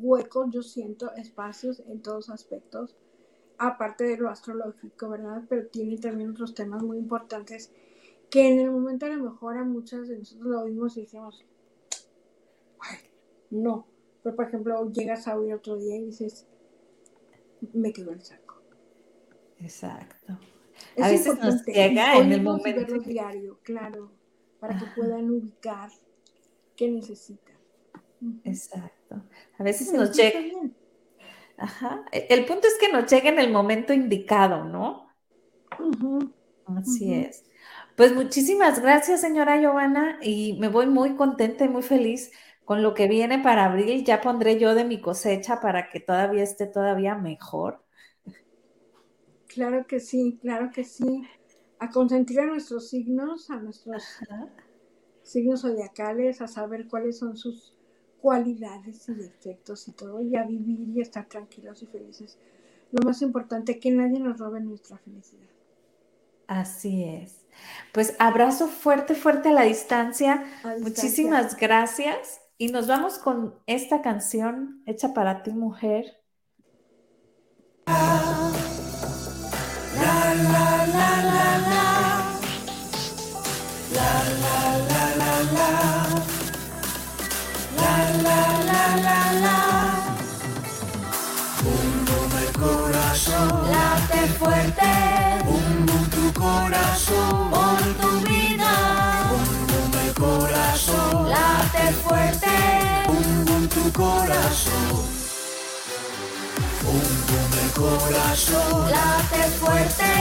huecos, 0.00 0.50
yo 0.50 0.62
siento, 0.62 1.12
espacios 1.14 1.80
en 1.86 2.02
todos 2.02 2.30
aspectos, 2.30 2.96
aparte 3.58 4.04
de 4.04 4.16
lo 4.16 4.28
astrológico, 4.30 5.08
¿verdad? 5.08 5.42
Pero 5.48 5.66
tiene 5.66 5.98
también 5.98 6.30
otros 6.30 6.54
temas 6.54 6.82
muy 6.82 6.98
importantes 6.98 7.70
que 8.30 8.48
en 8.48 8.60
el 8.60 8.70
momento 8.70 9.06
a 9.06 9.10
lo 9.10 9.30
mejor 9.30 9.58
a 9.58 9.64
muchas 9.64 10.08
de 10.08 10.18
nosotros 10.18 10.46
lo 10.46 10.60
oímos 10.62 10.96
y 10.96 11.02
decimos, 11.02 11.44
no. 13.50 13.86
Pero 14.22 14.36
por 14.36 14.46
ejemplo, 14.46 14.90
llegas 14.90 15.28
a 15.28 15.36
oír 15.36 15.54
otro 15.54 15.76
día 15.76 15.96
y 15.96 16.06
dices, 16.06 16.46
me 17.72 17.92
quedo 17.92 18.12
el 18.12 18.22
saco. 18.22 18.62
Exacto 19.58 20.38
a 21.00 21.08
veces 21.08 21.38
nos 21.38 21.64
llega 21.64 22.16
en 22.16 22.32
el 22.32 22.42
momento. 22.42 22.98
diario, 23.00 23.58
claro, 23.62 24.12
para 24.60 24.78
que 24.78 24.86
puedan 24.94 25.30
ubicar 25.30 25.90
qué 26.76 26.90
necesitan. 26.90 27.56
Exacto. 28.44 29.22
A 29.58 29.62
veces 29.62 29.92
nos 29.92 30.16
llega. 30.16 30.40
Ajá. 31.56 32.04
El 32.12 32.44
punto 32.44 32.66
es 32.66 32.78
que 32.78 32.90
nos 32.90 33.10
llegue 33.10 33.28
en 33.28 33.38
el 33.38 33.50
momento 33.50 33.92
indicado, 33.92 34.64
¿no? 34.64 35.08
Así 36.66 37.12
es. 37.14 37.44
Pues 37.96 38.14
muchísimas 38.14 38.80
gracias, 38.80 39.20
señora 39.20 39.60
Giovanna, 39.60 40.18
y 40.22 40.56
me 40.58 40.68
voy 40.68 40.86
muy 40.86 41.14
contenta 41.14 41.64
y 41.64 41.68
muy 41.68 41.82
feliz 41.82 42.32
con 42.64 42.82
lo 42.82 42.94
que 42.94 43.06
viene 43.06 43.38
para 43.38 43.66
abril. 43.66 44.04
Ya 44.04 44.20
pondré 44.20 44.58
yo 44.58 44.74
de 44.74 44.84
mi 44.84 45.00
cosecha 45.00 45.60
para 45.60 45.90
que 45.90 46.00
todavía 46.00 46.42
esté 46.42 46.66
todavía 46.66 47.14
mejor. 47.14 47.84
Claro 49.52 49.86
que 49.86 50.00
sí, 50.00 50.38
claro 50.40 50.70
que 50.70 50.84
sí. 50.84 51.24
A 51.78 51.90
consentir 51.90 52.40
a 52.40 52.46
nuestros 52.46 52.88
signos, 52.88 53.50
a 53.50 53.56
nuestros 53.56 54.02
signos 55.22 55.62
zodiacales, 55.62 56.40
a 56.40 56.48
saber 56.48 56.88
cuáles 56.88 57.18
son 57.18 57.36
sus 57.36 57.76
cualidades 58.20 59.08
y 59.08 59.14
defectos 59.14 59.88
y 59.88 59.92
todo, 59.92 60.22
y 60.22 60.36
a 60.36 60.44
vivir 60.44 60.88
y 60.88 61.00
estar 61.00 61.26
tranquilos 61.26 61.82
y 61.82 61.86
felices. 61.86 62.38
Lo 62.92 63.02
más 63.02 63.20
importante, 63.20 63.80
que 63.80 63.90
nadie 63.90 64.20
nos 64.20 64.38
robe 64.38 64.60
nuestra 64.60 64.96
felicidad. 64.98 65.48
Así 66.46 67.04
es. 67.04 67.44
Pues 67.92 68.14
abrazo 68.18 68.68
fuerte, 68.68 69.14
fuerte 69.14 69.48
a 69.48 69.52
la 69.52 69.62
distancia. 69.62 70.44
Muchísimas 70.80 71.56
gracias. 71.56 72.40
Y 72.58 72.68
nos 72.68 72.86
vamos 72.86 73.18
con 73.18 73.56
esta 73.66 74.02
canción 74.02 74.82
hecha 74.86 75.12
para 75.14 75.42
ti, 75.42 75.50
mujer. 75.50 76.22
La 77.86 78.41
fuerte. 94.42 94.90
Bum 95.44 95.86
bum 95.86 96.04
tu 96.10 96.40
corazón. 96.40 97.50
Por 97.50 97.82
tu 98.00 98.10
vida. 98.28 98.72
Bum 99.30 99.50
bum 99.68 99.92
el 100.04 100.14
corazón. 100.14 101.28
Late 101.28 101.92
fuerte. 102.04 102.56
Bum 103.06 103.44
bum 103.44 103.68
tu 103.68 103.92
corazón. 103.92 105.12
corazón 107.74 108.90
late 108.90 109.42
fuerte. 109.58 110.12